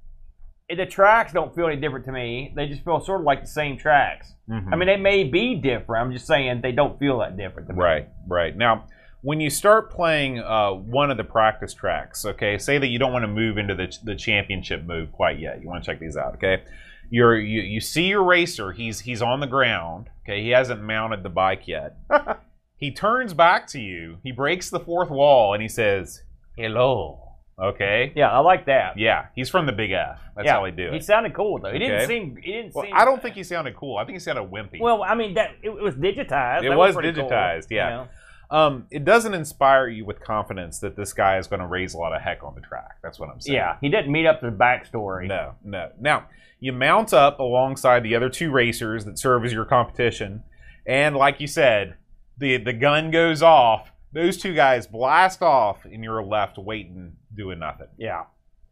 the 0.76 0.86
tracks 0.86 1.32
don't 1.32 1.54
feel 1.54 1.66
any 1.66 1.76
different 1.76 2.04
to 2.06 2.12
me. 2.12 2.52
They 2.54 2.66
just 2.66 2.84
feel 2.84 3.00
sort 3.00 3.20
of 3.20 3.24
like 3.26 3.40
the 3.40 3.46
same 3.48 3.78
tracks. 3.78 4.34
Mhm. 4.48 4.72
I 4.72 4.76
mean, 4.76 4.86
they 4.86 4.96
may 4.96 5.24
be 5.24 5.54
different. 5.54 6.04
I'm 6.04 6.12
just 6.12 6.26
saying 6.26 6.60
they 6.60 6.72
don't 6.72 6.98
feel 6.98 7.18
that 7.20 7.36
different 7.36 7.68
to 7.68 7.74
me. 7.74 7.80
Right, 7.80 8.08
right. 8.26 8.56
Now, 8.56 8.84
when 9.22 9.40
you 9.40 9.50
start 9.50 9.90
playing 9.90 10.38
uh, 10.38 10.72
one 10.72 11.10
of 11.10 11.16
the 11.16 11.24
practice 11.24 11.74
tracks, 11.74 12.24
okay, 12.24 12.58
say 12.58 12.78
that 12.78 12.86
you 12.88 12.98
don't 12.98 13.12
want 13.12 13.24
to 13.24 13.28
move 13.28 13.58
into 13.58 13.74
the, 13.74 13.96
the 14.04 14.14
championship 14.14 14.84
move 14.84 15.10
quite 15.12 15.38
yet. 15.38 15.60
You 15.62 15.68
want 15.68 15.82
to 15.82 15.90
check 15.90 16.00
these 16.00 16.16
out, 16.16 16.34
okay? 16.34 16.62
You're, 17.10 17.38
you 17.38 17.62
you 17.62 17.80
see 17.80 18.04
your 18.06 18.22
racer. 18.22 18.72
He's 18.72 19.00
he's 19.00 19.22
on 19.22 19.40
the 19.40 19.46
ground. 19.46 20.10
Okay, 20.24 20.42
he 20.42 20.50
hasn't 20.50 20.82
mounted 20.82 21.22
the 21.22 21.30
bike 21.30 21.66
yet. 21.66 21.96
he 22.76 22.90
turns 22.92 23.32
back 23.32 23.66
to 23.68 23.80
you. 23.80 24.18
He 24.22 24.30
breaks 24.30 24.68
the 24.68 24.78
fourth 24.80 25.08
wall 25.08 25.54
and 25.54 25.62
he 25.62 25.68
says, 25.68 26.22
"Hello." 26.56 27.27
Okay. 27.60 28.12
Yeah, 28.14 28.30
I 28.30 28.38
like 28.38 28.66
that. 28.66 28.96
Yeah, 28.98 29.26
he's 29.34 29.50
from 29.50 29.66
the 29.66 29.72
Big 29.72 29.90
F. 29.90 30.20
That's 30.36 30.46
yeah, 30.46 30.52
how 30.52 30.64
they 30.64 30.70
do 30.70 30.88
it. 30.88 30.94
He 30.94 31.00
sounded 31.00 31.34
cool 31.34 31.58
though. 31.58 31.70
He 31.70 31.76
Okay. 31.76 31.88
didn't 31.88 32.06
seem. 32.06 32.36
He 32.36 32.52
didn't 32.52 32.74
Well, 32.74 32.84
seem. 32.84 32.94
I 32.94 33.04
don't 33.04 33.20
think 33.20 33.34
he 33.34 33.42
sounded 33.42 33.74
cool. 33.76 33.96
I 33.96 34.04
think 34.04 34.14
he 34.16 34.20
sounded 34.20 34.50
wimpy. 34.50 34.80
Well, 34.80 35.02
I 35.02 35.14
mean 35.14 35.34
that 35.34 35.50
it, 35.62 35.70
was 35.70 35.94
digitized. 35.96 36.64
It 36.64 36.68
That 36.68 36.78
was 36.78 36.94
cool, 36.94 37.02
digitized, 37.02 37.66
yeah. 37.70 37.84
you 37.90 37.96
know? 37.96 38.08
Um, 38.50 38.86
it 38.90 39.04
doesn't 39.04 39.34
inspire 39.34 39.88
you 39.88 40.06
with 40.06 40.20
confidence 40.20 40.78
that 40.78 40.96
this 40.96 41.12
guy 41.12 41.36
is 41.36 41.46
going 41.48 41.60
to 41.60 41.66
raise 41.66 41.92
a 41.92 41.98
lot 41.98 42.14
of 42.14 42.22
heck 42.22 42.42
on 42.42 42.54
the 42.54 42.62
track. 42.62 42.96
That's 43.02 43.18
what 43.18 43.28
I'm 43.28 43.40
saying. 43.40 43.56
Yeah, 43.56 43.76
he 43.80 43.90
didn't 43.90 44.10
meet 44.10 44.24
up 44.26 44.40
to 44.40 44.50
the 44.50 44.56
backstory. 44.56 45.26
No, 45.26 45.56
no. 45.62 45.90
Now, 46.00 46.28
you 46.58 46.72
mount 46.72 47.12
up 47.12 47.40
alongside 47.40 48.04
the 48.04 48.14
other 48.16 48.30
two 48.30 48.50
racers 48.50 49.04
that 49.04 49.18
serve 49.18 49.44
as 49.44 49.52
your 49.52 49.66
competition, 49.66 50.44
and 50.86 51.14
like 51.14 51.40
you 51.40 51.46
said, 51.46 51.96
the 52.38 52.56
the 52.56 52.72
gun 52.72 53.10
goes 53.10 53.42
off. 53.42 53.92
Those 54.18 54.36
two 54.36 54.52
guys 54.52 54.88
blast 54.88 55.42
off, 55.42 55.84
and 55.84 56.02
you're 56.02 56.24
left 56.24 56.58
waiting, 56.58 57.12
doing 57.36 57.60
nothing. 57.60 57.86
Yeah, 57.96 58.24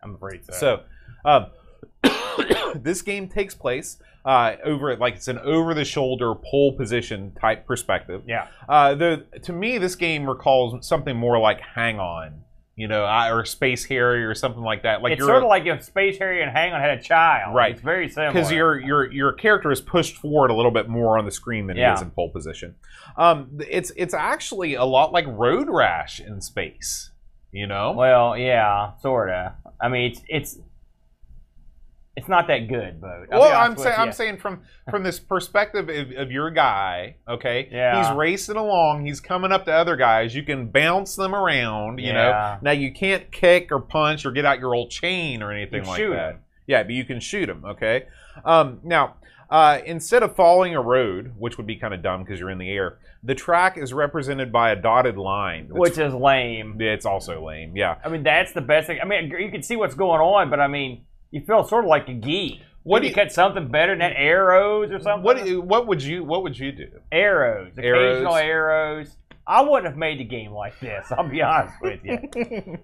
I'm 0.03 0.17
afraid 0.17 0.45
so. 0.45 0.53
So, 0.53 0.83
um, 1.25 1.47
this 2.83 3.01
game 3.01 3.29
takes 3.29 3.55
place 3.55 3.99
uh, 4.25 4.57
over 4.65 4.97
like 4.97 5.15
it's 5.15 5.29
an 5.29 5.39
over-the-shoulder 5.39 6.35
pole 6.51 6.73
position 6.77 7.33
type 7.41 7.65
perspective. 7.65 8.23
yeah, 8.27 8.49
Uh, 8.69 8.97
the 8.97 9.25
to 9.45 9.53
me, 9.53 9.79
this 9.79 9.95
game 9.95 10.29
recalls 10.29 10.85
something 10.85 11.17
more 11.17 11.39
like 11.39 11.61
Hang 11.61 12.01
On, 12.01 12.43
you 12.77 12.87
know, 12.89 13.05
I- 13.05 13.33
or 13.33 13.45
Space 13.47 13.85
Harrier 13.87 14.29
or 14.29 14.35
something 14.35 14.63
like 14.63 14.83
that. 14.83 15.03
Like 15.03 15.13
it's 15.15 15.21
you're 15.21 15.29
sort 15.29 15.43
of 15.43 15.49
like 15.49 15.65
if 15.67 15.83
Space 15.83 16.19
Harrier 16.19 16.43
and 16.43 16.53
Hang 16.53 16.73
On 16.75 16.81
had 16.81 16.91
a 16.99 17.03
child. 17.03 17.55
Right. 17.55 17.73
It's 17.73 17.81
very 17.81 18.09
similar. 18.09 18.33
because 18.33 18.53
your 18.53 18.79
your 18.79 19.11
your 19.11 19.33
character 19.33 19.71
is 19.73 19.81
pushed 19.81 20.17
forward 20.17 20.51
a 20.51 20.55
little 20.55 20.71
bit 20.71 20.89
more 20.89 21.19
on 21.19 21.25
the 21.25 21.31
screen 21.31 21.67
than 21.67 21.77
Yeah. 21.77 21.91
he 21.91 21.95
is 21.97 22.03
in 22.03 22.11
pole 22.11 22.31
position. 22.31 22.75
Um, 23.17 23.59
it's 23.69 23.91
it's 23.97 24.13
actually 24.15 24.75
a 24.75 24.85
lot 24.85 25.13
like 25.13 25.25
Road 25.27 25.69
Rash 25.71 26.21
in 26.21 26.41
space. 26.43 27.11
You 27.53 27.67
know, 27.67 27.93
Well, 27.93 28.37
yeah, 28.37 28.93
sorta. 29.01 29.55
I 29.81 29.89
mean, 29.89 30.11
it's 30.11 30.23
it's 30.29 30.59
it's 32.17 32.29
not 32.29 32.47
that 32.49 32.67
good, 32.69 33.01
but 33.01 33.29
well, 33.31 33.53
I'm 33.57 33.77
saying 33.77 33.95
I'm 33.99 34.13
saying 34.13 34.39
from 34.39 34.63
from 34.91 35.03
this 35.03 35.19
perspective 35.21 35.89
of, 35.89 36.11
of 36.17 36.33
your 36.33 36.51
guy, 36.51 37.17
okay, 37.29 37.69
Yeah. 37.71 38.03
he's 38.09 38.17
racing 38.17 38.57
along, 38.57 39.05
he's 39.05 39.21
coming 39.21 39.53
up 39.53 39.65
to 39.67 39.73
other 39.73 39.97
guys, 39.97 40.35
you 40.35 40.43
can 40.43 40.69
bounce 40.69 41.15
them 41.17 41.35
around, 41.35 41.99
you 42.01 42.09
Yeah. 42.09 42.13
know. 42.13 42.59
Now 42.63 42.71
you 42.73 42.93
can't 42.93 43.31
kick 43.31 43.71
or 43.71 43.81
punch 43.81 44.25
or 44.25 44.33
get 44.33 44.45
out 44.45 44.59
your 44.59 44.75
old 44.75 44.91
chain 44.91 45.43
or 45.43 45.53
anything 45.53 45.83
You 45.85 45.89
like 45.91 45.97
shoot 45.99 46.11
that. 46.15 46.29
'em. 46.35 46.41
Yeah, 46.67 46.83
but 46.83 46.93
you 46.93 47.05
can 47.05 47.21
shoot 47.21 47.47
them, 47.47 47.65
okay. 47.65 48.07
Um, 48.45 48.81
now. 48.83 49.17
Uh, 49.49 49.79
instead 49.87 50.25
of 50.25 50.35
following 50.35 50.75
a 50.75 50.81
road, 50.83 51.33
which 51.39 51.57
would 51.57 51.69
be 51.69 51.77
kind 51.77 51.95
of 51.95 52.03
dumb 52.03 52.25
because 52.25 52.41
you're 52.41 52.51
in 52.51 52.59
the 52.59 52.69
air, 52.69 52.99
the 53.23 53.33
track 53.33 53.79
is 53.79 53.93
represented 53.95 54.51
by 54.51 54.73
a 54.73 54.75
dotted 54.77 55.17
line. 55.17 55.69
which 55.71 55.99
is 55.99 56.13
lame. 56.13 56.77
it's 56.81 57.07
also 57.07 57.47
lame. 57.47 57.77
Yeah. 57.77 57.95
I 58.05 58.09
mean, 58.09 58.25
that's 58.25 58.53
the 58.55 58.61
best 58.61 58.89
thing. 58.89 58.99
I 59.01 59.05
mean, 59.05 59.31
you 59.39 59.49
can 59.53 59.63
see 59.63 59.77
what's 59.77 59.95
going 59.95 60.21
on, 60.21 60.51
but 60.51 60.59
I 60.59 60.67
mean, 60.67 61.05
you 61.31 61.43
feel 61.47 61.65
sort 61.65 61.85
of 61.85 61.89
like 61.89 62.09
a 62.09 62.15
geek. 62.15 62.61
What 62.83 63.01
do 63.01 63.07
you 63.07 63.11
you- 63.11 63.15
cut 63.15 63.33
something 63.33 63.69
better 63.69 63.93
than 63.93 63.99
that 63.99 64.13
arrows 64.17 64.93
or 64.93 65.01
something? 65.01 65.23
What 65.25 65.45
what 65.67 65.87
would 65.89 66.03
you 66.03 66.23
what 66.25 66.43
would 66.43 66.59
you 66.59 66.73
do? 66.73 66.89
arrows, 67.11 67.73
Arrows. 67.79 68.13
occasional 68.17 68.37
arrows. 68.37 69.17
I 69.49 69.61
wouldn't 69.61 69.87
have 69.87 69.97
made 69.97 70.19
the 70.19 70.25
game 70.25 70.53
like 70.53 70.79
this. 70.81 71.07
I'll 71.13 71.29
be 71.29 71.41
honest 71.43 71.75
with 71.81 72.01
you, 72.05 72.19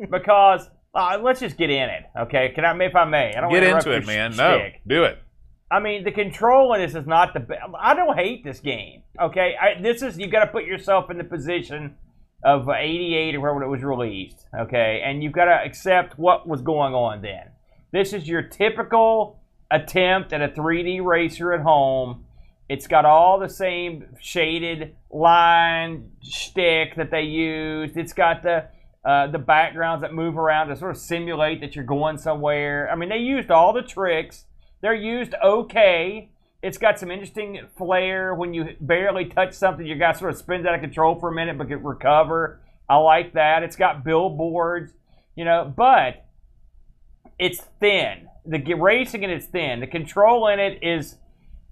because 0.10 0.70
uh, 0.94 1.18
let's 1.20 1.40
just 1.40 1.56
get 1.56 1.70
in 1.70 1.88
it, 1.88 2.04
okay? 2.16 2.50
Can 2.54 2.64
I, 2.64 2.76
if 2.84 2.94
I 2.94 3.04
may? 3.04 3.34
I 3.34 3.40
don't 3.40 3.50
Get 3.52 3.62
into 3.64 3.90
it, 3.92 4.06
man. 4.06 4.32
sh- 4.32 4.36
No, 4.38 4.58
shtick. 4.58 4.80
do 4.86 5.04
it. 5.04 5.18
I 5.70 5.80
mean, 5.80 6.04
the 6.04 6.12
control 6.12 6.74
in 6.74 6.80
this 6.82 6.94
is 6.94 7.06
not 7.06 7.32
the 7.34 7.40
best. 7.40 7.62
I 7.78 7.94
don't 7.94 8.16
hate 8.16 8.44
this 8.44 8.60
game. 8.60 9.02
Okay, 9.20 9.54
I, 9.60 9.80
this 9.80 10.02
is 10.02 10.18
you've 10.18 10.30
got 10.30 10.44
to 10.44 10.50
put 10.52 10.64
yourself 10.64 11.10
in 11.10 11.18
the 11.18 11.24
position 11.24 11.96
of 12.44 12.68
'88 12.68 13.34
or 13.36 13.40
wherever 13.40 13.62
it 13.62 13.68
was 13.68 13.82
released. 13.82 14.46
Okay, 14.56 15.00
and 15.04 15.22
you've 15.22 15.32
got 15.32 15.46
to 15.46 15.64
accept 15.64 16.18
what 16.18 16.46
was 16.46 16.60
going 16.60 16.94
on 16.94 17.22
then. 17.22 17.48
This 17.92 18.14
is 18.14 18.26
your 18.26 18.40
typical 18.40 19.38
attempt 19.70 20.32
at 20.32 20.40
a 20.40 20.48
3D 20.48 21.04
racer 21.04 21.52
at 21.52 21.60
home. 21.60 22.24
It's 22.68 22.86
got 22.86 23.04
all 23.04 23.38
the 23.38 23.50
same 23.50 24.16
shaded 24.18 24.96
line 25.10 26.10
shtick 26.22 26.96
that 26.96 27.10
they 27.10 27.22
used. 27.22 27.98
It's 27.98 28.14
got 28.14 28.42
the 28.42 28.64
uh, 29.04 29.26
the 29.26 29.38
backgrounds 29.38 30.00
that 30.02 30.14
move 30.14 30.38
around 30.38 30.68
to 30.68 30.76
sort 30.76 30.92
of 30.92 30.96
simulate 30.96 31.60
that 31.60 31.74
you're 31.74 31.84
going 31.84 32.16
somewhere. 32.16 32.88
I 32.90 32.94
mean, 32.94 33.08
they 33.08 33.18
used 33.18 33.50
all 33.50 33.72
the 33.72 33.82
tricks. 33.82 34.44
They're 34.80 34.94
used 34.94 35.34
okay. 35.44 36.30
It's 36.62 36.78
got 36.78 37.00
some 37.00 37.10
interesting 37.10 37.60
flair 37.76 38.32
when 38.34 38.54
you 38.54 38.76
barely 38.80 39.24
touch 39.24 39.54
something. 39.54 39.84
Your 39.84 39.98
guy 39.98 40.12
sort 40.12 40.32
of 40.32 40.38
spins 40.38 40.64
out 40.64 40.76
of 40.76 40.80
control 40.80 41.16
for 41.18 41.30
a 41.30 41.34
minute 41.34 41.58
but 41.58 41.68
can 41.68 41.82
recover. 41.82 42.60
I 42.88 42.96
like 42.96 43.34
that. 43.34 43.64
It's 43.64 43.76
got 43.76 44.04
billboards, 44.04 44.92
you 45.34 45.44
know, 45.44 45.70
but 45.76 46.24
it's 47.38 47.60
thin. 47.80 48.28
The 48.44 48.74
racing 48.74 49.22
in 49.22 49.30
it's 49.30 49.46
thin. 49.46 49.80
The 49.80 49.86
control 49.86 50.48
in 50.48 50.58
it 50.58 50.82
is 50.82 51.16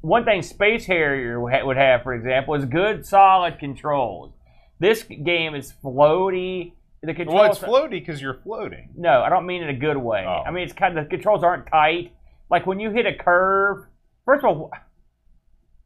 one 0.01 0.25
thing 0.25 0.43
Space 0.43 0.87
Harrier 0.87 1.41
would 1.41 1.77
have, 1.77 2.03
for 2.03 2.15
example, 2.15 2.55
is 2.55 2.65
good, 2.65 3.05
solid 3.05 3.59
controls. 3.59 4.33
This 4.79 5.03
game 5.03 5.55
is 5.55 5.75
floaty. 5.85 6.73
the 7.03 7.15
controls. 7.15 7.35
Well, 7.35 7.51
it's 7.51 7.61
floaty 7.61 7.91
because 7.91 8.23
you're 8.23 8.41
floating. 8.43 8.91
No, 8.97 9.21
I 9.23 9.29
don't 9.29 9.47
mean 9.47 9.63
in 9.63 9.69
a 9.69 9.79
good 9.79 9.97
way. 9.97 10.25
Oh. 10.27 10.43
I 10.47 10.51
mean 10.51 10.65
it's 10.65 10.73
kind 10.73 10.97
of 10.97 11.05
the 11.05 11.11
controls 11.11 11.45
aren't 11.45 11.67
tight. 11.67 12.13
Like 12.51 12.67
when 12.67 12.81
you 12.81 12.91
hit 12.91 13.07
a 13.07 13.15
curve. 13.15 13.87
First 14.25 14.45
of 14.45 14.57
all, 14.57 14.71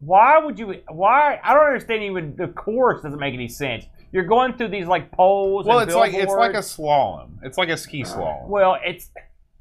why 0.01 0.39
would 0.39 0.59
you? 0.59 0.83
Why 0.89 1.41
I 1.43 1.55
don't 1.55 1.67
understand. 1.67 2.03
Even 2.03 2.37
the 2.37 2.49
course 2.49 3.03
doesn't 3.03 3.19
make 3.19 3.35
any 3.35 3.49
sense. 3.49 3.87
You're 4.13 4.25
going 4.25 4.57
through 4.57 4.69
these 4.69 4.87
like 4.87 5.11
poles. 5.11 5.67
Well, 5.67 5.81
and 5.81 5.89
it's 5.89 5.97
like 5.97 6.15
it's 6.15 6.33
like 6.33 6.55
a 6.55 6.59
slalom. 6.59 7.39
It's 7.43 7.59
like 7.59 7.69
a 7.69 7.77
ski 7.77 8.03
slalom. 8.03 8.47
Well, 8.47 8.77
it's 8.85 9.11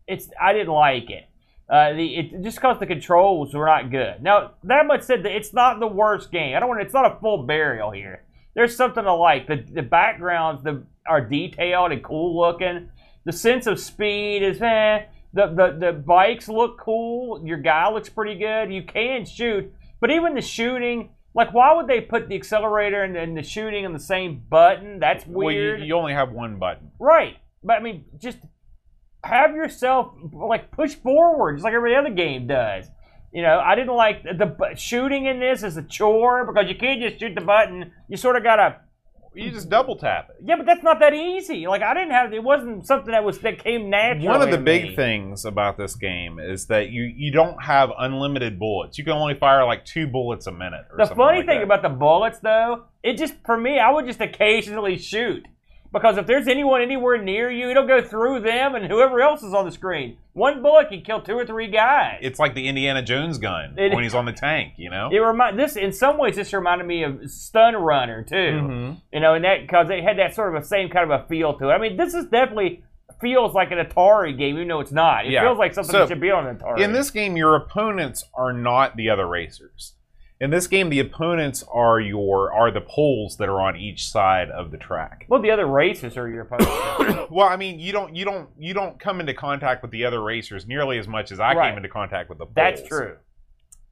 it's. 0.08 0.30
I 0.42 0.54
didn't 0.54 0.74
like 0.74 1.10
it. 1.10 1.26
Uh, 1.70 1.94
the 1.94 2.16
it 2.16 2.44
just 2.44 2.58
because 2.58 2.80
the 2.80 2.86
controls 2.86 3.54
were 3.54 3.66
not 3.66 3.90
good. 3.90 4.22
Now 4.22 4.52
that 4.64 4.86
much 4.86 5.04
said, 5.04 5.24
that 5.24 5.36
it's 5.36 5.54
not 5.54 5.80
the 5.80 5.88
worst 5.88 6.32
game. 6.32 6.56
I 6.56 6.60
don't 6.60 6.70
want. 6.70 6.82
It's 6.82 6.94
not 6.94 7.12
a 7.12 7.20
full 7.20 7.44
burial 7.44 7.92
here. 7.92 8.24
There's 8.54 8.76
something 8.76 9.04
to 9.04 9.14
like. 9.14 9.48
The 9.48 9.56
the 9.56 9.82
backgrounds 9.82 10.64
the 10.64 10.84
are 11.08 11.22
detailed 11.22 11.92
and 11.92 12.04
cool 12.04 12.40
looking. 12.40 12.90
The 13.26 13.32
sense 13.32 13.66
of 13.68 13.80
speed 13.80 14.44
is 14.44 14.62
eh. 14.62 15.06
The, 15.34 15.48
the 15.48 15.78
the 15.80 15.94
bikes 15.94 16.48
look 16.48 16.80
cool. 16.80 17.42
Your 17.46 17.58
guy 17.58 17.90
looks 17.92 18.10
pretty 18.10 18.36
good. 18.36 18.72
You 18.72 18.84
can 18.84 19.26
shoot, 19.26 19.74
but 20.00 20.12
even 20.12 20.36
the 20.36 20.42
shooting. 20.42 21.10
Like, 21.36 21.52
why 21.52 21.74
would 21.74 21.88
they 21.88 22.00
put 22.00 22.30
the 22.30 22.36
accelerator 22.36 23.02
and, 23.02 23.18
and 23.18 23.36
the 23.36 23.42
shooting 23.42 23.88
on 23.88 23.94
the 23.94 24.00
same 24.00 24.44
button? 24.48 25.00
That's 25.00 25.26
weird. 25.26 25.36
Well, 25.36 25.52
you, 25.52 25.62
weird. 25.62 25.82
you 25.82 25.96
only 25.96 26.14
have 26.14 26.32
one 26.32 26.60
button. 26.60 26.92
Right. 27.00 27.38
But 27.64 27.78
I 27.78 27.80
mean, 27.80 28.06
just 28.20 28.38
have 29.24 29.56
yourself 29.56 30.14
like 30.34 30.72
push 30.72 30.96
forward, 30.96 31.54
just 31.56 31.64
like 31.64 31.74
every 31.74 31.96
other 31.96 32.10
game 32.10 32.48
does. 32.48 32.86
You 33.32 33.42
know, 33.42 33.60
I 33.60 33.74
didn't 33.76 33.96
like 33.96 34.24
the 34.24 34.46
bu- 34.46 34.76
shooting 34.76 35.26
in 35.26 35.40
this 35.40 35.64
is 35.64 35.76
a 35.78 35.82
chore 35.84 36.46
because 36.46 36.70
you 36.70 36.76
can't 36.76 37.02
just 37.02 37.20
shoot 37.20 37.34
the 37.34 37.42
button. 37.42 37.92
You 38.08 38.18
sort 38.18 38.36
of 38.36 38.44
gotta. 38.44 38.78
You 39.36 39.50
just 39.50 39.68
double 39.68 39.96
tap 39.96 40.30
it. 40.30 40.36
Yeah, 40.46 40.58
but 40.58 40.68
that's 40.68 40.84
not 40.84 41.00
that 41.00 41.16
easy. 41.16 41.66
Like 41.66 41.82
I 41.82 41.96
didn't 41.96 42.12
have. 42.12 42.32
It 42.34 42.44
wasn't 42.44 42.86
something 42.86 43.10
that 43.12 43.24
was 43.24 43.40
that 43.40 43.64
came 43.64 43.90
naturally. 43.90 44.28
One 44.28 44.44
of 44.44 44.52
the 44.52 44.60
big 44.60 44.84
me. 44.90 44.96
things 44.96 45.46
about 45.46 45.76
this 45.76 45.96
game 45.96 46.38
is 46.38 46.68
that 46.68 46.90
you 46.92 47.02
you 47.06 47.32
don't 47.32 47.60
have 47.64 47.90
unlimited 47.98 48.60
bullets. 48.60 49.00
You 49.00 49.04
can 49.04 49.14
only 49.14 49.34
fire 49.34 49.66
like 49.66 49.86
two 49.86 50.06
bullets 50.06 50.46
a 50.46 50.52
minute. 50.52 50.86
Or 50.92 50.98
The 50.98 51.16
funny 51.16 51.38
like 51.40 51.48
thing 51.48 51.58
that. 51.60 51.64
about 51.64 51.82
the 51.82 51.90
bullets, 51.90 52.38
though, 52.44 52.84
it 53.02 53.18
just 53.18 53.34
for 53.44 53.58
me, 53.58 53.80
I 53.80 53.90
would 53.90 54.06
just 54.06 54.22
occasionally 54.22 55.00
shoot 55.00 55.48
because 55.94 56.18
if 56.18 56.26
there's 56.26 56.48
anyone 56.48 56.82
anywhere 56.82 57.22
near 57.22 57.50
you, 57.52 57.70
it'll 57.70 57.88
go 57.88 58.02
through 58.02 58.42
them 58.42 58.76
and 58.76 58.86
whoever 58.88 59.22
else 59.22 59.44
is 59.44 59.54
on 59.54 59.64
the 59.66 59.72
screen. 59.72 60.18
One 60.34 60.62
bullet 60.64 60.90
can 60.90 61.02
kill 61.04 61.22
two 61.22 61.34
or 61.38 61.46
three 61.46 61.68
guys. 61.70 62.18
it's 62.22 62.40
like 62.40 62.56
the 62.56 62.68
Indiana 62.68 63.02
Jones 63.04 63.38
gun 63.38 63.76
It- 63.78 63.94
when 63.94 64.04
he's 64.04 64.16
on 64.16 64.26
the 64.26 64.34
tank. 64.34 64.74
You 64.78 64.90
know. 64.90 65.10
It 65.12 65.20
remind 65.20 65.58
this 65.60 65.76
in 65.78 65.92
some 65.94 66.18
ways. 66.18 66.36
This 66.36 66.52
reminded 66.52 66.88
me 66.88 67.04
of 67.04 67.30
Stun 67.30 67.76
Runner 67.76 68.24
too. 68.24 68.36
Mhm. 68.36 68.98
You 69.14 69.20
know, 69.20 69.36
and 69.36 69.46
that 69.46 69.62
because 69.62 69.90
it 69.90 70.04
had 70.04 70.18
that 70.18 70.34
sort 70.34 70.54
of 70.56 70.62
a 70.62 70.66
same 70.66 70.90
kind 70.90 71.10
of 71.10 71.22
a 71.22 71.26
feel 71.28 71.54
to 71.60 71.70
it. 71.70 71.74
I 71.74 71.78
mean, 71.78 71.96
this 71.96 72.14
is 72.14 72.26
definitely 72.26 72.84
feels 73.22 73.54
like 73.54 73.72
an 73.72 73.78
Atari 73.78 74.38
game, 74.38 74.56
even 74.56 74.68
though 74.68 74.80
it's 74.82 74.92
not. 74.92 75.26
It 75.26 75.32
Yeah. 75.32 75.44
feels 75.44 75.58
like 75.58 75.74
something 75.74 75.92
So, 75.92 76.00
that 76.00 76.08
should 76.10 76.20
be 76.20 76.32
on 76.32 76.48
an 76.48 76.58
Atari. 76.58 76.80
In 76.80 76.92
this 76.94 77.10
game, 77.12 77.38
your 77.38 77.56
opponents 77.56 78.26
are 78.34 78.52
not 78.52 78.96
the 78.98 79.10
other 79.10 79.28
racers. 79.28 79.94
In 80.44 80.50
this 80.50 80.68
game, 80.68 80.90
the 80.90 81.00
opponents 81.00 81.64
are 81.72 82.02
your 82.02 82.52
are 82.52 82.70
the 82.70 82.82
poles 82.82 83.38
that 83.38 83.48
are 83.48 83.62
on 83.62 83.78
each 83.78 84.10
side 84.10 84.50
of 84.52 84.72
the 84.72 84.78
track. 84.78 85.26
well, 85.30 85.42
the 85.42 85.50
other 85.52 85.66
races 85.66 86.18
are 86.18 86.28
your 86.28 86.42
opponents. 86.42 87.30
Well, 87.32 87.48
I 87.48 87.56
mean, 87.56 87.80
you 87.80 87.94
don't 87.94 88.14
you 88.16 88.26
don't 88.26 88.50
you 88.60 88.74
don't 88.74 89.00
come 89.00 89.22
into 89.22 89.34
contact 89.34 89.82
with 89.82 89.92
the 89.92 90.04
other 90.04 90.22
racers 90.22 90.68
nearly 90.68 90.98
as 91.00 91.08
much 91.08 91.32
as 91.32 91.40
I 91.40 91.54
Right. 91.54 91.70
came 91.70 91.78
into 91.78 91.88
contact 91.88 92.28
with 92.28 92.40
the 92.40 92.46
poles. 92.46 92.56
That's 92.56 92.84
true. 92.88 93.16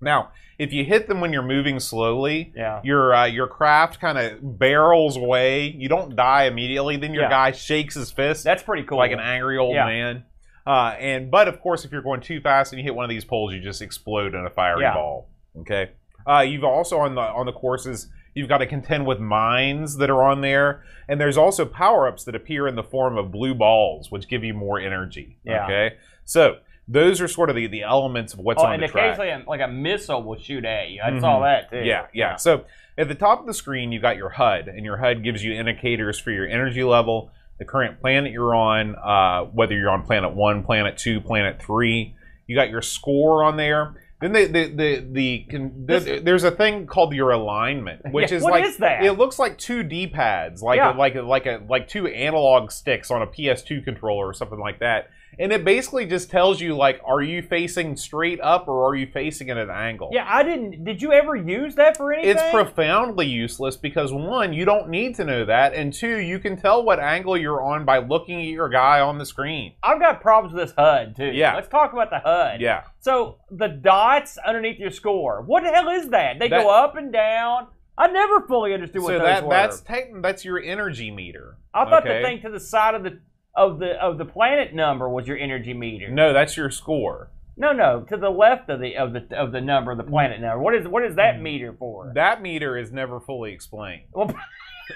Now, 0.02 0.32
if 0.60 0.74
you 0.74 0.84
hit 0.84 1.08
them 1.08 1.22
when 1.22 1.32
you're 1.32 1.42
moving 1.42 1.80
slowly, 1.80 2.52
Yeah. 2.56 2.82
your 2.84 3.14
uh, 3.16 3.26
your 3.26 3.48
craft 3.48 4.02
kind 4.02 4.18
of 4.18 4.60
barrels 4.60 5.16
away. 5.16 5.68
You 5.68 5.88
don't 5.88 6.16
die 6.18 6.44
immediately. 6.44 6.98
Then 6.98 7.14
your 7.14 7.24
Yeah. 7.24 7.30
guy 7.30 7.52
shakes 7.54 7.96
his 7.96 8.12
fist 8.12 8.44
That's 8.44 8.62
pretty 8.64 8.84
cool. 8.84 8.98
like 8.98 9.12
an 9.14 9.20
angry 9.22 9.58
old 9.58 9.74
Yeah. 9.76 9.86
man. 9.86 10.26
Uh, 10.68 10.96
and 11.00 11.32
but 11.32 11.48
of 11.48 11.62
course, 11.62 11.86
if 11.86 11.92
you're 11.94 12.02
going 12.04 12.20
too 12.22 12.42
fast 12.42 12.74
and 12.74 12.80
you 12.80 12.84
hit 12.84 12.94
one 12.94 13.06
of 13.06 13.10
these 13.10 13.26
poles, 13.26 13.54
you 13.54 13.62
just 13.62 13.82
explode 13.82 14.36
in 14.36 14.46
a 14.46 14.50
fiery 14.50 14.84
ball. 14.84 15.30
Okay. 15.62 15.92
Uh, 16.28 16.40
you've 16.42 16.64
also 16.64 17.00
on 17.00 17.16
the 17.16 17.22
on 17.22 17.46
the 17.46 17.54
courses 17.54 18.08
you've 18.34 18.48
got 18.50 18.60
to 18.60 18.66
contend 18.66 19.06
with 19.06 19.20
mines 19.20 19.98
that 19.98 20.10
are 20.10 20.24
on 20.24 20.42
there, 20.42 20.84
and 21.10 21.20
there's 21.20 21.38
also 21.38 21.66
power 21.66 22.08
ups 22.08 22.24
that 22.24 22.36
appear 22.36 22.68
in 22.68 22.76
the 22.76 22.84
form 22.84 23.18
of 23.18 23.32
blue 23.32 23.54
balls, 23.54 24.10
which 24.10 24.28
give 24.28 24.44
you 24.44 24.54
more 24.54 24.80
energy. 24.80 25.38
Yeah. 25.44 25.66
Okay. 25.66 25.96
So 26.24 26.58
those 26.88 27.22
are 27.22 27.28
sort 27.28 27.50
of 27.50 27.56
the, 27.56 27.68
the 27.68 27.84
elements 27.84 28.34
of 28.34 28.40
what's 28.40 28.62
oh, 28.62 28.66
on 28.68 28.76
and 28.76 28.84
the 28.84 28.88
track. 28.88 29.18
occasionally, 29.18 29.46
like 29.48 29.62
a 29.62 29.68
missile 29.68 30.24
will 30.24 30.40
shoot 30.40 30.66
at 30.66 30.90
you. 30.90 31.02
I 31.04 31.12
Mhm. 31.12 31.22
saw 31.22 31.40
that 31.42 31.70
too. 31.70 31.84
Yeah, 31.84 32.08
yeah. 32.14 32.36
So 32.36 32.66
at 32.98 33.08
the 33.08 33.16
top 33.16 33.40
of 33.40 33.46
the 33.48 33.54
screen, 33.54 33.92
you've 33.92 34.02
got 34.02 34.18
your 34.18 34.30
HUD, 34.30 34.68
and 34.68 34.86
your 34.86 34.98
HUD 34.98 35.24
gives 35.24 35.44
you 35.44 35.54
indicators 35.54 36.20
for 36.20 36.32
your 36.32 36.48
energy 36.48 36.84
level, 36.84 37.32
the 37.60 37.66
current 37.66 38.00
planet 38.00 38.32
you're 38.32 38.56
on, 38.56 38.96
uh, 38.96 39.46
whether 39.46 39.78
you're 39.78 39.90
on 39.90 40.04
planet 40.04 40.34
one, 40.34 40.64
planet 40.64 40.98
two, 40.98 41.22
planet 41.22 41.62
three. 41.62 42.16
You 42.48 42.56
got 42.56 42.70
your 42.70 42.82
score 42.82 43.44
on 43.44 43.56
there. 43.58 43.96
Then 44.22 44.34
the 44.34 44.46
the 44.46 44.66
the, 44.68 45.08
the, 45.12 45.46
can, 45.50 45.86
This- 45.86 46.22
there's 46.24 46.44
a 46.44 46.52
thing 46.52 46.86
called 46.88 47.14
your 47.14 47.32
alignment, 47.32 48.02
which 48.12 48.32
Yeah, 48.32 48.38
is 48.38 48.44
what 48.44 48.52
like 48.54 48.66
is 48.66 48.78
that? 48.78 49.04
it 49.04 49.14
looks 49.14 49.40
like 49.40 49.58
two 49.58 49.84
D 49.84 50.08
pads, 50.08 50.62
like 50.62 50.78
Yeah. 50.78 50.96
a, 50.96 50.98
like 50.98 51.16
a, 51.16 51.22
like 51.22 51.46
a 51.48 51.62
like 51.68 51.88
two 51.88 52.08
analog 52.08 52.72
sticks 52.72 53.10
on 53.12 53.22
a 53.22 53.28
PS2 53.28 53.84
controller 53.84 54.28
or 54.28 54.34
something 54.34 54.60
like 54.60 54.80
that. 54.80 55.10
And 55.40 55.52
it 55.52 55.64
basically 55.64 56.06
just 56.06 56.30
tells 56.30 56.60
you 56.60 56.76
like, 56.76 57.02
are 57.06 57.22
you 57.22 57.42
facing 57.42 57.96
straight 57.96 58.40
up 58.42 58.68
or 58.68 58.86
are 58.86 58.96
you 58.96 59.08
facing 59.08 59.50
at 59.50 59.58
an 59.58 59.70
angle? 59.70 60.10
Yeah, 60.12 60.26
I 60.28 60.44
didn't. 60.44 60.84
Did 60.84 61.02
you 61.02 61.14
ever 61.14 61.36
use 61.36 61.76
that 61.76 61.98
for 61.98 62.14
anything? 62.14 62.32
It's 62.32 62.52
profoundly 62.52 63.28
useless 63.28 63.78
because 63.78 64.12
one, 64.12 64.54
you 64.54 64.66
don't 64.66 64.90
need 64.90 65.16
to 65.16 65.26
know 65.26 65.46
that, 65.46 65.74
and 65.74 65.94
two, 65.94 66.18
you 66.18 66.40
can 66.40 66.58
tell 66.58 66.84
what 66.84 67.00
angle 67.00 67.38
you're 67.38 67.62
on 67.62 67.86
by 67.86 68.00
looking 68.00 68.40
at 68.42 68.48
your 68.48 68.70
guy 68.70 69.00
on 69.00 69.18
the 69.18 69.26
screen. 69.26 69.74
I've 69.84 70.00
got 70.00 70.22
problems 70.22 70.54
with 70.54 70.68
this 70.68 70.76
HUD 70.78 71.16
too. 71.16 71.32
Yeah. 71.32 71.56
Let's 71.56 71.68
talk 71.70 71.94
about 71.94 72.10
the 72.10 72.20
HUD. 72.20 72.62
Yeah, 72.62 72.84
So 73.00 73.38
the 73.50 73.68
dots 73.68 74.38
underneath 74.38 74.80
your 74.80 74.92
score. 74.92 75.42
What 75.46 75.64
the 75.64 75.70
hell 75.70 75.90
is 75.90 76.10
that? 76.10 76.40
They 76.40 76.50
That- 76.50 76.64
go 76.64 76.70
up 76.70 76.96
and 76.98 77.12
down. 77.12 77.68
I 77.98 78.08
never 78.08 78.42
fully 78.48 78.74
understood 78.74 79.02
what 79.04 79.10
so 79.10 79.20
those 79.20 79.28
that 79.28 79.44
were. 79.44 79.50
that's 79.50 79.82
techn- 79.82 80.22
that's 80.24 80.44
your 80.44 80.60
energy 80.60 81.12
meter. 81.12 81.58
I 81.74 81.86
thought 81.86 82.06
okay? 82.06 82.22
the 82.22 82.28
thing 82.28 82.42
to 82.42 82.50
the 82.50 82.60
side 82.60 82.96
of 82.96 83.04
the 83.04 83.20
of 83.56 83.80
the 83.80 83.92
of 84.02 84.18
the 84.18 84.26
planet 84.26 84.74
number 84.74 85.10
was 85.10 85.28
your 85.28 85.38
energy 85.38 85.74
meter. 85.74 86.10
No, 86.10 86.34
that's 86.34 86.56
your 86.56 86.72
score. 86.72 87.30
No, 87.58 87.74
no, 87.74 88.02
to 88.10 88.18
the 88.18 88.30
left 88.30 88.70
of 88.70 88.80
the 88.80 88.96
of 88.96 89.14
the 89.14 89.28
of 89.38 89.52
the 89.52 89.62
number, 89.62 89.94
the 89.96 90.04
planet 90.04 90.40
number. 90.40 90.60
What 90.60 90.74
is 90.74 90.88
what 90.88 91.04
is 91.04 91.16
that 91.16 91.36
mm. 91.36 91.42
meter 91.42 91.76
for? 91.78 92.12
That 92.16 92.42
meter 92.42 92.78
is 92.78 92.92
never 92.92 93.20
fully 93.20 93.52
explained. 93.52 94.04
Well, 94.14 94.34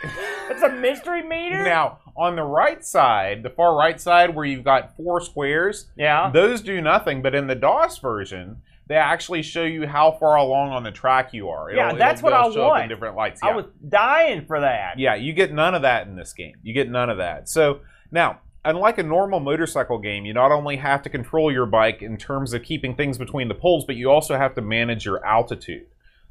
it's 0.50 0.63
a 0.63 0.70
mystery 0.70 1.22
meter. 1.22 1.63
Now, 1.63 2.00
on 2.15 2.36
the 2.36 2.44
right 2.44 2.84
side, 2.84 3.44
the 3.44 3.50
far 3.50 3.76
right 3.76 4.00
side, 4.00 4.36
where 4.36 4.46
you've 4.46 4.63
got 4.63 4.96
four 4.96 5.22
squares, 5.22 5.88
yeah. 5.98 6.32
those 6.32 6.62
do 6.62 6.82
nothing. 6.82 7.22
But 7.22 7.36
in 7.36 7.48
the 7.48 7.56
DOS 7.56 7.98
version, 8.00 8.62
they 8.88 8.96
actually 8.96 9.41
show 9.41 9.63
you 9.63 9.88
how 9.88 10.12
far 10.20 10.38
along 10.38 10.72
on 10.72 10.84
the 10.84 10.91
track 10.91 11.34
you 11.34 11.50
are. 11.50 11.72
Yeah, 11.72 11.94
that's 11.94 12.22
what 12.22 12.32
they'll 12.32 12.63
I 12.63 12.68
want. 12.68 12.89
different 12.89 13.15
lights. 13.15 13.41
I 13.44 13.56
was 13.56 13.65
dying 13.88 14.46
for 14.46 14.62
that. 14.62 14.98
Yeah, 14.98 15.15
you 15.15 15.34
get 15.34 15.52
none 15.52 15.76
of 15.76 15.82
that 15.82 16.08
in 16.08 16.15
this 16.15 16.34
game. 16.34 16.56
You 16.63 16.74
get 16.74 16.89
none 16.89 17.10
of 17.10 17.18
that. 17.18 17.50
So 17.50 17.82
now, 18.12 18.39
unlike 18.65 18.97
a 18.97 19.04
normal 19.04 19.39
motorcycle 19.39 19.97
game, 19.97 20.25
you 20.25 20.34
not 20.34 20.51
only 20.51 20.78
have 20.78 21.01
to 21.04 21.10
control 21.10 21.51
your 21.51 21.65
bike 21.65 22.01
in 22.01 22.17
terms 22.17 22.54
of 22.54 22.63
keeping 22.63 22.95
things 22.95 23.17
between 23.17 23.47
the 23.47 23.56
poles, 23.56 23.86
but 23.86 23.95
you 23.95 24.10
also 24.12 24.38
have 24.38 24.56
to 24.56 24.62
manage 24.62 25.06
your 25.06 25.25
altitude. 25.25 25.86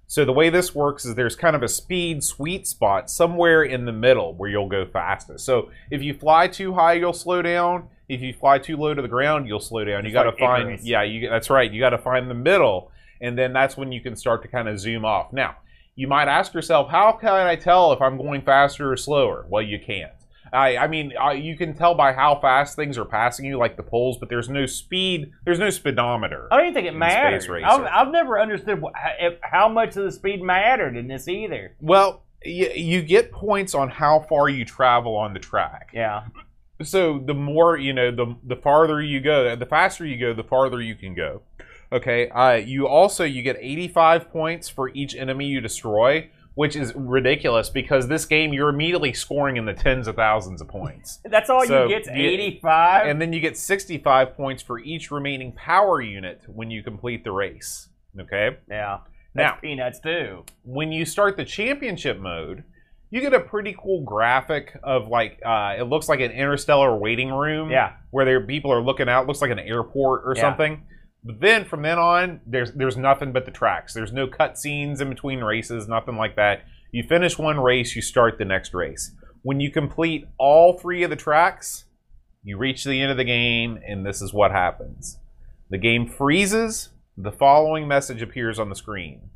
So 0.07 0.25
the 0.25 0.33
way 0.33 0.51
this 0.51 0.75
works 0.75 1.07
is 1.07 1.15
there's 1.15 1.37
kind 1.37 1.57
of 1.57 1.63
a 1.63 1.69
speed 1.69 2.23
sweet 2.23 2.67
spot 2.67 3.11
somewhere 3.11 3.63
in 3.63 3.87
the 3.87 3.93
middle 3.93 4.35
where 4.35 4.51
you'll 4.51 4.69
go 4.69 4.85
fastest. 4.85 5.47
So 5.47 5.71
if 5.91 6.03
you 6.03 6.13
fly 6.13 6.47
too 6.47 6.75
high, 6.75 6.95
you'll 6.95 7.15
slow 7.15 7.41
down. 7.41 7.89
If 8.07 8.21
you 8.21 8.35
fly 8.35 8.59
too 8.59 8.77
low 8.77 8.93
to 8.93 9.01
the 9.01 9.09
ground, 9.09 9.49
you'll 9.49 9.61
slow 9.61 9.83
down. 9.85 10.05
you 10.05 10.13
got 10.13 10.25
to 10.25 10.31
like 10.31 10.39
find 10.39 10.69
Icarus. 10.69 10.85
yeah, 10.85 11.03
you 11.05 11.31
that's 11.31 11.49
right. 11.49 11.73
You 11.73 11.81
got 11.81 11.91
to 11.91 11.99
find 11.99 12.29
the 12.29 12.35
middle 12.35 12.91
and 13.21 13.39
then 13.39 13.55
that's 13.55 13.77
when 13.77 13.93
you 13.93 14.03
can 14.03 14.17
start 14.17 14.43
to 14.43 14.49
kind 14.49 14.69
of 14.69 14.79
zoom 14.79 15.05
off. 15.05 15.33
Now, 15.33 15.57
you 15.97 16.07
might 16.07 16.29
ask 16.29 16.53
yourself, 16.53 16.91
how 16.91 17.13
can 17.13 17.31
I 17.31 17.57
tell 17.57 17.93
if 17.93 18.03
I'm 18.03 18.19
going 18.19 18.43
faster 18.43 18.93
or 18.93 18.97
slower? 18.97 19.47
Well, 19.49 19.63
you 19.63 19.79
can't. 19.79 20.13
I, 20.55 20.77
I 20.77 20.87
mean, 20.87 21.13
uh, 21.21 21.31
you 21.31 21.57
can 21.57 21.75
tell 21.75 21.95
by 21.95 22.13
how 22.13 22.39
fast 22.41 22.77
things 22.77 22.97
are 22.97 23.05
passing 23.05 23.45
you, 23.45 23.59
like 23.59 23.77
the 23.77 23.83
poles, 23.83 24.19
but 24.19 24.29
there's 24.29 24.49
no 24.49 24.67
speed. 24.67 25.33
There's 25.45 25.59
no 25.59 25.71
speedometer. 25.71 26.49
I 26.51 26.57
don't 26.57 26.67
even 26.67 26.75
think 26.75 26.87
it 26.87 26.93
in 26.95 26.99
mattered. 26.99 27.43
Space 27.43 27.51
Racer. 27.51 27.67
I've, 27.67 28.07
I've 28.07 28.13
never 28.13 28.41
understood 28.41 28.83
wh- 28.83 29.31
how 29.43 29.69
much 29.69 29.97
of 29.97 30.05
the 30.05 30.13
speed 30.13 30.43
mattered 30.43 30.97
in 30.97 31.09
this 31.09 31.29
either. 31.29 31.75
Well, 31.81 32.23
y- 32.45 32.73
you 32.75 33.03
get 33.03 33.33
points 33.33 33.75
on 33.75 33.89
how 33.91 34.21
far 34.29 34.49
you 34.49 34.65
travel 34.65 35.17
on 35.17 35.35
the 35.35 35.41
track. 35.41 35.91
Yeah. 35.93 36.25
So 36.83 37.19
the 37.19 37.35
more 37.35 37.77
you 37.77 37.93
know, 37.93 38.11
the 38.11 38.35
the 38.45 38.57
farther 38.57 39.01
you 39.01 39.21
go, 39.21 39.55
the 39.57 39.67
faster 39.67 40.05
you 40.05 40.19
go, 40.19 40.35
the 40.35 40.43
farther 40.45 40.81
you 40.81 40.95
can 40.95 41.15
go. 41.15 41.43
Okay. 41.93 42.29
Uh, 42.31 42.55
you 42.55 42.89
also 42.89 43.23
you 43.25 43.43
get 43.43 43.57
85 43.61 44.31
points 44.31 44.69
for 44.69 44.89
each 44.91 45.15
enemy 45.15 45.47
you 45.47 45.61
destroy, 45.61 46.29
which 46.55 46.77
is 46.77 46.93
ridiculous 46.95 47.69
because 47.69 48.09
this 48.09 48.25
game 48.27 48.53
you're 48.53 48.69
immediately 48.69 49.13
scoring 49.13 49.57
in 49.57 49.65
the 49.65 49.73
tens 49.75 50.07
of 50.07 50.17
thousands 50.17 50.61
of 50.61 50.69
points. 50.69 51.21
That's 51.25 51.51
all 51.51 51.65
So, 51.67 51.85
you 51.85 51.89
get 52.01 52.09
85. 52.09 53.07
And 53.07 53.21
then 53.21 53.33
you 53.33 53.41
get 53.41 53.57
65 53.57 54.37
points 54.37 54.63
for 54.63 54.79
each 54.79 55.11
remaining 55.11 55.53
power 55.53 56.01
unit 56.01 56.43
when 56.47 56.71
you 56.71 56.83
complete 56.83 57.25
the 57.25 57.33
race. 57.33 57.89
Okay? 58.21 58.57
yeah. 58.71 58.99
Now- 59.37 59.49
That's 59.51 59.61
peanuts 59.63 60.01
too. 60.01 60.45
When 60.63 60.93
you 60.93 61.05
start 61.05 61.37
the 61.37 61.45
championship 61.45 62.19
mode, 62.21 62.63
you 63.11 63.21
get 63.21 63.33
a 63.35 63.41
pretty 63.41 63.75
cool 63.81 64.03
graphic 64.05 64.77
of 64.83 65.09
like 65.09 65.41
uh, 65.45 65.75
it 65.79 65.85
looks 65.85 66.09
like 66.09 66.21
an 66.21 66.31
interstellar 66.33 66.97
waiting 66.97 67.31
room. 67.33 67.71
Yeah. 67.71 67.93
where 68.11 68.25
there 68.25 68.41
people 68.47 68.73
are 68.73 68.81
looking 68.81 69.09
out. 69.09 69.27
Looks 69.27 69.41
like 69.43 69.51
an 69.51 69.59
airport 69.59 70.23
or 70.25 70.35
Yeah. 70.37 70.43
something. 70.43 70.87
But 71.25 71.41
then 71.41 71.65
from 71.65 71.83
then 71.83 71.99
on, 71.99 72.41
there's 72.47 72.73
there's 72.73 72.97
nothing 72.97 73.33
but 73.33 73.47
the 73.47 73.51
tracks. 73.51 73.95
There's 73.95 74.13
no 74.13 74.27
cutscenes 74.27 75.01
in 75.01 75.09
between 75.09 75.41
races, 75.41 75.89
nothing 75.89 76.17
like 76.17 76.37
that. 76.37 76.65
You 76.93 77.03
finish 77.03 77.39
one 77.39 77.59
race, 77.59 77.97
you 77.97 78.03
start 78.03 78.39
the 78.39 78.45
next 78.45 78.75
race. 78.75 79.13
When 79.43 79.59
you 79.59 79.71
complete 79.71 80.27
all 80.39 80.79
three 80.79 81.03
of 81.03 81.11
the 81.11 81.17
tracks, 81.17 81.87
you 82.43 82.59
reach 82.59 82.85
the 82.85 83.01
end 83.01 83.11
of 83.11 83.17
the 83.17 83.25
game, 83.25 83.79
and 83.87 84.05
this 84.05 84.21
is 84.21 84.35
what 84.35 84.51
happens. 84.51 85.19
The 85.71 85.79
game 85.79 86.07
freezes. 86.07 86.91
The 87.17 87.33
following 87.33 87.89
message 87.89 88.21
appears 88.23 88.59
on 88.59 88.69
the 88.69 88.75
screen. 88.75 89.31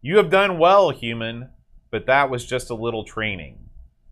You 0.00 0.16
have 0.16 0.30
done 0.30 0.58
well, 0.58 0.90
human, 0.90 1.50
but 1.90 2.06
that 2.06 2.30
was 2.30 2.46
just 2.46 2.70
a 2.70 2.74
little 2.74 3.04
training. 3.04 3.68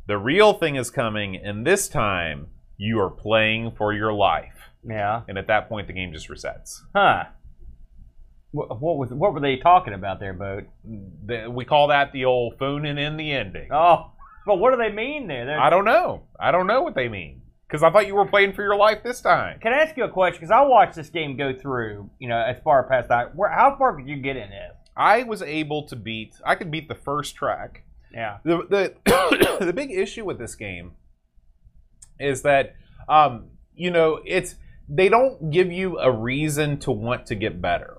The 0.07 0.18
real 0.18 0.52
thing 0.52 0.76
is 0.76 0.90
coming, 0.90 1.37
and 1.37 1.66
this 1.66 1.88
time 1.88 2.48
you 2.76 3.00
are 3.00 3.11
playing 3.11 3.72
for 3.76 3.92
your 3.92 4.12
life. 4.12 4.70
Yeah. 4.88 5.22
And 5.29 5.37
at 5.38 5.46
that 5.49 5.68
point, 5.68 5.87
the 5.87 5.92
game 5.92 6.12
just 6.12 6.29
resets. 6.29 6.79
Huh. 6.94 7.25
What, 8.53 8.81
what 8.81 8.96
was 8.96 9.11
what 9.11 9.35
were 9.35 9.40
they 9.40 9.57
talking 9.57 9.92
about 9.94 10.20
there, 10.20 10.33
boat? 10.33 10.64
The- 10.85 11.51
We 11.51 11.64
call 11.64 11.88
that 11.88 12.12
the 12.12 12.25
old 12.25 12.59
phoning 12.59 12.99
in 12.99 13.16
the 13.16 13.33
ending. 13.33 13.68
Oh, 13.72 14.12
but 14.46 14.57
what 14.57 14.70
do 14.70 14.77
they 14.77 14.92
mean 14.92 15.27
there? 15.27 15.44
They're- 15.46 15.59
I 15.59 15.70
don't 15.70 15.85
know. 15.85 16.22
I 16.38 16.53
don't 16.53 16.66
know 16.66 16.83
what 16.83 16.94
they 16.94 17.09
mean. 17.09 17.42
Because 17.68 17.83
I 17.83 17.90
thought 17.90 18.07
you 18.07 18.14
were 18.14 18.27
playing 18.27 18.53
for 18.53 18.62
your 18.62 18.77
life 18.77 19.03
this 19.03 19.20
time. 19.20 19.59
Can 19.59 19.72
I 19.72 19.79
ask 19.79 19.96
you 19.96 20.05
a 20.05 20.09
question? 20.09 20.38
Because 20.38 20.53
I 20.53 20.61
watched 20.62 20.94
this 20.94 21.11
game 21.11 21.37
go 21.37 21.53
through, 21.53 22.09
you 22.20 22.29
know, 22.29 22.38
as 22.40 22.61
far 22.62 22.85
past 22.88 23.09
that. 23.09 23.35
Where, 23.35 23.51
how 23.51 23.75
far 23.77 23.96
could 23.96 24.09
you 24.09 24.16
get 24.18 24.37
in 24.37 24.51
this? 24.51 24.72
I 24.96 25.25
was 25.25 25.42
able 25.42 25.88
to 25.88 25.96
beat. 25.96 26.37
I 26.44 26.55
could 26.55 26.70
beat 26.70 26.87
the 26.88 26.94
first 26.94 27.35
track. 27.35 27.83
Yeah. 28.14 28.38
The 28.44 28.94
the 29.05 29.59
the 29.64 29.72
big 29.72 29.90
issue 29.90 30.25
with 30.25 30.38
this 30.38 30.55
game 30.55 30.92
is 32.20 32.42
that 32.42 32.77
um, 33.09 33.49
you 33.75 33.90
know 33.90 34.20
it's 34.25 34.55
they 34.88 35.09
don't 35.09 35.51
give 35.51 35.70
you 35.72 35.99
a 35.99 36.11
reason 36.11 36.79
to 36.81 36.90
want 36.92 37.27
to 37.27 37.35
get 37.35 37.61
better. 37.61 37.99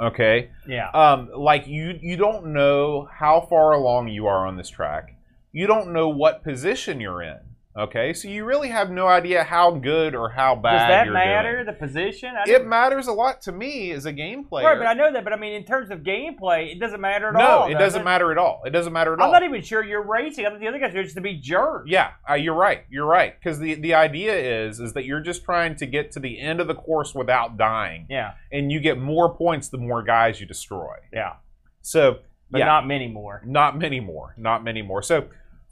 Okay, 0.00 0.50
Yeah. 0.68 0.90
um, 0.90 1.30
like 1.34 1.66
you 1.66 1.98
you 2.02 2.16
don't 2.16 2.52
know 2.52 3.08
how 3.12 3.46
far 3.48 3.72
along 3.72 4.08
you 4.08 4.26
are 4.26 4.46
on 4.46 4.56
this 4.56 4.68
track. 4.68 5.16
You 5.52 5.66
don't 5.66 5.92
know 5.92 6.08
what 6.10 6.44
position 6.44 7.00
you're 7.00 7.22
in. 7.22 7.38
Okay, 7.78 8.14
so 8.14 8.28
you 8.28 8.46
really 8.46 8.68
have 8.68 8.90
no 8.90 9.06
idea 9.06 9.44
how 9.44 9.70
good 9.72 10.14
or 10.14 10.30
how 10.30 10.54
bad 10.54 10.78
Does 10.78 10.88
that 11.06 11.12
matter? 11.12 11.56
doing. 11.62 11.66
The 11.66 11.72
position? 11.74 12.32
It 12.46 12.66
matters 12.66 13.06
a 13.06 13.12
lot 13.12 13.42
to 13.42 13.52
me 13.52 13.90
as 13.90 14.06
a 14.06 14.12
game 14.12 14.44
player. 14.44 14.66
Right, 14.66 14.78
but 14.78 14.86
I 14.86 14.94
know 14.94 15.12
that. 15.12 15.24
But 15.24 15.34
I 15.34 15.36
mean, 15.36 15.52
in 15.52 15.64
terms 15.64 15.90
of 15.90 15.98
gameplay, 15.98 16.72
it 16.72 16.80
doesn't 16.80 17.02
matter 17.02 17.28
at 17.28 17.34
no, 17.34 17.40
all. 17.46 17.66
it 17.68 17.72
does 17.74 17.92
doesn't 17.92 18.04
matter 18.04 18.32
at 18.32 18.38
all. 18.38 18.62
It 18.64 18.70
doesn't 18.70 18.92
matter 18.94 19.12
at 19.12 19.20
all. 19.20 19.26
I'm 19.26 19.32
not 19.32 19.42
even 19.42 19.60
sure 19.62 19.84
you're 19.84 20.02
racing. 20.06 20.46
I 20.46 20.48
think 20.48 20.60
the 20.60 20.68
other 20.68 20.78
guys 20.78 20.94
are 20.94 21.02
just 21.02 21.16
to 21.16 21.20
be 21.20 21.34
jerks. 21.38 21.90
Yeah, 21.90 22.12
uh, 22.28 22.34
you're 22.34 22.54
right. 22.54 22.84
You're 22.88 23.04
right. 23.06 23.38
Because 23.38 23.58
the 23.58 23.74
the 23.74 23.92
idea 23.92 24.34
is 24.66 24.80
is 24.80 24.94
that 24.94 25.04
you're 25.04 25.20
just 25.20 25.44
trying 25.44 25.76
to 25.76 25.86
get 25.86 26.12
to 26.12 26.20
the 26.20 26.40
end 26.40 26.60
of 26.60 26.68
the 26.68 26.74
course 26.74 27.14
without 27.14 27.58
dying, 27.58 28.06
Yeah. 28.08 28.32
and 28.50 28.72
you 28.72 28.80
get 28.80 28.98
more 28.98 29.34
points 29.34 29.68
the 29.68 29.78
more 29.78 30.02
guys 30.02 30.40
you 30.40 30.46
destroy. 30.46 30.94
Yeah. 31.12 31.34
So, 31.82 32.20
But 32.50 32.58
yeah, 32.60 32.64
not 32.64 32.86
many 32.86 33.06
more. 33.08 33.42
not 33.44 33.78
many 33.78 34.00
more. 34.00 34.34
Not 34.38 34.64
many 34.64 34.80
more. 34.82 35.02
So, 35.02 35.26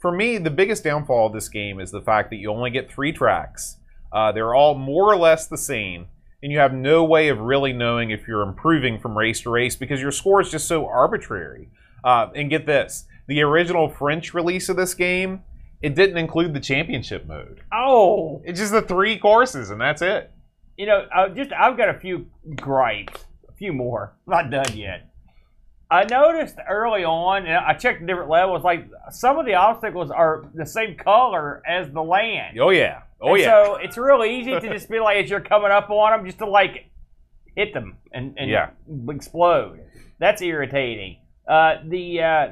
for 0.05 0.11
me, 0.11 0.37
the 0.37 0.51
biggest 0.51 0.83
downfall 0.83 1.25
of 1.25 1.33
this 1.33 1.49
game 1.49 1.79
is 1.79 1.89
the 1.89 1.99
fact 1.99 2.29
that 2.29 2.35
you 2.35 2.51
only 2.51 2.69
get 2.69 2.91
three 2.91 3.11
tracks. 3.11 3.77
Uh, 4.13 4.31
they're 4.31 4.53
all 4.53 4.75
more 4.75 5.11
or 5.11 5.17
less 5.17 5.47
the 5.47 5.57
same, 5.57 6.05
and 6.43 6.51
you 6.51 6.59
have 6.59 6.75
no 6.75 7.03
way 7.03 7.29
of 7.29 7.39
really 7.39 7.73
knowing 7.73 8.11
if 8.11 8.27
you're 8.27 8.43
improving 8.43 8.99
from 8.99 9.17
race 9.17 9.41
to 9.41 9.49
race 9.49 9.75
because 9.75 9.99
your 9.99 10.11
score 10.11 10.39
is 10.39 10.51
just 10.51 10.67
so 10.67 10.85
arbitrary. 10.85 11.69
Uh, 12.03 12.29
and 12.35 12.51
get 12.51 12.67
this: 12.67 13.05
the 13.25 13.41
original 13.41 13.89
French 13.89 14.35
release 14.35 14.69
of 14.69 14.75
this 14.77 14.93
game, 14.93 15.41
it 15.81 15.95
didn't 15.95 16.17
include 16.17 16.53
the 16.53 16.59
championship 16.59 17.25
mode. 17.25 17.61
Oh, 17.73 18.43
It's 18.45 18.59
just 18.59 18.73
the 18.73 18.83
three 18.83 19.17
courses, 19.17 19.71
and 19.71 19.81
that's 19.81 20.03
it. 20.03 20.31
you 20.77 20.85
know, 20.85 21.07
I 21.11 21.29
just 21.29 21.51
I've 21.51 21.77
got 21.77 21.89
a 21.89 21.99
few 21.99 22.27
gripes, 22.55 23.25
a 23.49 23.53
few 23.53 23.73
more. 23.73 24.13
I'm 24.27 24.31
not 24.33 24.51
done 24.51 24.77
yet. 24.77 25.09
I 25.89 26.03
noticed 26.05 26.55
early 26.67 27.03
on, 27.03 27.45
and 27.45 27.55
I 27.57 27.73
checked 27.73 28.01
the 28.01 28.07
different 28.07 28.29
levels. 28.29 28.63
Like 28.63 28.87
some 29.11 29.37
of 29.37 29.45
the 29.45 29.53
obstacles 29.55 30.09
are 30.11 30.45
the 30.53 30.65
same 30.65 30.95
color 30.95 31.61
as 31.67 31.91
the 31.91 32.01
land. 32.01 32.57
Oh 32.59 32.71
yeah. 32.71 33.01
Oh 33.21 33.33
And 33.35 33.41
yeah. 33.43 33.63
So 33.65 33.75
it's 33.81 33.97
real 33.97 34.23
easy 34.23 34.51
to 34.51 34.73
just 34.73 34.89
be 34.89 34.99
like, 34.99 35.23
as 35.23 35.29
you're 35.29 35.41
coming 35.41 35.71
up 35.71 35.89
on 35.89 36.11
them, 36.17 36.25
just 36.25 36.39
to 36.39 36.47
like 36.47 36.89
hit 37.55 37.73
them 37.73 37.97
and, 38.11 38.33
and 38.37 38.49
Yeah. 38.49 38.69
explode. 39.09 39.79
That's 40.19 40.41
irritating. 40.41 41.17
Uh, 41.47 41.75
the 41.85 42.21
uh, 42.21 42.47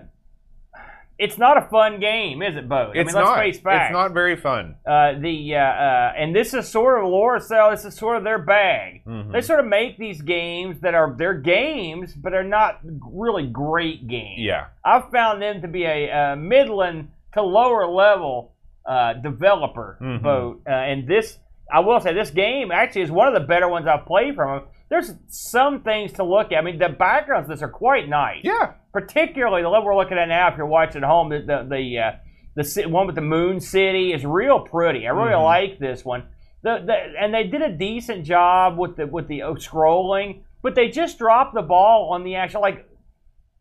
it's 1.20 1.38
not 1.38 1.58
a 1.58 1.62
fun 1.70 2.00
game, 2.00 2.42
is 2.42 2.56
it, 2.56 2.68
Bo? 2.68 2.76
I 2.76 2.82
it's 2.90 2.96
mean, 2.96 3.04
let's 3.06 3.16
not. 3.16 3.38
face 3.38 3.60
facts. 3.60 3.90
It's 3.90 3.94
not 3.94 4.14
very 4.14 4.36
fun. 4.36 4.76
Uh, 4.86 5.14
the 5.20 5.56
uh, 5.56 5.60
uh, 5.60 6.14
and 6.18 6.36
this 6.36 6.54
is 6.54 6.68
sort 6.68 7.00
of 7.00 7.06
Loriciel. 7.10 7.72
This 7.72 7.86
is 7.86 7.96
sort 7.96 8.18
of 8.18 8.24
their 8.24 8.40
bag. 8.40 9.04
Mhm. 9.06 9.32
They 9.32 9.42
sort 9.42 9.60
of 9.60 9.68
make 9.68 9.98
these 9.98 10.22
games 10.22 10.80
that 10.82 10.94
are 10.96 11.14
they're 11.18 11.36
games, 11.36 12.14
but 12.14 12.34
are 12.34 12.44
not 12.44 12.80
really 12.84 13.48
great 13.48 14.08
games. 14.08 14.40
Yeah. 14.40 14.66
I've 14.84 15.10
found 15.12 15.42
them 15.42 15.62
to 15.62 15.68
be 15.68 15.86
a, 15.86 16.12
uh 16.12 16.36
midland 16.36 17.10
to 17.34 17.42
lower 17.42 17.86
level 17.88 18.52
uh, 18.86 19.14
developer 19.14 19.98
Mhm. 20.02 20.22
boat. 20.22 20.62
Uh, 20.68 20.72
and 20.72 21.08
this, 21.08 21.40
I 21.72 21.80
will 21.80 22.00
say, 22.02 22.14
this 22.14 22.32
game 22.32 22.70
actually 22.72 23.04
is 23.04 23.12
one 23.12 23.28
of 23.30 23.34
the 23.34 23.48
better 23.48 23.70
ones 23.70 23.88
I've 23.88 24.06
played 24.06 24.36
from 24.36 24.60
them. 24.60 24.68
There's 24.90 25.12
some 25.28 25.82
things 25.82 26.14
to 26.14 26.24
look 26.24 26.52
at. 26.52 26.58
I 26.58 26.62
mean, 26.62 26.78
the 26.78 26.90
backgrounds 26.90 27.50
of 27.50 27.56
this 27.58 27.64
are 27.64 27.70
quite 27.70 28.08
nice. 28.08 28.42
Yeah. 28.44 28.74
Particularly 28.92 29.62
the 29.64 29.70
level 29.70 29.86
we're 29.88 29.96
looking 29.96 30.18
at 30.18 30.28
now. 30.28 30.50
If 30.52 30.58
you're 30.58 30.68
watching 30.68 31.04
at 31.04 31.08
home, 31.10 31.30
the 31.30 31.40
the 31.40 31.68
the, 31.68 32.00
uh, 32.00 32.12
the 32.56 32.88
one 32.88 33.08
with 33.08 33.16
the 33.16 33.22
Moon 33.22 33.60
City 33.60 34.14
is 34.14 34.24
real 34.26 34.60
pretty. 34.60 35.08
I 35.08 35.12
really 35.12 35.32
Mhm. 35.32 35.44
like 35.44 35.80
this 35.80 36.06
one. 36.06 36.28
The, 36.62 36.84
the 36.86 36.94
and 37.20 37.34
they 37.34 37.46
did 37.46 37.62
a 37.62 37.72
decent 37.76 38.24
job 38.26 38.78
with 38.78 38.96
the 38.98 39.08
with 39.08 39.28
the 39.28 39.42
uh, 39.42 39.54
scrolling, 39.56 40.44
but 40.62 40.76
they 40.76 40.90
just 40.90 41.18
dropped 41.18 41.56
the 41.56 41.62
ball 41.64 42.10
on 42.14 42.24
the 42.24 42.36
actual 42.36 42.62
like. 42.62 42.88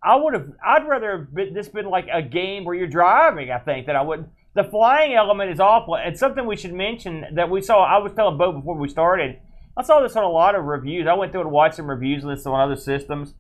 I 0.04 0.16
would 0.16 0.34
have. 0.34 0.48
I'd 0.64 0.86
rather 0.86 1.18
have 1.18 1.34
been, 1.34 1.54
this 1.54 1.68
been 1.68 1.86
like 1.88 2.08
a 2.12 2.20
game 2.22 2.64
where 2.64 2.74
you're 2.74 2.88
driving. 2.88 3.50
I 3.50 3.58
think 3.58 3.86
that 3.86 3.96
I 3.96 4.02
would. 4.02 4.28
The 4.54 4.64
flying 4.64 5.14
element 5.14 5.50
is 5.50 5.60
awful. 5.60 5.94
It's 5.94 6.20
something 6.20 6.44
we 6.44 6.56
should 6.56 6.74
mention 6.74 7.24
that 7.36 7.48
we 7.48 7.62
saw. 7.62 7.82
I 7.84 7.98
was 7.98 8.12
telling 8.12 8.36
Bo 8.36 8.52
before 8.52 8.76
we 8.76 8.88
started. 8.88 9.38
I 9.76 9.82
saw 9.82 10.00
this 10.00 10.16
on 10.16 10.24
a 10.24 10.28
lot 10.28 10.54
of 10.54 10.64
reviews. 10.64 11.06
I 11.06 11.14
went 11.14 11.32
through 11.32 11.42
and 11.42 11.50
watched 11.50 11.76
some 11.76 11.88
reviews 11.88 12.22
of 12.24 12.30
this 12.30 12.46
on 12.46 12.58
other 12.60 12.76
systems, 12.76 13.34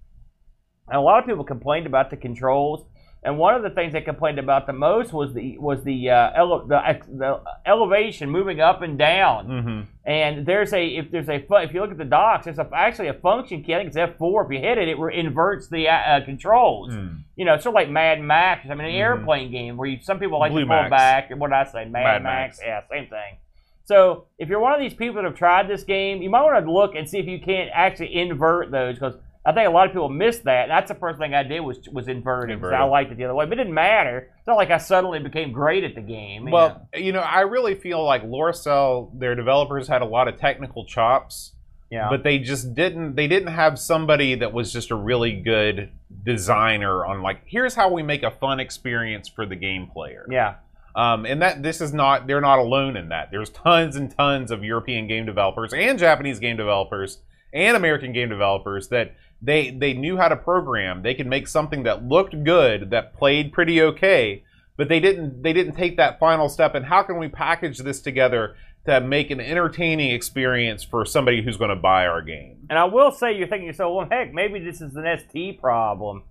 and 0.88 0.96
a 0.96 1.00
lot 1.00 1.18
of 1.20 1.26
people 1.26 1.44
complained 1.44 1.86
about 1.86 2.10
the 2.10 2.16
controls. 2.16 2.86
And 3.24 3.38
one 3.38 3.54
of 3.54 3.62
the 3.62 3.70
things 3.70 3.92
they 3.92 4.00
complained 4.00 4.40
about 4.40 4.66
the 4.66 4.72
most 4.72 5.12
was 5.12 5.32
the 5.32 5.56
was 5.58 5.84
the 5.84 6.10
uh, 6.10 6.32
ele- 6.34 6.66
the, 6.66 6.80
the 7.08 7.40
elevation 7.64 8.28
moving 8.28 8.60
up 8.60 8.82
and 8.82 8.98
down. 8.98 9.46
Mm-hmm. 9.46 9.80
And 10.10 10.44
there's 10.44 10.72
a 10.72 10.84
if 10.88 11.12
there's 11.12 11.28
a 11.28 11.34
if 11.62 11.72
you 11.72 11.80
look 11.82 11.92
at 11.92 11.98
the 11.98 12.04
docs, 12.04 12.48
it's 12.48 12.58
a, 12.58 12.68
actually 12.74 13.06
a 13.08 13.14
function 13.14 13.62
key. 13.62 13.74
I 13.74 13.78
think 13.78 13.94
it's 13.94 13.96
F4. 13.96 14.46
If 14.46 14.50
you 14.50 14.58
hit 14.58 14.76
it, 14.76 14.88
it 14.88 14.98
inverts 15.14 15.68
the 15.68 15.88
uh, 15.88 15.92
uh, 15.92 16.24
controls. 16.24 16.90
Mm. 16.94 17.22
You 17.36 17.44
know, 17.44 17.54
sort 17.58 17.66
of 17.66 17.74
like 17.74 17.90
Mad 17.90 18.20
Max. 18.20 18.66
I 18.68 18.74
mean, 18.74 18.86
an 18.88 18.92
Mhm. 18.92 18.98
airplane 18.98 19.52
game 19.52 19.76
where 19.76 19.88
you 19.88 19.98
some 20.02 20.18
people 20.18 20.40
like 20.40 20.50
Blue 20.50 20.62
to 20.62 20.66
pull 20.66 20.74
Max. 20.76 20.90
back. 20.90 21.30
What 21.38 21.50
did 21.50 21.54
I 21.54 21.64
say? 21.64 21.84
Mad, 21.84 22.02
Mad 22.02 22.22
Max. 22.24 22.58
Max. 22.58 22.60
Yeah, 22.66 22.80
same 22.90 23.08
thing. 23.08 23.36
So 23.84 24.26
if 24.38 24.48
you're 24.48 24.60
one 24.60 24.72
of 24.72 24.80
these 24.80 24.94
people 24.94 25.16
that 25.16 25.24
have 25.24 25.34
tried 25.34 25.68
this 25.68 25.82
game, 25.82 26.22
you 26.22 26.30
might 26.30 26.42
want 26.42 26.64
to 26.64 26.72
look 26.72 26.94
and 26.94 27.08
see 27.08 27.18
if 27.18 27.26
you 27.26 27.40
can't 27.40 27.70
actually 27.72 28.14
invert 28.14 28.70
those 28.70 28.94
because 28.94 29.16
I 29.44 29.52
think 29.52 29.68
a 29.68 29.72
lot 29.72 29.86
of 29.86 29.92
people 29.92 30.08
miss 30.08 30.38
that. 30.40 30.68
That's 30.68 30.88
the 30.88 30.94
first 30.94 31.18
thing 31.18 31.34
I 31.34 31.42
did 31.42 31.60
was 31.60 31.88
was 31.90 32.06
invert 32.06 32.48
it 32.50 32.62
I 32.62 32.84
liked 32.84 33.10
it 33.10 33.18
the 33.18 33.24
other 33.24 33.34
way. 33.34 33.44
But 33.44 33.54
it 33.54 33.62
didn't 33.62 33.74
matter. 33.74 34.30
It's 34.38 34.46
not 34.46 34.56
like 34.56 34.70
I 34.70 34.78
suddenly 34.78 35.18
became 35.18 35.52
great 35.52 35.82
at 35.82 35.96
the 35.96 36.00
game. 36.00 36.44
you 36.44 36.50
know. 36.50 36.52
Well, 36.52 36.88
you 36.94 37.12
know, 37.12 37.20
I 37.20 37.40
really 37.40 37.74
feel 37.74 38.04
like 38.04 38.22
Loriciel, 38.22 39.10
their 39.18 39.34
developers 39.34 39.88
had 39.88 40.00
a 40.00 40.04
lot 40.04 40.28
of 40.28 40.38
technical 40.38 40.84
chops, 40.84 41.54
yeah. 41.90 42.08
but 42.08 42.22
they 42.22 42.38
just 42.38 42.74
didn't. 42.76 43.16
They 43.16 43.26
didn't 43.26 43.52
have 43.52 43.80
somebody 43.80 44.36
that 44.36 44.52
was 44.52 44.72
just 44.72 44.92
a 44.92 44.96
really 44.96 45.32
good 45.32 45.90
designer 46.24 47.04
on 47.04 47.22
like, 47.22 47.40
here's 47.44 47.74
how 47.74 47.92
we 47.92 48.04
make 48.04 48.22
a 48.22 48.30
fun 48.30 48.60
experience 48.60 49.28
for 49.28 49.44
the 49.44 49.56
game 49.56 49.88
player. 49.88 50.24
yeah. 50.30 50.54
Um, 50.94 51.24
and 51.24 51.40
that 51.40 51.62
this 51.62 51.80
is 51.80 51.92
not. 51.92 52.26
They're 52.26 52.40
not 52.40 52.58
alone 52.58 52.96
in 52.96 53.08
that. 53.08 53.30
There's 53.30 53.50
tons 53.50 53.96
and 53.96 54.14
tons 54.14 54.50
of 54.50 54.62
European 54.62 55.08
game 55.08 55.24
developers 55.24 55.72
and 55.72 55.98
Japanese 55.98 56.38
game 56.38 56.56
developers 56.56 57.18
and 57.52 57.76
American 57.76 58.12
game 58.12 58.28
developers 58.28 58.88
that 58.88 59.14
they 59.40 59.70
they 59.70 59.92
knew 59.92 60.16
how 60.16 60.28
to 60.28 60.36
program. 60.36 61.02
They 61.02 61.14
could 61.14 61.26
make 61.26 61.48
something 61.48 61.82
that 61.82 62.04
looked 62.04 62.44
good, 62.44 62.90
that 62.90 63.14
played 63.14 63.52
pretty 63.52 63.82
okay, 63.82 64.44
but 64.76 64.88
they 64.88 65.00
didn't 65.00 65.42
they 65.42 65.52
didn't 65.52 65.74
take 65.74 65.96
that 65.96 66.18
final 66.18 66.48
step. 66.48 66.74
And 66.74 66.86
how 66.86 67.02
can 67.02 67.18
we 67.18 67.28
package 67.28 67.78
this 67.78 68.00
together 68.00 68.56
to 68.86 69.00
make 69.00 69.30
an 69.30 69.40
entertaining 69.40 70.10
experience 70.10 70.82
for 70.82 71.04
somebody 71.04 71.42
who's 71.42 71.56
going 71.56 71.70
to 71.70 71.76
buy 71.76 72.06
our 72.06 72.22
game? 72.22 72.66
And 72.70 72.78
I 72.78 72.84
will 72.84 73.12
say, 73.12 73.36
you're 73.36 73.48
thinking 73.48 73.66
yourself, 73.66 73.94
well, 73.94 74.08
heck, 74.10 74.32
maybe 74.32 74.60
this 74.60 74.80
is 74.80 74.94
an 74.96 75.06
ST 75.18 75.60
problem. 75.60 76.24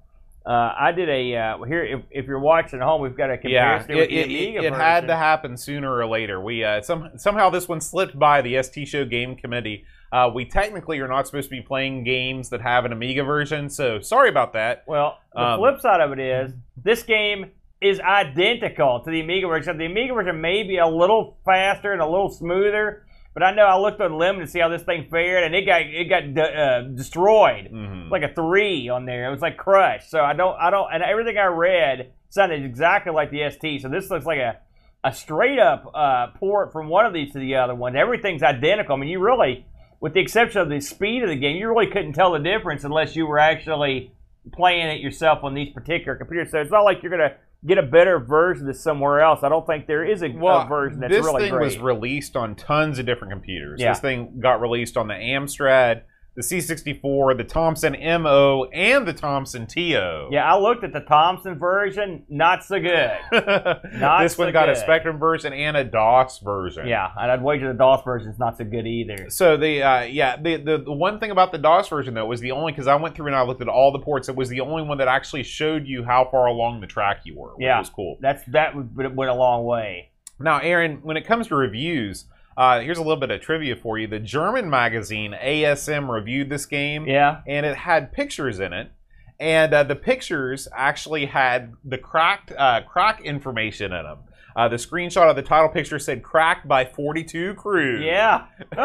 Uh, 0.46 0.74
I 0.80 0.92
did 0.92 1.08
a 1.08 1.36
uh, 1.36 1.64
here. 1.64 1.84
If, 1.84 2.02
if 2.10 2.26
you're 2.26 2.40
watching 2.40 2.80
at 2.80 2.86
home, 2.86 3.02
we've 3.02 3.16
got 3.16 3.30
a 3.30 3.38
Yeah, 3.44 3.78
comparison 3.78 3.92
it, 3.92 3.96
with 3.96 4.10
the 4.10 4.20
it, 4.20 4.26
Amiga 4.26 4.64
it 4.64 4.74
had 4.74 5.08
to 5.08 5.16
happen 5.16 5.56
sooner 5.56 5.94
or 5.96 6.08
later. 6.08 6.42
We 6.42 6.64
uh, 6.64 6.82
some 6.82 7.12
somehow 7.18 7.52
this 7.52 7.68
one 7.68 7.80
slipped 7.80 8.18
by 8.18 8.42
the 8.42 8.62
ST 8.64 8.88
Show 8.88 9.06
Game 9.06 9.36
Committee. 9.36 9.86
Uh, 10.12 10.30
we 10.34 10.44
technically 10.46 11.00
are 11.00 11.08
not 11.08 11.28
supposed 11.28 11.50
to 11.50 11.56
be 11.56 11.62
playing 11.62 12.04
games 12.04 12.50
that 12.50 12.62
have 12.62 12.86
an 12.86 12.92
Amiga 12.92 13.24
version, 13.24 13.70
so 13.70 14.02
sorry 14.02 14.30
about 14.30 14.54
that. 14.54 14.84
Well, 14.88 15.20
the 15.34 15.42
Um, 15.42 15.60
flip 15.60 15.80
side 15.80 16.02
of 16.02 16.12
it 16.12 16.20
is 16.20 16.54
this 16.76 17.04
game 17.04 17.52
is 17.80 18.00
identical 18.00 19.00
to 19.02 19.10
the 19.12 19.22
Amiga 19.22 19.48
version. 19.48 19.78
The 19.78 19.86
Amiga 19.86 20.14
version 20.14 20.42
may 20.42 20.64
be 20.64 20.78
a 20.78 20.88
little 20.88 21.38
faster 21.46 21.94
and 21.94 22.02
a 22.02 22.06
little 22.06 22.30
smoother. 22.30 23.06
But 23.34 23.44
I 23.44 23.54
know 23.54 23.64
I 23.66 23.78
looked 23.80 24.02
on 24.02 24.18
Lemon 24.18 24.42
to 24.42 24.48
see 24.48 24.60
how 24.60 24.68
this 24.68 24.84
thing 24.84 25.08
fared, 25.10 25.44
and 25.46 25.56
it 25.56 25.66
got 25.66 25.82
it 25.84 26.06
got 26.10 26.38
uh, 26.38 26.82
destroyed, 26.82 27.70
Mhm. 27.72 28.10
like 28.10 28.24
a 28.24 28.34
three 28.34 28.90
on 28.90 29.06
there. 29.06 29.26
It 29.28 29.32
was 29.32 29.42
like 29.42 29.56
crushed. 29.58 30.10
So 30.10 30.22
I 30.22 30.34
don't 30.34 30.56
I 30.60 30.70
don't 30.70 30.88
and 30.94 31.02
everything 31.02 31.38
I 31.38 31.46
read 31.46 32.12
sounded 32.30 32.64
exactly 32.66 33.14
like 33.14 33.32
the 33.32 33.44
ST. 33.44 33.82
So 33.82 33.90
this 33.90 34.10
looks 34.10 34.26
like 34.26 34.40
a 34.40 34.58
a 35.04 35.12
straight 35.14 35.58
up 35.60 35.90
uh, 35.96 36.28
port 36.38 36.72
from 36.72 36.88
one 36.88 37.06
of 37.06 37.14
these 37.14 37.32
to 37.34 37.40
the 37.40 37.56
other 37.56 37.74
one. 37.74 37.96
Everything's 37.96 38.44
identical. 38.44 38.96
I 38.96 39.00
mean, 39.00 39.10
you 39.10 39.20
really, 39.20 39.66
with 40.00 40.14
the 40.14 40.20
exception 40.20 40.62
of 40.62 40.70
the 40.70 40.80
speed 40.80 41.24
of 41.24 41.30
the 41.30 41.36
game, 41.36 41.58
you 41.58 41.68
really 41.70 41.88
couldn't 41.88 42.14
tell 42.14 42.34
the 42.34 42.40
difference 42.40 42.84
unless 42.84 43.16
you 43.16 43.26
were 43.26 43.40
actually 43.40 44.12
playing 44.54 44.88
it 44.90 45.00
yourself 45.00 45.44
on 45.44 45.56
these 45.56 45.70
particular 45.74 46.16
computers. 46.16 46.52
So 46.52 46.60
it's 46.60 46.70
not 46.70 46.82
like 46.82 47.02
you're 47.02 47.10
gonna 47.12 47.34
get 47.66 47.78
a 47.78 47.84
better 47.84 48.20
version 48.20 48.68
of 48.70 48.76
somewhere 48.76 49.20
else. 49.22 49.44
I 49.44 49.50
don't 49.50 49.66
think 49.66 49.88
there 49.88 50.04
is 50.04 50.22
a, 50.22 50.28
a 50.28 50.36
Well, 50.36 50.68
version 50.68 51.00
that's 51.00 51.14
this 51.14 51.26
really 51.26 51.44
thing 51.44 51.52
great. 51.52 51.64
was 51.66 51.78
released 51.78 52.36
on 52.36 52.56
tons 52.56 52.98
of 53.00 53.06
different 53.06 53.32
computers. 53.32 53.80
Yeah. 53.80 53.92
This 53.92 54.00
thing 54.00 54.40
got 54.40 54.62
released 54.62 54.98
on 54.98 55.08
the 55.08 55.14
Amstrad, 55.14 56.02
the 56.36 56.42
C64, 56.42 57.38
the 57.38 57.44
Thomson 57.44 57.94
MO, 58.22 58.66
and 58.74 59.06
the 59.06 59.12
Thomson 59.14 59.68
TO. 59.68 60.30
yeah, 60.32 60.46
I 60.46 60.58
looked 60.58 60.84
at 60.84 60.94
the 60.94 61.02
Thomson 61.02 61.60
version. 61.60 62.24
Not 62.30 62.64
so 62.64 62.80
good. 62.80 63.12
Not 63.94 64.24
this 64.24 64.38
one 64.38 64.48
so 64.48 64.52
got 64.54 64.70
a. 64.70 64.76
Spectrum 64.76 65.20
version 65.20 65.52
and 65.54 65.76
a 65.78 65.84
DOS 65.84 66.40
version. 66.40 66.88
Yeah, 66.88 67.10
and 67.20 67.32
I'd 67.32 67.44
wager 67.44 67.68
the 67.72 67.78
DOS 67.78 68.02
version's 68.04 68.40
not 68.40 68.58
so 68.58 68.64
good 68.64 68.88
either. 68.88 69.30
So 69.30 69.58
the 69.58 69.84
uh, 69.84 70.02
yeah 70.04 70.38
the, 70.42 70.56
the 70.58 70.78
the 70.80 70.92
one 70.92 71.20
thing 71.20 71.32
about 71.32 71.52
the 71.52 71.58
DOS 71.58 71.88
version 71.90 72.14
though 72.14 72.26
was 72.26 72.40
the 72.40 72.52
only 72.52 72.72
because 72.72 72.88
I 72.88 72.96
went 72.96 73.16
through 73.16 73.28
and 73.28 73.36
I 73.36 73.44
looked 73.44 73.62
at 73.62 73.68
all 73.68 73.92
the 73.92 74.00
ports. 74.00 74.28
It 74.30 74.36
was 74.36 74.50
the 74.50 74.62
only 74.62 74.84
one 74.84 74.98
that 75.00 75.08
actually 75.08 75.44
showed 75.44 75.86
you 75.86 76.04
how 76.04 76.28
far 76.32 76.48
along 76.48 76.82
the 76.82 76.88
track 76.88 77.22
you 77.26 77.38
were, 77.38 77.56
which 77.56 77.66
Yeah. 77.66 77.78
was 77.80 77.90
cool. 77.90 78.18
That's 78.22 78.44
that 78.46 78.74
went 78.76 79.30
a 79.30 79.34
long 79.36 79.66
way. 79.66 80.10
Now, 80.40 80.58
Aaron, 80.60 81.02
when 81.04 81.18
it 81.18 81.28
comes 81.28 81.48
to 81.50 81.56
reviews, 81.56 82.26
uh, 82.62 82.80
here's 82.82 82.98
a 83.00 83.02
little 83.02 83.20
bit 83.20 83.32
of 83.32 83.42
trivia 83.42 83.76
for 83.76 83.98
you. 83.98 84.06
The 84.08 84.20
German 84.20 84.70
magazine 84.70 85.34
ASM 85.34 86.10
reviewed 86.14 86.50
this 86.50 86.66
game, 86.68 87.08
Yeah. 87.08 87.42
and 87.48 87.66
it 87.66 87.76
had 87.76 88.12
pictures 88.14 88.60
in 88.60 88.72
it. 88.72 88.92
And 89.40 89.74
uh, 89.74 89.82
the 89.84 89.96
pictures 89.96 90.68
actually 90.76 91.26
had 91.26 91.74
the 91.84 91.98
cracked 91.98 92.52
uh, 92.56 92.82
crack 92.84 93.22
information 93.26 93.92
in 93.92 94.04
them. 94.04 94.20
Uh, 94.56 94.68
the 94.68 94.76
screenshot 94.76 95.30
of 95.30 95.36
the 95.36 95.42
title 95.42 95.70
picture 95.70 96.00
said 96.00 96.24
"cracked 96.24 96.68
by 96.68 96.86
42 96.86 97.54
crew." 97.56 98.00
Yeah. 98.04 98.46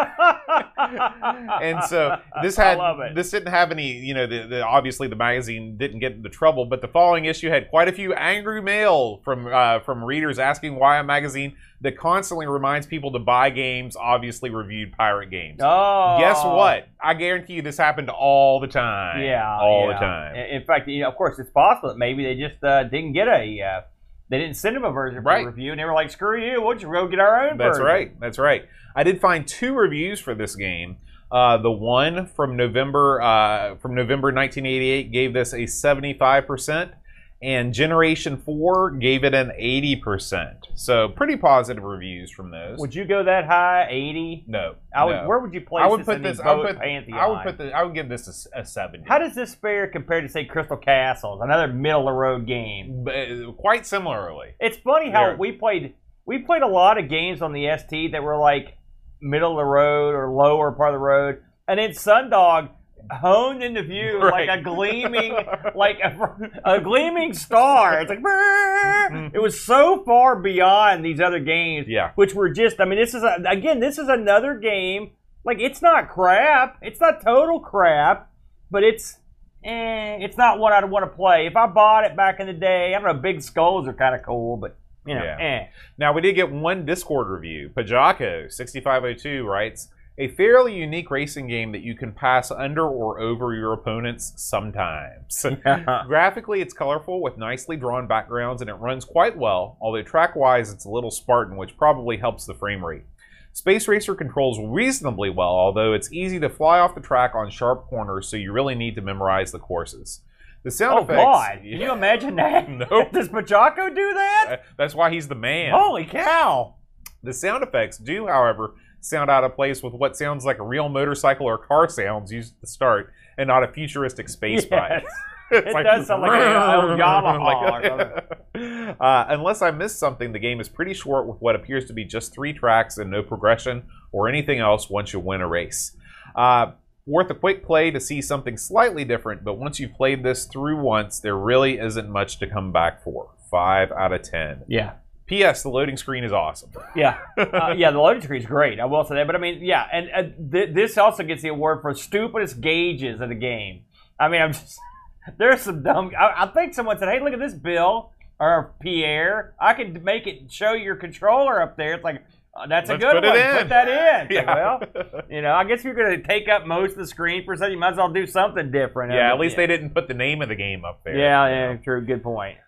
and 0.79 1.83
so 1.85 2.18
this 2.42 2.59
I 2.59 2.64
had 2.64 2.79
love 2.79 3.00
it. 3.00 3.14
this 3.14 3.31
didn't 3.31 3.48
have 3.48 3.70
any 3.70 3.92
you 3.92 4.14
know 4.14 4.26
the, 4.26 4.46
the 4.46 4.64
obviously 4.64 5.09
the 5.09 5.16
magazine 5.16 5.76
didn't 5.76 6.00
get 6.00 6.12
into 6.12 6.29
trouble 6.29 6.66
but 6.66 6.81
the 6.81 6.88
following 6.88 7.24
issue 7.24 7.48
had 7.48 7.68
quite 7.70 7.88
a 7.88 7.92
few 7.92 8.12
angry 8.14 8.62
mail 8.62 9.20
from 9.24 9.46
uh, 9.46 9.81
from 9.81 10.02
readers 10.05 10.38
asking 10.38 10.76
why 10.76 10.98
a 10.98 11.02
magazine 11.05 11.57
that 11.83 11.98
constantly 11.98 12.46
reminds 12.46 12.87
people 12.87 13.12
to 13.12 13.18
buy 13.18 13.50
games 13.50 13.96
obviously 13.96 14.50
reviewed 14.50 14.92
pirate 14.92 15.31
games 15.31 15.61
Oh. 15.62 16.16
guess 16.18 16.42
what 16.44 16.88
i 17.00 17.14
guarantee 17.14 17.55
you 17.55 17.62
this 17.62 17.76
happened 17.76 18.11
all 18.11 18.61
the 18.61 18.68
time 18.68 19.22
Yeah. 19.22 19.59
all 19.61 19.88
yeah. 19.88 19.92
the 19.94 19.98
time 20.00 20.35
In 20.37 20.46
in 20.61 20.64
fact, 20.64 20.88
you 20.88 21.00
know, 21.02 21.09
of 21.09 21.16
course, 21.16 21.38
it's 21.38 21.50
possible 21.50 21.88
that 21.90 21.98
maybe 21.98 22.24
they 22.24 22.35
just 22.35 22.62
uh, 22.64 22.85
didn't 22.85 23.12
get 23.12 23.29
a. 23.29 23.85
They 24.29 24.39
didn't 24.39 24.57
send 24.57 24.77
him 24.77 24.85
a 24.85 24.91
version 24.91 25.23
for 25.23 25.29
Right. 25.29 25.47
review, 25.47 25.71
and 25.71 25.79
they 25.81 25.85
were 25.85 25.93
like, 25.95 26.11
"Screw 26.11 26.41
you! 26.41 26.61
We'll 26.62 26.75
just 26.75 26.85
go 26.91 27.07
get 27.07 27.21
our 27.21 27.49
own 27.49 27.57
That's 27.59 27.79
version." 27.79 27.87
right. 27.87 28.21
That's 28.21 28.39
right. 28.39 28.65
I 28.95 29.03
did 29.05 29.21
find 29.21 29.47
two 29.47 29.75
reviews 29.75 30.19
for 30.21 30.35
this 30.35 30.57
game. 30.57 30.97
Uh, 31.31 31.59
the 31.59 31.71
one 31.71 32.27
from 32.27 32.57
November 32.57 33.21
uh, 33.21 33.77
from 33.77 33.95
November 33.95 34.33
1988 34.33 35.12
gave 35.12 35.33
this 35.33 35.53
a 35.55 35.67
75 35.67 36.47
percent, 36.47 36.93
and 37.42 37.75
Generation 37.75 38.38
Four 38.38 38.92
gave 38.92 39.22
it 39.25 39.35
an 39.35 39.53
80 39.55 39.96
percent. 39.96 40.66
So 40.75 41.09
pretty 41.09 41.37
positive 41.37 41.85
reviews 41.85 42.31
from 42.31 42.51
those. 42.51 42.79
Would 42.79 42.94
you 42.94 43.05
go 43.05 43.25
that 43.25 43.46
high? 43.46 43.87
Eighty? 43.90 44.44
no, 44.46 44.77
I 44.94 45.05
would. 45.05 45.12
no. 45.12 45.29
Where 45.29 45.38
would 45.38 45.53
you 45.53 45.61
place 45.61 45.85
I 45.85 45.88
would 45.88 46.01
this 46.01 46.07
put 46.07 46.22
this. 46.22 46.40
I 46.40 46.55
would 46.55 46.66
put. 46.66 46.79
pantheon? 46.79 47.18
I 47.18 47.27
would 47.29 47.42
put 47.42 47.59
the. 47.59 47.72
I 47.72 47.83
would 47.83 47.94
give 47.94 48.09
this 48.09 48.49
a, 48.55 48.61
a 48.61 48.64
70. 48.64 49.05
How 49.07 49.18
does 49.18 49.35
this 49.35 49.55
fare 49.55 49.87
compared 49.87 50.25
to 50.27 50.33
say 50.33 50.44
Crystal 50.44 50.77
Castles, 50.77 51.40
another 51.42 51.72
middle 51.72 52.01
of 52.01 52.07
the 52.07 52.12
road 52.12 52.46
game? 52.46 53.05
B- 53.05 53.46
uh, 53.46 53.53
quite 53.53 53.87
similarly. 53.87 54.55
It's 54.61 54.79
funny 54.79 55.11
how 55.11 55.35
we 55.37 55.53
played 55.53 55.94
we 56.25 56.38
played 56.38 56.62
a 56.62 56.66
lot 56.68 56.99
of 56.99 57.09
games 57.09 57.42
on 57.42 57.53
the 57.53 57.68
ST 57.79 58.12
that 58.12 58.22
were 58.22 58.37
like 58.37 58.77
middle 59.20 59.53
of 59.53 59.57
the 59.57 59.64
road 59.64 60.14
or 60.14 60.31
lower 60.31 60.72
part 60.72 60.94
of 60.94 60.94
the 60.94 61.05
road, 61.05 61.42
and 61.68 61.79
then 61.79 61.90
Sundog 61.90 62.70
honed 63.11 63.62
into 63.62 63.83
view 63.83 64.19
Right. 64.21 64.49
like 64.49 64.59
a 64.59 64.62
gleaming 64.62 65.35
like 65.75 65.99
a, 66.03 66.51
a 66.64 66.81
gleaming 66.81 67.33
star. 67.35 68.01
It's 68.01 68.09
like 68.11 68.21
"Brrr." 68.23 69.31
it 69.35 69.40
was 69.40 69.61
so 69.61 70.03
far 70.05 70.37
beyond 70.37 71.05
these 71.05 71.21
other 71.21 71.40
games, 71.40 71.87
Yeah. 71.88 72.12
which 72.14 72.35
were 72.35 72.49
just. 72.51 72.81
I 72.81 72.85
mean, 72.85 72.99
this 72.99 73.14
is 73.14 73.23
a, 73.23 73.37
again, 73.49 73.81
this 73.81 73.99
is 73.99 74.09
another 74.09 74.55
game. 74.57 75.12
Like 75.45 75.59
it's 75.61 75.81
not 75.83 76.09
crap. 76.09 76.79
It's 76.83 77.01
not 77.01 77.23
total 77.25 77.61
crap, 77.61 78.31
but 78.71 78.83
it's. 78.83 79.19
Eh, 79.64 80.19
it's 80.21 80.37
not 80.37 80.59
what 80.61 80.73
I'd 80.73 80.88
want 80.88 81.05
to 81.11 81.16
play. 81.16 81.47
If 81.47 81.57
I 81.57 81.66
bought 81.66 82.05
it 82.05 82.16
back 82.16 82.38
in 82.38 82.47
the 82.47 82.53
day, 82.53 82.95
I 82.95 83.01
don't 83.01 83.16
know. 83.16 83.21
Big 83.21 83.42
skulls 83.42 83.88
are 83.88 83.92
kind 83.92 84.14
of 84.14 84.23
cool, 84.23 84.57
but 84.57 84.77
you 85.05 85.14
know, 85.14 85.25
Yeah. 85.25 85.38
eh. 85.40 85.66
Now 85.99 86.12
we 86.12 86.21
did 86.21 86.35
get 86.35 86.53
one 86.53 86.85
Discord 86.87 87.29
review. 87.29 87.71
Pajako 87.77 88.53
sixty 88.53 88.81
five 88.81 89.03
oh 89.05 89.14
two 89.14 89.45
writes 89.45 89.88
a 90.18 90.29
fairly 90.29 90.74
unique 90.74 91.11
racing 91.11 91.46
game 91.46 91.72
that 91.72 91.83
you 91.83 91.94
can 91.94 92.12
pass 92.12 92.50
under 92.50 92.87
or 92.87 93.20
over 93.20 93.55
your 93.55 93.72
opponents 93.72 94.33
sometimes. 94.37 95.44
Graphically, 96.07 96.61
it's 96.61 96.72
colorful 96.72 97.20
with 97.20 97.37
nicely 97.37 97.76
drawn 97.76 98.07
backgrounds 98.07 98.62
and 98.62 98.70
it 98.70 98.74
runs 98.74 99.05
quite 99.05 99.37
well, 99.37 99.76
although 99.81 100.02
track 100.02 100.35
wise, 100.35 100.72
it's 100.72 100.87
a 100.87 100.90
little 100.90 101.11
Spartan, 101.11 101.57
which 101.57 101.76
probably 101.76 102.16
helps 102.16 102.46
the 102.46 102.55
frame 102.55 102.85
rate. 102.85 103.05
Space 103.52 103.88
Racer 103.88 104.14
controls 104.14 104.59
reasonably 104.61 105.31
well, 105.31 105.48
although 105.48 105.94
it's 105.94 106.12
easy 106.12 106.38
to 106.40 106.48
fly 106.50 106.79
off 106.79 106.94
the 106.94 107.00
track 107.00 107.35
on 107.35 107.50
sharp 107.50 107.87
corners, 107.87 108.29
so 108.29 108.37
you 108.37 108.52
really 108.52 108.74
need 108.74 108.94
to 108.96 109.00
memorize 109.00 109.50
the 109.50 109.59
courses. 109.59 110.20
The 110.62 110.70
sound 110.70 110.98
Oh 110.98 111.02
effects. 111.05 111.22
God! 111.22 111.59
Can 111.62 111.81
you 111.81 111.92
imagine 111.94 112.37
that? 112.37 112.68
Nope. 112.68 113.12
Does 113.12 113.29
Pachako 113.29 113.94
do 113.94 114.14
that? 114.14 114.62
That's 114.76 114.94
why 114.94 115.11
he's 115.11 115.29
the 115.29 115.35
man. 115.35 115.72
Holy 115.72 116.05
cow! 116.05 116.74
The 117.22 117.33
sound 117.33 117.62
effects 117.62 117.96
do, 117.96 118.26
however, 118.26 118.74
sound 119.07 119.31
out 119.31 119.45
of 119.45 119.55
place 119.55 119.83
with 119.83 119.95
what 119.95 120.16
sounds 120.16 120.45
like 120.45 120.59
a 120.59 120.62
real 120.64 120.88
motorcycle 120.88 121.47
or 121.47 121.59
car 121.59 121.88
sounds 121.88 122.33
used 122.33 122.55
at 122.55 122.61
the 122.61 122.66
start, 122.66 123.12
and 123.38 123.47
not 123.49 123.62
a 123.62 123.69
futuristic 123.69 124.29
space 124.29 124.64
bike. 124.64 125.05
Yes. 125.53 125.62
It 125.66 125.83
does 125.85 126.07
sound 126.09 126.23
like 126.23 126.40
old 126.40 126.99
Yamaha 126.99 128.35
Like- 128.53 128.97
uh, 129.01 129.27
unless 129.29 129.62
I 129.62 129.71
missed 129.71 129.97
something, 129.97 130.33
the 130.33 130.40
game 130.40 130.59
is 130.59 130.69
pretty 130.69 130.92
short 130.92 131.29
with 131.29 131.40
what 131.40 131.55
appears 131.55 131.85
to 131.85 131.92
be 131.92 132.05
just 132.05 132.35
three 132.35 132.53
tracks 132.53 132.99
and 132.99 133.12
no 133.12 133.23
progression 133.23 133.85
or 134.11 134.29
anything 134.29 134.59
else 134.59 134.90
once 134.90 135.12
you 135.12 135.21
win 135.21 135.40
a 135.40 135.47
race. 135.47 135.97
Uh, 136.35 136.73
worth 137.07 137.31
a 137.31 137.35
quick 137.35 137.64
play 137.64 137.92
to 137.92 138.01
see 138.01 138.21
something 138.21 138.57
slightly 138.57 139.05
different, 139.05 139.45
but 139.45 139.57
once 139.57 139.79
you've 139.79 139.95
played 139.95 140.25
this 140.25 140.47
through 140.47 140.81
once, 140.81 141.21
there 141.21 141.37
really 141.37 141.79
isn't 141.79 142.09
much 142.11 142.40
to 142.40 142.49
come 142.49 142.73
back 142.73 143.05
for. 143.05 143.31
Five 143.49 143.92
out 143.92 144.12
of 144.12 144.23
ten. 144.23 144.64
Yeah. 144.66 144.95
P.S. 145.27 145.62
The 145.62 145.69
loading 145.71 145.97
screen 145.97 146.23
is 146.23 146.33
awesome. 146.33 146.71
Yeah, 146.95 147.19
uh, 147.37 147.75
yeah. 147.77 147.91
The 147.91 147.99
loading 147.99 148.23
screen 148.23 148.41
is 148.41 148.47
great. 148.47 148.79
I 148.79 148.85
will 148.85 149.05
say 149.05 149.17
that. 149.17 149.27
But 149.27 149.35
I 149.35 149.39
mean, 149.41 149.59
yeah, 149.62 149.87
and 149.93 150.11
uh, 150.15 150.23
th- 150.53 150.75
this 150.75 150.97
also 150.97 151.25
gets 151.25 151.43
the 151.43 151.49
award 151.49 151.83
for 151.83 151.93
stupidest 151.95 152.61
gauges 152.61 153.21
of 153.21 153.29
the 153.29 153.35
game. 153.35 153.83
I 154.21 154.29
mean, 154.29 154.41
I'm 154.41 154.53
just 154.53 154.79
there's 155.39 155.62
some 155.62 155.83
dumb. 155.83 156.12
I, 156.19 156.45
I 156.45 156.47
think 156.47 156.75
someone 156.75 156.99
said, 156.99 157.09
"Hey, 157.09 157.21
look 157.21 157.33
at 157.33 157.41
this, 157.41 157.55
Bill 157.55 158.12
or 158.39 158.75
Pierre. 158.81 159.55
I 159.59 159.75
can 159.75 160.05
make 160.05 160.27
it 160.27 160.51
show 160.53 160.73
your 160.75 160.95
controller 160.97 161.61
up 161.61 161.77
there." 161.77 161.95
It's 161.95 162.05
like 162.05 162.23
uh, 162.55 162.69
that's 162.69 162.89
Let's 162.89 163.03
a 163.03 163.07
good 163.07 163.15
put 163.23 163.25
one. 163.25 163.57
Put 163.59 163.69
that 163.71 163.89
in. 163.89 164.29
Yeah. 164.37 164.55
Well, 164.55 164.81
you 165.29 165.43
know, 165.43 165.53
I 165.55 165.65
guess 165.65 165.81
if 165.81 165.85
you're 165.87 165.95
going 165.95 166.23
to 166.23 166.27
take 166.27 166.49
up 166.49 166.67
most 166.67 166.93
of 166.93 166.99
the 166.99 167.07
screen 167.07 167.45
for 167.45 167.57
something. 167.57 167.73
you 167.73 167.79
might 167.79 167.93
as 167.93 167.97
well 167.97 168.12
do 168.12 168.27
something 168.27 168.71
different. 168.71 169.12
yeah, 169.12 169.33
at 169.33 169.41
least 169.41 169.57
they 169.57 169.67
didn't 169.67 169.91
put 169.91 170.09
the 170.09 170.15
name 170.15 170.41
of 170.41 170.49
the 170.49 170.55
game 170.55 170.85
up 170.85 171.03
there. 171.05 171.19
Yeah, 171.19 171.49
yeah, 171.49 171.77
true. 171.77 172.01
Good 172.05 172.23
point. 172.23 172.59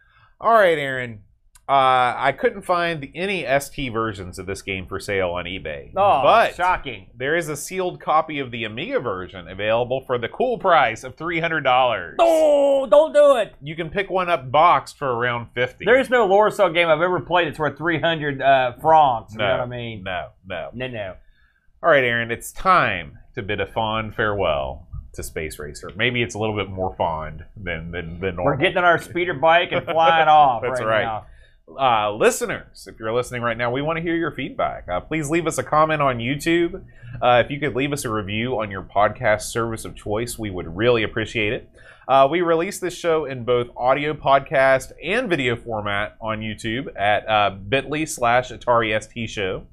All 0.40 0.53
right, 0.53 0.77
Aaron. 0.79 1.21
Uh, 1.68 2.14
I 2.16 2.33
couldn't 2.33 2.62
find 2.62 3.11
any 3.14 3.44
ST 3.61 3.92
versions 3.92 4.38
of 4.38 4.46
this 4.46 4.62
game 4.62 4.87
for 4.87 4.98
sale 4.98 5.33
on 5.33 5.44
eBay. 5.44 5.90
Oh, 5.95 6.22
but 6.22 6.55
shocking. 6.55 7.09
there 7.14 7.36
is 7.36 7.51
a 7.51 7.57
sealed 7.57 8.01
copy 8.01 8.38
of 8.38 8.51
the 8.51 8.64
Amiga 8.64 9.01
version 9.01 9.47
available 9.49 10.01
for 10.01 10.16
the 10.16 10.28
cool 10.30 10.57
price 10.57 11.05
of 11.05 11.14
$300. 11.16 12.14
Oh, 12.20 12.86
don't 12.90 13.12
do 13.12 13.36
it. 13.36 13.55
You 13.62 13.76
can 13.76 13.90
pick 13.90 14.09
one 14.09 14.30
up 14.30 14.51
boxed 14.51 14.97
for 14.97 15.12
around 15.12 15.49
50 15.55 15.84
There 15.84 16.01
is 16.01 16.09
no 16.09 16.26
Loriciel 16.26 16.72
game 16.72 16.88
I've 16.88 17.03
ever 17.03 17.20
played 17.20 17.49
that's 17.49 17.59
worth 17.59 17.76
300 17.76 18.40
uh, 18.40 18.72
francs. 18.80 19.32
You 19.34 19.38
No. 19.40 19.47
know 19.49 19.53
what 19.59 19.61
I 19.61 19.66
mean? 19.66 20.03
No, 20.05 20.28
no. 20.47 20.70
No, 20.72 20.88
no. 20.88 21.16
All 21.82 21.90
right, 21.90 22.03
Aaron, 22.03 22.30
it's 22.30 22.51
time 22.51 23.18
to 23.34 23.43
bid 23.43 23.61
a 23.61 23.66
fond 23.66 24.14
farewell 24.14 24.88
to 25.12 25.22
Space 25.22 25.59
Racer. 25.59 25.90
Maybe 25.95 26.22
it's 26.22 26.34
a 26.34 26.38
little 26.38 26.57
bit 26.57 26.70
more 26.70 26.95
fond 26.97 27.45
than 27.57 27.90
than, 27.90 28.20
than 28.20 28.36
normal. 28.36 28.45
We're 28.47 28.57
getting 28.57 28.78
on 28.78 28.84
our 28.84 28.99
speeder 28.99 29.34
bike 29.34 29.68
and 29.72 29.84
flying 29.84 30.28
off 30.28 30.62
That's 30.62 30.80
right, 30.80 31.05
right. 31.05 31.22
Uh, 31.77 32.12
listeners, 32.12 32.87
if 32.87 32.99
you're 32.99 33.12
listening 33.12 33.43
right 33.43 33.57
now, 33.57 33.71
we 33.71 33.83
want 33.83 33.97
to 33.97 34.03
hear 34.03 34.16
your 34.16 34.31
feedback. 34.31 34.89
Uh, 34.89 35.01
please 35.01 35.29
leave 35.29 35.47
us 35.47 35.59
a 35.59 35.62
comment 35.62 36.01
on 36.01 36.19
YouTube. 36.19 36.83
Uh, 37.23 37.43
if 37.45 37.51
you 37.51 37.59
could 37.59 37.75
leave 37.75 37.93
us 37.93 38.05
a 38.05 38.11
review 38.11 38.61
on 38.61 38.71
your 38.71 38.83
podcast 38.83 39.43
service 39.43 39.85
of 39.85 39.95
choice, 39.95 40.39
we 40.39 40.51
would 40.51 40.77
really 40.77 41.03
appreciate 41.03 41.53
it. 41.53 41.71
Uh, 42.07 42.27
we 42.31 42.41
release 42.41 42.79
this 42.79 42.95
show 42.95 43.27
in 43.27 43.45
both 43.45 43.69
audio 43.77 44.14
podcast 44.14 44.93
and 45.03 45.29
video 45.29 45.57
format 45.57 46.16
on 46.21 46.41
YouTube 46.41 46.89
at 46.97 47.29
uh, 47.29 47.51
bit.ly 47.51 48.05
slash 48.05 48.51
Atari 48.51 49.01
ST 49.03 49.29
Show. 49.29 49.66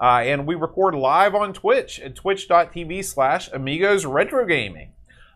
Uh, 0.00 0.20
and 0.20 0.46
we 0.46 0.54
record 0.54 0.94
live 0.94 1.34
on 1.34 1.52
Twitch 1.52 2.00
at 2.00 2.14
twitch.tv 2.14 3.04
slash 3.04 3.50
Amigos 3.52 4.06
Retro 4.06 4.46
Gaming. 4.46 4.92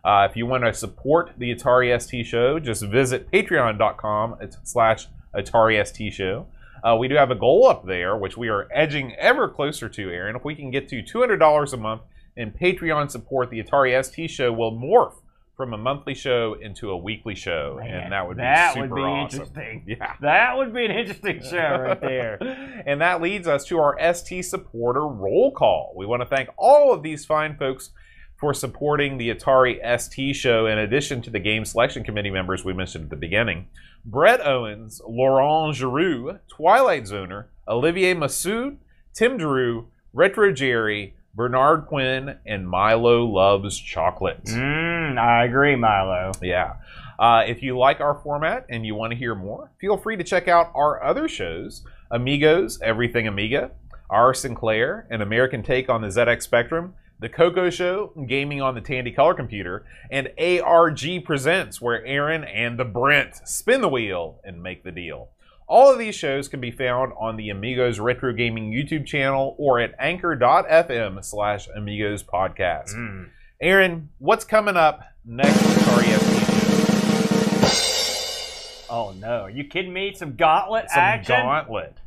If 0.09 0.37
you 0.37 0.45
want 0.45 0.63
to 0.63 0.73
support 0.73 1.33
the 1.37 1.53
Atari 1.53 2.01
ST 2.01 2.25
Show, 2.25 2.59
just 2.59 2.81
visit 2.81 3.29
patreon.com 3.29 4.37
slash 4.63 5.07
Atari 5.35 5.85
ST 5.85 6.13
Show. 6.13 6.47
Uh, 6.83 6.95
we 6.95 7.07
do 7.07 7.15
have 7.15 7.31
a 7.31 7.35
goal 7.35 7.67
up 7.67 7.85
there, 7.85 8.15
which 8.15 8.37
we 8.37 8.49
are 8.49 8.67
edging 8.71 9.15
ever 9.15 9.49
closer 9.49 9.89
to, 9.89 10.09
Aaron. 10.09 10.35
If 10.35 10.45
we 10.45 10.55
can 10.55 10.69
get 10.71 10.87
to 10.89 11.01
$200 11.01 11.73
a 11.73 11.77
month 11.77 12.01
in 12.35 12.51
Patreon 12.51 13.09
support, 13.09 13.49
the 13.49 13.61
Atari 13.61 14.03
ST 14.03 14.29
Show 14.29 14.53
will 14.53 14.71
morph 14.71 15.15
from 15.57 15.73
a 15.73 15.77
monthly 15.77 16.13
show 16.13 16.53
into 16.61 16.91
a 16.91 16.97
weekly 16.97 17.33
show, 17.33 17.79
Man, 17.79 18.03
and 18.03 18.13
that 18.13 18.27
would 18.27 18.37
be 18.37 18.43
that 18.43 18.75
super 18.75 18.87
would 18.89 18.95
be 18.95 19.01
awesome. 19.01 19.41
interesting. 19.41 19.83
Yeah. 19.99 20.13
That 20.21 20.55
would 20.55 20.71
be 20.71 20.85
an 20.85 20.91
interesting 20.91 21.41
show 21.41 21.79
right 21.81 21.99
there. 21.99 22.83
and 22.85 23.01
that 23.01 23.23
leads 23.23 23.47
us 23.47 23.65
to 23.65 23.79
our 23.79 23.97
ST 24.13 24.45
supporter 24.45 25.07
roll 25.07 25.51
call. 25.51 25.93
We 25.95 26.05
want 26.05 26.21
to 26.21 26.27
thank 26.27 26.49
all 26.57 26.93
of 26.93 27.01
these 27.01 27.25
fine 27.25 27.57
folks 27.57 27.89
for 28.37 28.53
supporting 28.53 29.17
the 29.17 29.33
Atari 29.33 29.79
ST 29.99 30.35
show, 30.35 30.67
in 30.67 30.77
addition 30.77 31.21
to 31.23 31.29
the 31.29 31.39
game 31.39 31.65
selection 31.65 32.03
committee 32.03 32.29
members 32.29 32.63
we 32.63 32.73
mentioned 32.73 33.05
at 33.05 33.09
the 33.09 33.15
beginning 33.15 33.67
Brett 34.05 34.45
Owens, 34.45 35.01
Laurent 35.07 35.75
Giroux, 35.75 36.39
Twilight 36.47 37.03
Zoner, 37.03 37.45
Olivier 37.67 38.13
Massoud, 38.13 38.77
Tim 39.13 39.37
Drew, 39.37 39.87
Retro 40.13 40.53
Jerry, 40.53 41.15
Bernard 41.33 41.85
Quinn, 41.87 42.37
and 42.45 42.67
Milo 42.67 43.25
Loves 43.25 43.77
Chocolate. 43.77 44.43
Mm, 44.45 45.19
I 45.19 45.45
agree, 45.45 45.75
Milo. 45.75 46.31
Yeah. 46.41 46.75
Uh, 47.19 47.43
if 47.47 47.61
you 47.61 47.77
like 47.77 47.99
our 47.99 48.15
format 48.15 48.65
and 48.69 48.85
you 48.85 48.95
want 48.95 49.11
to 49.11 49.17
hear 49.17 49.35
more, 49.35 49.71
feel 49.79 49.97
free 49.97 50.15
to 50.15 50.23
check 50.23 50.47
out 50.47 50.71
our 50.75 51.03
other 51.03 51.27
shows 51.27 51.83
Amigos, 52.11 52.79
Everything 52.81 53.27
Amiga, 53.27 53.71
Our 54.09 54.33
Sinclair, 54.33 55.07
an 55.09 55.21
American 55.21 55.63
take 55.63 55.89
on 55.89 56.01
the 56.01 56.07
ZX 56.07 56.43
Spectrum, 56.43 56.93
The 57.19 57.29
Coco 57.29 57.69
Show, 57.69 58.13
Gaming 58.27 58.61
on 58.61 58.75
the 58.75 58.81
Tandy 58.81 59.11
Color 59.11 59.33
Computer, 59.33 59.85
and 60.11 60.29
ARG 60.39 61.25
Presents, 61.25 61.81
where 61.81 62.05
Aaron 62.05 62.43
and 62.43 62.77
the 62.77 62.85
Brent 62.85 63.47
spin 63.47 63.81
the 63.81 63.89
wheel 63.89 64.39
and 64.43 64.61
make 64.61 64.83
the 64.83 64.91
deal. 64.91 65.29
All 65.67 65.91
of 65.91 65.99
these 65.99 66.15
shows 66.15 66.47
can 66.47 66.61
be 66.61 66.71
found 66.71 67.13
on 67.19 67.35
the 67.35 67.49
Amigos 67.49 67.99
Retro 67.99 68.33
Gaming 68.33 68.71
YouTube 68.71 69.05
channel 69.05 69.55
or 69.57 69.79
at 69.79 69.95
anchor.fm 69.99 71.25
slash 71.25 71.67
Amigos 71.75 72.23
Podcast. 72.23 72.93
Mm. 72.93 73.29
Aaron, 73.59 74.09
what's 74.19 74.45
coming 74.45 74.77
up 74.77 75.01
next 75.25 75.61
with 75.63 75.87
Oh 78.89 79.13
no, 79.17 79.41
are 79.41 79.49
you 79.49 79.65
kidding 79.65 79.91
me? 79.91 80.13
Some 80.13 80.35
Gauntlet 80.35 80.89
Some 80.89 80.99
action. 80.99 81.35
Gauntlet. 81.35 81.97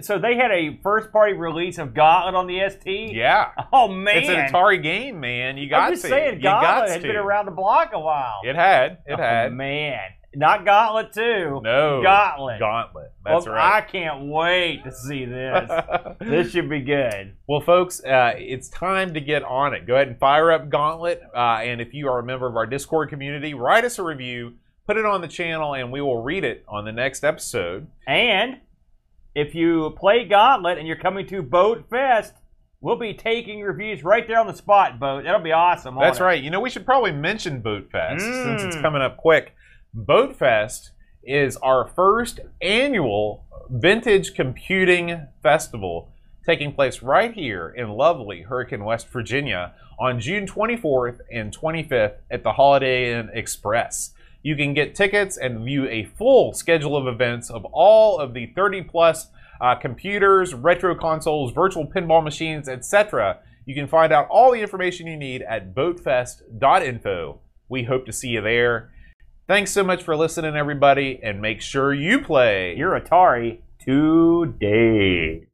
So 0.00 0.18
they 0.18 0.36
had 0.36 0.50
a 0.50 0.78
first 0.82 1.12
party 1.12 1.34
release 1.34 1.78
of 1.78 1.94
Gauntlet 1.94 2.34
on 2.34 2.46
the 2.46 2.60
ST. 2.70 3.12
Yeah. 3.14 3.50
Oh 3.72 3.88
man, 3.88 4.16
It's 4.18 4.28
an 4.28 4.36
Atari 4.36 4.82
game, 4.82 5.20
man. 5.20 5.56
You 5.58 5.68
got 5.68 5.82
I'm 5.84 5.92
just 5.92 6.02
to. 6.02 6.08
saying, 6.08 6.36
you 6.36 6.42
Gauntlet 6.42 6.90
has 6.90 7.02
to. 7.02 7.08
been 7.08 7.16
around 7.16 7.46
the 7.46 7.52
block 7.52 7.90
a 7.92 8.00
while. 8.00 8.40
It 8.44 8.56
had. 8.56 8.98
It 9.06 9.14
Oh, 9.14 9.16
had. 9.22 9.52
man, 9.52 10.00
not 10.34 10.64
Gauntlet 10.64 11.12
two. 11.12 11.60
No. 11.62 12.02
Gauntlet. 12.02 12.58
Gauntlet. 12.58 13.12
That's 13.24 13.46
well, 13.46 13.54
right. 13.54 13.76
I 13.76 13.80
can't 13.82 14.26
wait 14.28 14.82
to 14.84 14.92
see 14.92 15.24
this. 15.26 15.70
this 16.20 16.50
should 16.50 16.68
be 16.70 16.80
good. 16.80 17.34
well, 17.46 17.60
folks, 17.60 18.02
uh, 18.04 18.32
it's 18.36 18.68
time 18.68 19.14
to 19.14 19.20
get 19.20 19.42
on 19.44 19.74
it. 19.74 19.86
Go 19.86 19.94
ahead 19.94 20.08
and 20.08 20.18
fire 20.18 20.50
up 20.50 20.68
Gauntlet. 20.70 21.22
Uh, 21.34 21.38
and 21.62 21.80
if 21.80 21.92
you 21.94 22.08
are 22.08 22.18
a 22.18 22.22
member 22.24 22.46
of 22.46 22.56
our 22.56 22.66
Discord 22.66 23.10
community, 23.10 23.54
write 23.54 23.84
us 23.84 23.98
a 23.98 24.02
review, 24.02 24.54
put 24.86 24.96
it 24.96 25.04
on 25.04 25.20
the 25.20 25.28
channel, 25.28 25.74
and 25.74 25.92
we 25.92 26.00
will 26.00 26.22
read 26.22 26.44
it 26.44 26.64
on 26.66 26.84
the 26.84 26.92
next 26.92 27.22
episode. 27.24 27.86
And 28.06 28.58
if 29.34 29.54
you 29.54 29.90
play 29.98 30.24
Gauntlet 30.26 30.78
and 30.78 30.86
you're 30.86 30.96
coming 30.96 31.26
to 31.28 31.42
Boat 31.42 31.88
Fest, 31.90 32.34
we'll 32.80 32.96
be 32.96 33.14
taking 33.14 33.60
reviews 33.62 34.02
right 34.04 34.26
there 34.26 34.38
on 34.40 34.46
the 34.46 34.54
spot, 34.54 34.98
Boat. 34.98 35.24
That'll 35.24 35.40
be 35.40 35.52
awesome. 35.52 35.96
That's 35.98 36.20
it? 36.20 36.24
right. 36.24 36.42
You 36.42 36.50
know, 36.50 36.60
we 36.60 36.70
should 36.70 36.84
probably 36.84 37.12
mention 37.12 37.60
Boat 37.60 37.90
Fest 37.90 38.24
since 38.24 38.62
it's 38.62 38.76
Mm. 38.76 38.82
coming 38.82 39.02
up 39.02 39.16
quick. 39.16 39.54
Boat 39.94 40.36
Fest 40.36 40.92
is 41.24 41.56
our 41.58 41.86
first 41.86 42.40
annual 42.60 43.44
vintage 43.70 44.34
computing 44.34 45.26
festival 45.42 46.08
taking 46.44 46.72
place 46.72 47.02
right 47.02 47.32
here 47.32 47.68
in 47.76 47.88
lovely 47.90 48.42
Hurricane, 48.42 48.84
West 48.84 49.08
Virginia 49.08 49.72
on 50.00 50.18
June 50.18 50.44
24th 50.46 51.20
and 51.32 51.52
25th 51.56 52.14
at 52.30 52.42
the 52.42 52.52
Holiday 52.52 53.12
Inn 53.16 53.30
Express. 53.32 54.12
You 54.42 54.56
can 54.56 54.74
get 54.74 54.94
tickets 54.94 55.36
and 55.36 55.64
view 55.64 55.88
a 55.88 56.04
full 56.04 56.52
schedule 56.52 56.96
of 56.96 57.06
events 57.06 57.50
of 57.50 57.64
all 57.66 58.18
of 58.18 58.34
the 58.34 58.46
30 58.54 58.82
plus 58.82 59.28
uh, 59.60 59.76
computers, 59.76 60.52
retro 60.54 60.94
consoles, 60.94 61.52
virtual 61.52 61.86
pinball 61.86 62.24
machines, 62.24 62.68
etc. 62.68 63.38
You 63.64 63.74
can 63.74 63.86
find 63.86 64.12
out 64.12 64.26
all 64.28 64.52
the 64.52 64.60
information 64.60 65.06
you 65.06 65.16
need 65.16 65.42
at 65.42 65.74
boatfest.info. 65.74 67.40
We 67.68 67.84
hope 67.84 68.06
to 68.06 68.12
see 68.12 68.28
you 68.28 68.40
there. 68.40 68.90
Thanks 69.46 69.70
so 69.70 69.84
much 69.84 70.02
for 70.02 70.16
listening, 70.16 70.56
everybody, 70.56 71.20
and 71.22 71.40
make 71.40 71.60
sure 71.60 71.94
you 71.94 72.20
play. 72.20 72.74
Your 72.76 72.98
Atari 72.98 73.60
today. 73.78 75.51